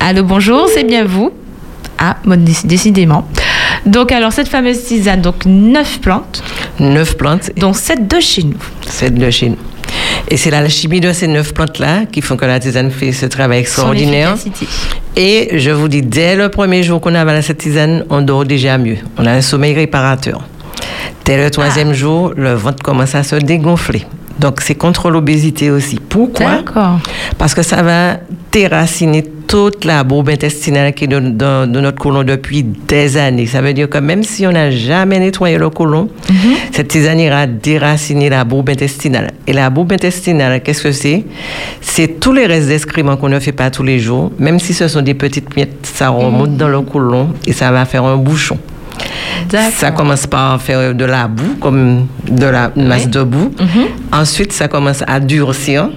Allô, 0.00 0.22
bonjour, 0.22 0.68
c'est 0.72 0.84
bien 0.84 1.04
vous? 1.04 1.32
Ah, 1.98 2.16
bon, 2.24 2.42
décidément. 2.64 3.26
Donc, 3.86 4.12
alors, 4.12 4.32
cette 4.32 4.48
fameuse 4.48 4.84
tisane, 4.84 5.22
donc 5.22 5.46
neuf 5.46 6.00
plantes. 6.00 6.42
Neuf 6.78 7.16
plantes. 7.16 7.50
Dont 7.56 7.72
sept 7.72 8.06
de 8.06 8.20
chez 8.20 8.42
nous. 8.42 8.58
Sept 8.86 9.14
de 9.14 9.30
chez 9.30 9.48
nous. 9.50 9.56
Et 10.28 10.36
c'est 10.36 10.50
la 10.50 10.68
chimie 10.68 11.00
de 11.00 11.12
ces 11.12 11.28
neuf 11.28 11.54
plantes-là 11.54 12.06
qui 12.10 12.20
font 12.20 12.36
que 12.36 12.44
la 12.44 12.58
tisane 12.58 12.90
fait 12.90 13.12
ce 13.12 13.26
travail 13.26 13.60
extraordinaire. 13.60 14.36
Et 15.14 15.58
je 15.58 15.70
vous 15.70 15.88
dis, 15.88 16.02
dès 16.02 16.34
le 16.34 16.48
premier 16.48 16.82
jour 16.82 17.00
qu'on 17.00 17.14
avale 17.14 17.42
cette 17.42 17.58
tisane, 17.58 18.04
on 18.10 18.22
dort 18.22 18.44
déjà 18.44 18.76
mieux. 18.76 18.98
On 19.18 19.26
a 19.26 19.32
un 19.32 19.40
sommeil 19.40 19.74
réparateur. 19.74 20.42
Dès 21.24 21.42
le 21.42 21.50
troisième 21.50 21.90
ah. 21.90 21.94
jour, 21.94 22.32
le 22.36 22.54
ventre 22.54 22.82
commence 22.82 23.14
à 23.14 23.22
se 23.22 23.36
dégonfler. 23.36 24.04
Donc, 24.38 24.60
c'est 24.60 24.74
contre 24.74 25.10
l'obésité 25.10 25.70
aussi. 25.70 25.98
Pourquoi? 26.08 26.62
Parce 27.38 27.54
que 27.54 27.62
ça 27.62 27.82
va 27.82 28.18
déraciner 28.52 29.24
toute 29.46 29.84
la 29.84 30.02
bourbe 30.02 30.28
intestinale 30.30 30.92
qui 30.92 31.04
est 31.04 31.08
dans, 31.08 31.66
notre 31.66 31.98
côlon 31.98 32.24
depuis 32.24 32.62
des 32.64 33.16
années. 33.16 33.46
Ça 33.46 33.60
veut 33.60 33.72
dire 33.72 33.88
que 33.88 33.98
même 33.98 34.22
si 34.22 34.46
on 34.46 34.52
n'a 34.52 34.70
jamais 34.70 35.18
nettoyé 35.18 35.58
le 35.58 35.70
côlon, 35.70 36.08
mhm. 36.28 36.36
cette 36.72 36.88
tisane 36.88 37.20
ira 37.20 37.46
déraciner 37.46 38.28
la 38.28 38.44
bourbe 38.44 38.70
intestinale. 38.70 39.32
Et 39.46 39.52
la 39.52 39.70
bourbe 39.70 39.92
intestinale, 39.92 40.62
qu'est-ce 40.62 40.82
que 40.82 40.92
c'est? 40.92 41.24
C'est 41.80 42.20
tous 42.20 42.32
les 42.32 42.46
restes 42.46 42.68
d'excréments 42.68 43.16
qu'on 43.16 43.28
ne 43.28 43.38
fait 43.38 43.52
pas 43.52 43.70
tous 43.70 43.82
les 43.82 43.98
jours. 43.98 44.32
Même 44.38 44.58
si 44.58 44.74
ce 44.74 44.88
sont 44.88 45.02
des 45.02 45.14
petites 45.14 45.54
miettes, 45.56 45.78
ça 45.84 46.08
remonte 46.08 46.50
mhm. 46.50 46.56
dans 46.56 46.68
le 46.68 46.80
côlon 46.80 47.28
et 47.46 47.52
ça 47.52 47.70
va 47.70 47.84
faire 47.84 48.04
un 48.04 48.16
bouchon. 48.16 48.58
Ça 49.48 49.90
commence 49.90 50.26
par 50.26 50.60
faire 50.60 50.94
de 50.94 51.04
la 51.04 51.28
boue, 51.28 51.56
comme 51.60 52.06
de 52.28 52.46
la 52.46 52.72
masse 52.76 53.08
de 53.08 53.22
boue. 53.22 53.52
Mhm. 53.58 53.86
Ensuite, 54.12 54.52
ça 54.52 54.68
commence 54.68 55.02
à 55.06 55.20
durcir. 55.20 55.90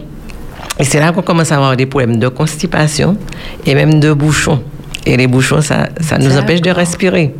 Et 0.77 0.83
c'est 0.83 0.99
là 0.99 1.11
qu'on 1.11 1.21
commence 1.21 1.51
à 1.51 1.55
avoir 1.55 1.75
des 1.75 1.85
problèmes 1.85 2.17
de 2.17 2.27
constipation 2.29 3.17
et 3.65 3.75
même 3.75 3.99
de 3.99 4.13
bouchons. 4.13 4.61
Et 5.05 5.17
les 5.17 5.27
bouchons, 5.27 5.61
ça, 5.61 5.89
ça 5.99 6.17
nous 6.17 6.37
empêche 6.37 6.61
de 6.61 6.71
respirer. 6.71 7.33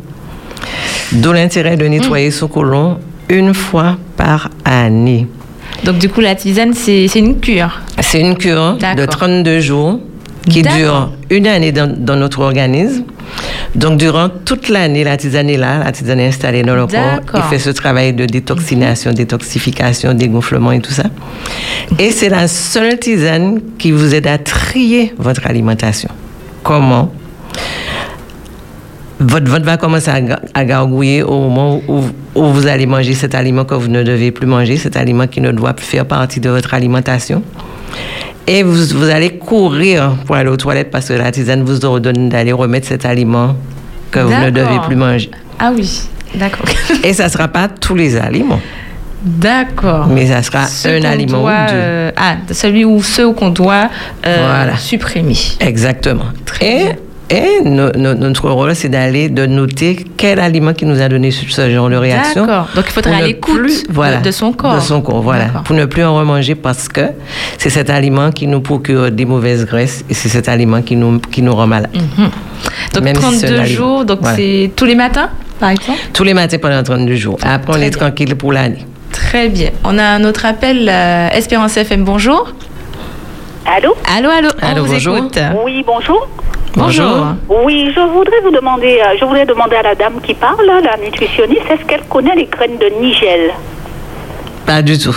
D'où 1.12 1.32
l'intérêt 1.32 1.76
de 1.76 1.86
nettoyer 1.86 2.28
mm. 2.28 2.32
son 2.32 2.48
côlon 2.48 2.98
une 3.28 3.54
fois 3.54 3.96
par 4.16 4.50
année. 4.64 5.26
Donc, 5.84 5.98
du 5.98 6.08
coup, 6.08 6.20
la 6.20 6.34
tisane, 6.34 6.74
c'est 6.74 7.06
une 7.14 7.40
cure 7.40 7.80
C'est 8.00 8.20
une 8.20 8.36
cure 8.36 8.76
de 8.96 9.06
32 9.06 9.60
jours 9.60 10.00
qui 10.48 10.62
dure 10.62 11.12
une 11.28 11.46
année 11.46 11.72
dans, 11.72 12.16
notre 12.16 12.40
organisme. 12.40 13.04
Donc, 13.74 13.98
durant 13.98 14.28
toute 14.28 14.68
l'année, 14.68 15.04
la 15.04 15.16
tisane 15.16 15.48
est 15.48 15.56
là, 15.56 15.84
la 15.84 15.92
tisane 15.92 16.18
est 16.20 16.28
installée 16.28 16.62
dans 16.62 16.74
le 16.74 16.86
corps. 16.86 17.20
Il 17.34 17.42
fait 17.42 17.58
ce 17.58 17.70
travail 17.70 18.12
de 18.12 18.26
détoxination, 18.26 19.12
détoxification, 19.12 20.14
dégonflement 20.14 20.72
et 20.72 20.80
tout 20.80 20.92
ça. 20.92 21.04
Et 21.98 22.10
c'est 22.10 22.28
la 22.28 22.48
seule 22.48 22.98
tisane 22.98 23.60
qui 23.78 23.92
vous 23.92 24.14
aide 24.14 24.26
à 24.26 24.38
trier 24.38 25.14
votre 25.18 25.46
alimentation. 25.46 26.10
Comment? 26.62 27.12
Votre 29.20 29.50
ventre 29.50 29.66
va 29.66 29.76
commencer 29.76 30.10
à, 30.54 30.64
gargouiller 30.64 31.22
au 31.22 31.40
moment 31.40 31.82
où, 31.86 32.00
où, 32.34 32.44
vous 32.44 32.66
allez 32.66 32.86
manger 32.86 33.12
cet 33.12 33.34
aliment 33.34 33.66
que 33.66 33.74
vous 33.74 33.88
ne 33.88 34.02
devez 34.02 34.30
plus 34.30 34.46
manger, 34.46 34.78
cet 34.78 34.96
aliment 34.96 35.26
qui 35.26 35.42
ne 35.42 35.52
doit 35.52 35.74
plus 35.74 35.84
faire 35.84 36.06
partie 36.06 36.40
de 36.40 36.48
votre 36.48 36.72
alimentation. 36.72 37.42
Et 38.46 38.62
vous, 38.62 38.98
vous, 38.98 39.08
allez 39.08 39.38
courir 39.38 40.16
pour 40.26 40.36
aller 40.36 40.48
aux 40.50 40.56
toilettes 40.56 40.90
parce 40.90 41.08
que 41.08 41.12
la 41.12 41.30
tisane 41.30 41.62
vous 41.62 41.84
ordonne 41.84 42.28
d'aller 42.28 42.52
remettre 42.52 42.88
cet 42.88 43.04
aliment 43.04 43.56
que 44.10 44.20
vous 44.20 44.34
ne 44.34 44.50
devez 44.50 44.80
plus 44.86 44.96
manger. 44.96 45.30
Ah 45.58 45.70
oui, 45.74 46.02
d'accord. 46.34 46.66
Et 47.04 47.12
ça 47.12 47.26
ne 47.26 47.30
sera 47.30 47.48
pas 47.48 47.68
tous 47.68 47.94
les 47.94 48.16
aliments. 48.16 48.60
D'accord. 49.22 50.06
Mais 50.08 50.26
ça 50.26 50.42
sera 50.42 50.64
un 50.86 51.04
aliment 51.04 51.44
ou 51.44 51.46
deux. 51.46 51.74
Euh, 51.74 52.10
ah, 52.16 52.36
celui 52.52 52.84
ou 52.84 53.02
ceux 53.02 53.32
qu'on 53.32 53.50
doit 53.50 53.90
euh, 54.26 54.74
supprimer. 54.78 55.36
Exactement. 55.60 56.24
Très 56.46 56.84
bien. 56.84 56.96
Et 57.30 57.60
notre 57.62 58.50
rôle, 58.50 58.74
c'est 58.74 58.88
d'aller, 58.88 59.28
de 59.28 59.46
noter 59.46 60.04
quel 60.16 60.40
aliment 60.40 60.72
qui 60.72 60.84
nous 60.84 61.00
a 61.00 61.08
donné 61.08 61.30
ce 61.30 61.70
genre 61.70 61.88
de 61.88 61.94
réaction. 61.94 62.44
D'accord. 62.44 62.68
Donc, 62.74 62.84
il 62.88 62.92
faudra 62.92 63.16
aller 63.16 63.28
l'écoute 63.28 63.84
voilà, 63.88 64.16
de, 64.16 64.30
son 64.32 64.52
corps. 64.52 64.74
De 64.74 64.80
son 64.80 65.00
corps, 65.00 65.22
voilà. 65.22 65.46
Pour 65.64 65.76
ne 65.76 65.84
plus 65.84 66.02
en 66.02 66.16
remanger 66.16 66.56
parce 66.56 66.88
que 66.88 67.02
c'est 67.56 67.70
cet 67.70 67.88
aliment 67.88 68.32
qui 68.32 68.48
nous 68.48 68.60
procure 68.60 69.12
des 69.12 69.24
mauvaises 69.26 69.64
graisses 69.64 70.04
et 70.10 70.14
c'est 70.14 70.28
cet 70.28 70.48
aliment 70.48 70.82
qui 70.82 70.96
nous, 70.96 71.20
qui 71.20 71.42
nous 71.42 71.54
rend 71.54 71.68
malade. 71.68 71.90
Mhm. 71.94 72.30
Donc, 72.94 73.12
32 73.12 73.64
jours, 73.64 74.04
donc 74.04 74.20
c'est 74.34 74.72
tous 74.74 74.84
les 74.84 74.96
matins, 74.96 75.30
par 75.60 75.70
exemple? 75.70 76.00
Tous 76.12 76.24
les 76.24 76.34
matins 76.34 76.58
pendant 76.58 76.82
32 76.82 77.14
jours. 77.14 77.38
Après, 77.42 77.78
on 77.78 77.80
est 77.80 77.90
tranquille 77.90 78.34
pour 78.34 78.52
l'année. 78.52 78.84
Très 79.12 79.48
bien. 79.48 79.70
On 79.84 79.98
a 79.98 80.04
un 80.04 80.24
autre 80.24 80.46
appel, 80.46 80.88
euh, 80.88 81.28
Espérance 81.30 81.76
FM, 81.76 82.04
bonjour. 82.04 82.52
Allô 83.66 83.94
Allô, 84.16 84.30
allô, 84.30 84.48
on 84.62 84.82
vous 84.82 84.92
bonjour. 84.92 85.16
écoute. 85.16 85.38
Oui, 85.64 85.84
bonjour. 85.86 86.26
Bonjour. 86.76 87.34
Oui, 87.64 87.90
je 87.94 88.00
voudrais 88.00 88.40
vous 88.42 88.50
demander, 88.50 89.00
euh, 89.00 89.16
je 89.18 89.24
voudrais 89.24 89.46
demander 89.46 89.76
à 89.76 89.82
la 89.82 89.94
dame 89.94 90.20
qui 90.22 90.34
parle, 90.34 90.66
la 90.66 90.96
nutritionniste, 91.04 91.62
est-ce 91.70 91.84
qu'elle 91.84 92.04
connaît 92.04 92.36
les 92.36 92.46
graines 92.46 92.78
de 92.78 92.88
nigel? 93.00 93.50
Pas 94.66 94.80
du 94.80 94.96
tout. 94.98 95.16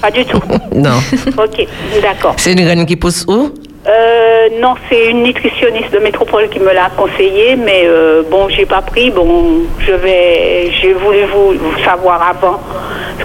Pas 0.00 0.10
du 0.10 0.24
tout. 0.24 0.40
non. 0.74 0.98
ok, 1.36 1.66
d'accord. 2.02 2.34
C'est 2.38 2.52
une 2.52 2.62
graine 2.64 2.86
qui 2.86 2.96
pousse 2.96 3.26
où? 3.28 3.50
Euh, 3.86 4.48
non, 4.62 4.74
c'est 4.88 5.10
une 5.10 5.24
nutritionniste 5.24 5.92
de 5.92 5.98
métropole 5.98 6.48
qui 6.48 6.58
me 6.58 6.72
l'a 6.72 6.88
conseillé, 6.96 7.54
mais 7.54 7.82
euh, 7.84 8.22
bon, 8.30 8.48
j'ai 8.48 8.64
pas 8.64 8.80
pris. 8.80 9.10
Bon, 9.10 9.60
je 9.78 9.92
vais, 9.92 10.72
j'ai 10.80 10.94
voulu 10.94 11.18
vous, 11.24 11.84
savoir 11.84 12.22
avant 12.22 12.60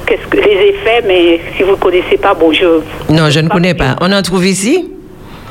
qu'est-ce 0.05 0.27
que 0.27 0.35
les 0.35 0.73
effets, 0.73 1.01
mais 1.07 1.39
si 1.55 1.63
vous 1.63 1.71
ne 1.71 1.75
connaissez 1.77 2.17
pas, 2.17 2.33
bon, 2.33 2.51
je. 2.51 2.81
Non, 3.09 3.29
je 3.29 3.39
ne 3.39 3.47
connais 3.47 3.73
pas. 3.73 3.95
On 4.01 4.11
en 4.11 4.21
trouve 4.21 4.45
ici? 4.45 4.89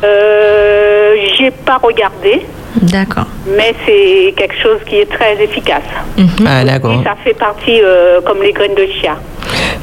Euh, 0.05 1.15
J'ai 1.37 1.51
pas 1.51 1.79
regardé. 1.83 2.43
D'accord. 2.83 3.27
Mais 3.57 3.75
c'est 3.85 4.33
quelque 4.37 4.57
chose 4.63 4.79
qui 4.87 4.97
est 4.97 5.11
très 5.11 5.43
efficace. 5.43 5.83
Mhm. 6.17 6.47
Ah, 6.47 6.65
d'accord. 6.65 7.03
Ça 7.03 7.17
fait 7.25 7.35
partie 7.35 7.81
euh, 7.83 8.21
comme 8.21 8.43
les 8.43 8.53
graines 8.53 8.75
de 8.75 8.87
chia. 8.87 9.17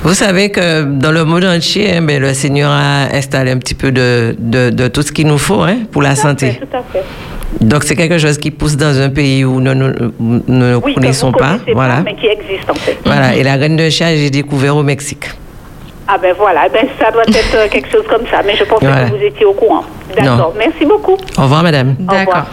Vous 0.03 0.13
savez 0.13 0.51
que 0.51 0.83
dans 0.83 1.11
le 1.11 1.25
monde 1.25 1.45
entier, 1.45 1.95
hein, 1.95 2.01
ben, 2.03 2.21
le 2.21 2.33
Seigneur 2.33 2.69
a 2.71 3.13
installé 3.13 3.51
un 3.51 3.57
petit 3.57 3.73
peu 3.73 3.91
de, 3.91 4.35
de, 4.37 4.87
tout 4.87 5.01
ce 5.01 5.11
qu'il 5.11 5.27
nous 5.27 5.39
faut 5.39 5.61
hein, 5.61 5.77
pour 5.91 6.03
la 6.03 6.15
santé. 6.15 6.59
tout 6.61 6.77
à 6.77 6.83
fait. 6.93 7.03
Donc 7.61 7.83
c'est 7.83 7.95
quelque 7.95 8.17
chose 8.17 8.37
qui 8.37 8.51
pousse 8.51 8.75
dans 8.75 8.99
un 8.99 9.09
pays 9.09 9.45
où 9.45 9.59
nous, 9.59 9.73
ne 9.73 10.77
connaissons 10.77 11.31
pas, 11.31 11.57
voilà. 11.73 12.01
mais 12.03 12.15
qui 12.15 12.27
existe 12.27 12.69
en 12.69 12.75
fait. 12.75 12.97
Voilà. 13.05 13.35
Et 13.35 13.43
la 13.43 13.57
graine 13.57 13.77
de 13.77 13.89
chia, 13.89 14.15
j'ai 14.15 14.29
découvert 14.29 14.75
au 14.75 14.83
Mexique. 14.83 15.25
Ah 16.07 16.17
ben 16.21 16.35
voilà, 16.37 16.69
ben 16.69 16.85
ça 16.99 17.09
doit 17.11 17.23
être 17.23 17.69
quelque 17.71 17.89
chose 17.89 18.05
comme 18.07 18.27
ça, 18.29 18.41
mais 18.45 18.55
je 18.55 18.63
pensais 18.63 18.85
que 18.85 19.17
vous 19.17 19.23
étiez 19.23 19.45
au 19.45 19.53
courant. 19.53 19.83
D'accord, 20.15 20.53
merci 20.57 20.85
beaucoup. 20.85 21.17
Au 21.37 21.41
revoir 21.43 21.63
madame. 21.63 21.95
D'accord. 21.99 22.45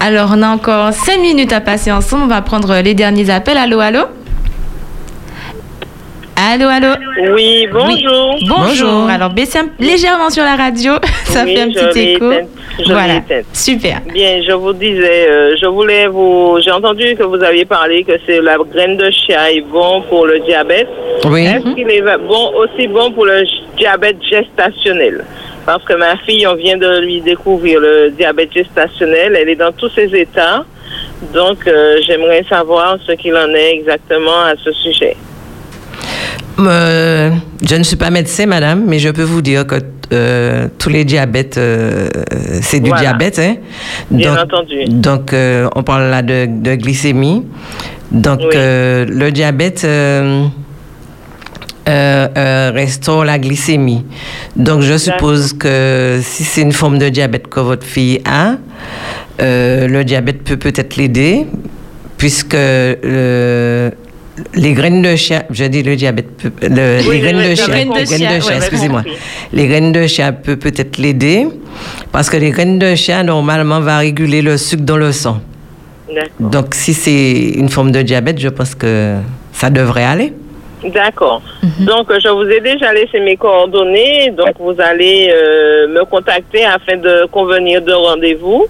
Alors, 0.00 0.30
on 0.36 0.42
a 0.42 0.48
encore 0.48 0.92
5 0.92 1.20
minutes 1.20 1.52
à 1.52 1.60
passer 1.60 1.92
ensemble. 1.92 2.24
On 2.24 2.28
va 2.28 2.42
prendre 2.42 2.74
les 2.82 2.94
derniers 2.94 3.30
appels. 3.30 3.56
Allô, 3.56 3.80
allô? 3.80 4.00
Allô, 6.36 6.66
allô? 6.68 6.88
Oui, 7.34 7.68
bonjour. 7.72 8.36
Bonjour. 8.48 9.08
Alors, 9.08 9.30
baissez 9.30 9.60
légèrement 9.78 10.30
sur 10.30 10.42
la 10.42 10.56
radio. 10.56 10.94
Ça 11.24 11.44
fait 11.44 11.60
un 11.60 11.68
petit 11.68 12.00
écho. 12.00 12.30
voilà. 12.86 13.20
Super. 13.52 14.00
Bien, 14.12 14.42
je 14.42 14.52
vous 14.52 14.72
disais, 14.72 15.28
euh, 15.28 15.54
je 15.60 15.66
voulais 15.66 16.08
vous. 16.08 16.58
J'ai 16.64 16.72
entendu 16.72 17.14
que 17.16 17.22
vous 17.22 17.42
aviez 17.42 17.64
parlé 17.64 18.02
que 18.02 18.12
c'est 18.26 18.40
la 18.40 18.56
graine 18.56 18.96
de 18.96 19.10
chia 19.10 19.52
est 19.52 19.60
bon 19.60 20.02
pour 20.08 20.26
le 20.26 20.40
diabète. 20.40 20.88
Oui. 21.26 21.44
Est-ce 21.44 21.74
qu'il 21.74 21.88
est 21.90 22.02
bon, 22.26 22.50
aussi 22.56 22.88
bon 22.88 23.12
pour 23.12 23.26
le 23.26 23.44
diabète 23.76 24.16
gestationnel? 24.28 25.24
Parce 25.64 25.84
que 25.84 25.94
ma 25.94 26.16
fille, 26.18 26.46
on 26.46 26.54
vient 26.54 26.76
de 26.76 27.00
lui 27.00 27.20
découvrir 27.20 27.80
le 27.80 28.10
diabète 28.10 28.52
gestationnel. 28.52 29.36
Elle 29.40 29.48
est 29.48 29.56
dans 29.56 29.72
tous 29.72 29.90
ses 29.90 30.14
états. 30.14 30.64
Donc, 31.32 31.66
euh, 31.66 31.98
j'aimerais 32.06 32.44
savoir 32.48 32.98
ce 33.06 33.12
qu'il 33.12 33.36
en 33.36 33.48
est 33.54 33.74
exactement 33.74 34.42
à 34.44 34.54
ce 34.62 34.72
sujet. 34.72 35.16
Euh, 36.58 37.30
je 37.66 37.74
ne 37.76 37.82
suis 37.82 37.96
pas 37.96 38.10
médecin, 38.10 38.46
madame, 38.46 38.84
mais 38.86 38.98
je 38.98 39.08
peux 39.08 39.22
vous 39.22 39.42
dire 39.42 39.66
que 39.66 39.76
euh, 40.12 40.68
tous 40.78 40.90
les 40.90 41.04
diabètes, 41.04 41.56
euh, 41.58 42.08
c'est 42.60 42.80
du 42.80 42.90
diabète. 42.90 43.38
Hein? 43.38 43.56
Bien 44.10 44.36
entendu. 44.42 44.84
Donc, 44.86 45.34
on 45.34 45.82
parle 45.82 46.10
là 46.10 46.22
de, 46.22 46.74
glycémie. 46.74 47.46
Donc, 48.10 48.40
le 48.52 49.30
diabète 49.30 49.86
restaure 51.86 53.24
la 53.24 53.38
glycémie. 53.38 54.04
Donc, 54.56 54.82
je 54.82 54.96
suppose 54.96 55.52
que 55.52 56.20
si 56.22 56.44
c'est 56.44 56.62
une 56.62 56.72
forme 56.72 56.98
de 56.98 57.08
diabète 57.08 57.48
que 57.48 57.60
votre 57.60 57.86
fille 57.86 58.20
a, 58.24 58.56
le 59.38 60.02
diabète 60.02 60.42
peut 60.42 60.56
peut-être 60.56 60.96
l'aider, 60.96 61.46
puisque 62.18 62.56
les 64.54 64.72
graines 64.72 65.02
de 65.02 65.16
chia, 65.16 65.44
je 65.50 65.64
dis 65.64 65.82
le 65.82 65.96
diabète, 65.96 66.26
les, 66.62 67.18
graines 67.20 67.50
de 67.50 67.54
chia, 67.54 67.66
les 67.66 67.84
graines 68.04 68.36
de 68.36 68.40
chia, 68.40 68.56
excusez-moi. 68.56 69.02
Les 69.52 69.66
graines 69.66 69.92
de 69.92 70.06
chia 70.06 70.32
peut 70.32 70.56
peut-être 70.56 70.98
l'aider 70.98 71.46
parce 72.12 72.30
que 72.30 72.36
les 72.36 72.50
graines 72.50 72.78
de 72.78 72.94
chia 72.94 73.22
normalement 73.22 73.80
va 73.80 73.98
réguler 73.98 74.42
le 74.42 74.56
sucre 74.56 74.84
dans 74.84 74.96
le 74.96 75.12
sang. 75.12 75.40
Donc 76.40 76.74
si 76.74 76.92
c'est 76.94 77.52
une 77.56 77.68
forme 77.68 77.90
de 77.90 78.02
diabète, 78.02 78.38
je 78.38 78.48
pense 78.48 78.74
que 78.74 79.16
ça 79.52 79.70
devrait 79.70 80.04
aller. 80.04 80.32
D'accord. 80.84 81.42
Mhm. 81.62 81.86
Donc 81.86 82.12
je 82.18 82.28
vous 82.28 82.48
ai 82.48 82.60
déjà 82.60 82.92
laissé 82.92 83.20
mes 83.20 83.36
coordonnées, 83.36 84.30
donc 84.30 84.54
vous 84.58 84.74
allez 84.80 85.30
euh, 85.32 85.88
me 85.88 86.04
contacter 86.04 86.64
afin 86.64 86.96
de 86.96 87.26
convenir 87.26 87.82
de 87.82 87.92
rendez-vous 87.92 88.66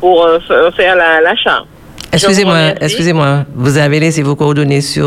pour 0.00 0.24
euh, 0.24 0.38
faire 0.76 0.96
l'achat. 0.96 1.64
Excusez-moi, 2.10 2.74
excusez-moi. 2.80 3.44
Vous 3.54 3.76
avez 3.76 4.00
laissé 4.00 4.22
vos 4.22 4.34
coordonnées 4.34 4.80
sur 4.80 5.06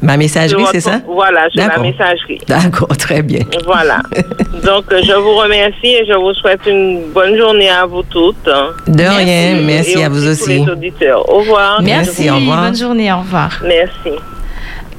ma 0.00 0.16
messagerie, 0.16 0.64
c'est 0.70 0.80
ça? 0.80 1.00
Voilà, 1.06 1.48
sur 1.50 1.66
ma 1.66 1.78
messagerie. 1.78 2.38
D'accord, 2.46 2.96
très 2.96 3.22
bien. 3.22 3.44
Voilà. 3.64 4.00
Donc, 4.64 4.84
je 4.90 5.12
vous 5.12 5.34
remercie 5.36 5.88
et 5.88 6.06
je 6.06 6.14
vous 6.14 6.32
souhaite 6.34 6.60
une 6.66 7.10
bonne 7.12 7.36
journée 7.36 7.68
à 7.68 7.84
vous 7.84 8.02
toutes. 8.04 8.48
De 8.86 9.02
rien, 9.02 9.60
merci, 9.62 10.02
à 10.02 10.08
vous 10.08 10.28
aussi. 10.28 10.60
les 10.64 10.70
auditeurs. 10.70 11.28
Au 11.28 11.38
revoir. 11.38 11.82
Merci, 11.82 12.30
au 12.30 12.36
revoir. 12.36 12.64
Bonne 12.64 12.76
journée, 12.76 13.12
au 13.12 13.18
revoir. 13.18 13.60
Merci. 13.64 14.16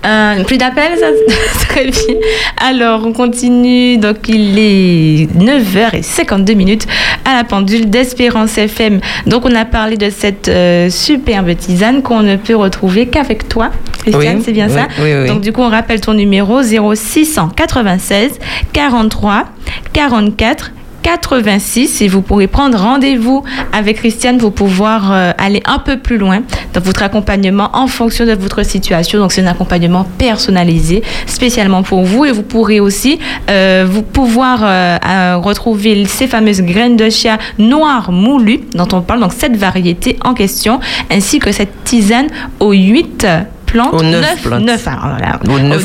Euh, 0.05 0.43
plus 0.43 0.57
d'appels, 0.57 0.97
ça 0.97 1.07
très 1.67 1.85
bien. 1.85 2.15
Alors, 2.57 3.05
on 3.05 3.13
continue. 3.13 3.97
Donc, 3.97 4.27
il 4.27 4.57
est 4.57 5.27
9h52 5.37 6.55
minutes 6.55 6.87
à 7.25 7.35
la 7.35 7.43
pendule 7.43 7.89
d'Espérance 7.89 8.57
FM. 8.57 8.99
Donc, 9.27 9.45
on 9.45 9.55
a 9.55 9.65
parlé 9.65 9.97
de 9.97 10.09
cette 10.09 10.47
euh, 10.47 10.89
superbe 10.89 11.55
tisane 11.55 12.01
qu'on 12.01 12.23
ne 12.23 12.35
peut 12.35 12.55
retrouver 12.55 13.07
qu'avec 13.07 13.47
toi. 13.47 13.69
Christiane, 13.99 14.41
c'est 14.43 14.53
bien 14.53 14.69
ça 14.69 14.87
Donc, 15.27 15.41
du 15.41 15.51
coup, 15.51 15.61
on 15.61 15.69
rappelle 15.69 16.01
ton 16.01 16.13
numéro 16.13 16.61
0696 16.61 18.39
43 18.73 19.45
44 19.93 20.71
86 21.03 22.01
et 22.01 22.07
vous 22.07 22.21
pourrez 22.21 22.47
prendre 22.47 22.77
rendez-vous 22.77 23.43
avec 23.73 23.97
Christiane 23.97 24.37
pour 24.37 24.53
pouvoir 24.53 25.11
euh, 25.11 25.31
aller 25.37 25.61
un 25.65 25.79
peu 25.79 25.97
plus 25.97 26.17
loin 26.17 26.41
dans 26.73 26.81
votre 26.81 27.03
accompagnement 27.03 27.69
en 27.73 27.87
fonction 27.87 28.25
de 28.25 28.33
votre 28.33 28.63
situation. 28.63 29.19
Donc 29.19 29.31
c'est 29.31 29.41
un 29.41 29.47
accompagnement 29.47 30.05
personnalisé 30.17 31.03
spécialement 31.25 31.83
pour 31.83 32.03
vous 32.03 32.25
et 32.25 32.31
vous 32.31 32.43
pourrez 32.43 32.79
aussi 32.79 33.19
euh, 33.49 33.85
vous 33.89 34.03
pouvoir 34.03 34.59
euh, 34.63 35.37
retrouver 35.37 36.05
ces 36.05 36.27
fameuses 36.27 36.61
graines 36.61 36.97
de 36.97 37.09
chia 37.09 37.37
noires 37.57 38.11
moulues 38.11 38.61
dont 38.73 38.87
on 38.93 39.01
parle, 39.01 39.21
donc 39.21 39.33
cette 39.33 39.57
variété 39.57 40.17
en 40.23 40.33
question, 40.33 40.79
ainsi 41.09 41.39
que 41.39 41.51
cette 41.51 41.83
tisane 41.83 42.27
aux 42.59 42.73
8 42.73 43.27
plantes. 43.71 43.93
Aux 43.93 44.03
neuf, 44.03 44.41
plantes. 44.43 44.61
Neuf, 44.61 44.83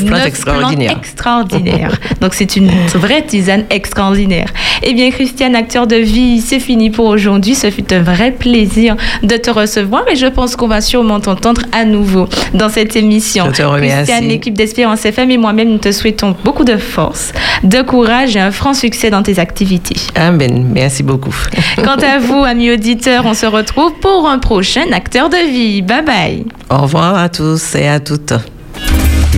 plantes 0.05 0.25
extraordinaires. 0.25 1.91
Donc 2.21 2.33
c'est 2.33 2.55
une 2.55 2.69
vraie 2.93 3.23
tisane 3.25 3.63
extraordinaire. 3.69 4.49
Eh 4.83 4.93
bien, 4.93 5.09
Christiane, 5.09 5.55
acteur 5.55 5.87
de 5.87 5.95
vie, 5.95 6.41
c'est 6.41 6.59
fini 6.59 6.89
pour 6.89 7.05
aujourd'hui. 7.05 7.55
Ce 7.55 7.71
fut 7.71 7.93
un 7.93 8.01
vrai 8.01 8.31
plaisir 8.31 8.95
de 9.23 9.37
te 9.37 9.49
recevoir 9.49 10.03
et 10.11 10.15
je 10.15 10.27
pense 10.27 10.55
qu'on 10.55 10.67
va 10.67 10.81
sûrement 10.81 11.19
t'entendre 11.19 11.61
à 11.71 11.85
nouveau 11.85 12.27
dans 12.53 12.69
cette 12.69 12.95
émission. 12.95 13.45
Je 13.47 13.57
te 13.57 13.63
remercie. 13.63 13.95
Christiane, 13.95 14.27
l'équipe 14.27 14.53
d'Espérance 14.53 15.05
FM 15.05 15.31
et 15.31 15.37
moi-même, 15.37 15.69
nous 15.69 15.77
te 15.77 15.91
souhaitons 15.91 16.35
beaucoup 16.43 16.65
de 16.65 16.77
force, 16.77 17.31
de 17.63 17.81
courage 17.81 18.35
et 18.35 18.39
un 18.39 18.51
franc 18.51 18.73
succès 18.73 19.09
dans 19.09 19.23
tes 19.23 19.39
activités. 19.39 19.95
Amen. 20.15 20.69
Merci 20.73 21.03
beaucoup. 21.03 21.35
Quant 21.77 21.95
à 21.95 22.19
vous, 22.19 22.43
amis 22.43 22.71
auditeurs, 22.71 23.25
on 23.25 23.33
se 23.33 23.45
retrouve 23.45 23.93
pour 24.01 24.27
un 24.27 24.39
prochain 24.39 24.91
acteur 24.91 25.29
de 25.29 25.49
vie. 25.49 25.81
Bye 25.81 26.03
bye. 26.05 26.45
Au 26.69 26.79
revoir 26.79 27.15
à 27.15 27.29
tous 27.29 27.75
et 27.77 27.87
à 27.87 27.99
toutes. 27.99 28.33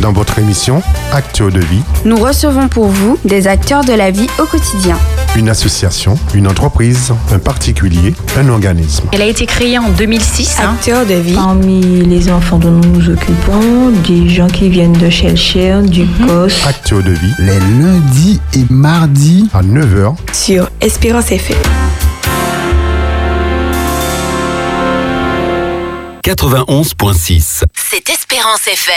Dans 0.01 0.13
votre 0.13 0.39
émission 0.39 0.81
Acteurs 1.11 1.51
de 1.51 1.59
vie, 1.59 1.81
nous 2.05 2.17
recevons 2.17 2.67
pour 2.69 2.87
vous 2.87 3.17
des 3.25 3.47
acteurs 3.47 3.83
de 3.83 3.93
la 3.93 4.11
vie 4.11 4.27
au 4.39 4.45
quotidien. 4.45 4.97
Une 5.35 5.49
association, 5.49 6.17
une 6.33 6.47
entreprise, 6.47 7.13
un 7.31 7.39
particulier, 7.39 8.13
un 8.37 8.49
organisme. 8.49 9.07
Elle 9.11 9.21
a 9.21 9.25
été 9.25 9.45
créée 9.45 9.77
en 9.77 9.89
2006. 9.89 10.59
Hein. 10.59 10.75
Acteurs 10.75 11.05
de 11.05 11.15
vie. 11.15 11.33
Parmi 11.33 11.81
les 11.81 12.31
enfants 12.31 12.59
dont 12.59 12.71
nous 12.71 12.89
nous 12.89 13.09
occupons, 13.09 13.91
des 14.07 14.29
gens 14.29 14.47
qui 14.47 14.69
viennent 14.69 14.93
de 14.93 15.09
Shellshare, 15.09 15.81
du 15.81 16.03
mhm. 16.03 16.27
COS. 16.27 16.67
Acteurs 16.67 17.03
de 17.03 17.11
vie. 17.11 17.33
Les 17.39 17.59
lundis 17.59 18.39
et 18.55 18.65
mardis 18.69 19.49
à 19.53 19.61
9h. 19.61 20.15
Sur 20.31 20.69
Espérance 20.81 21.31
FM. 21.31 21.57
91.6. 26.36 27.63
C'est 27.73 28.07
Espérance 28.07 28.67
FM. 28.67 28.93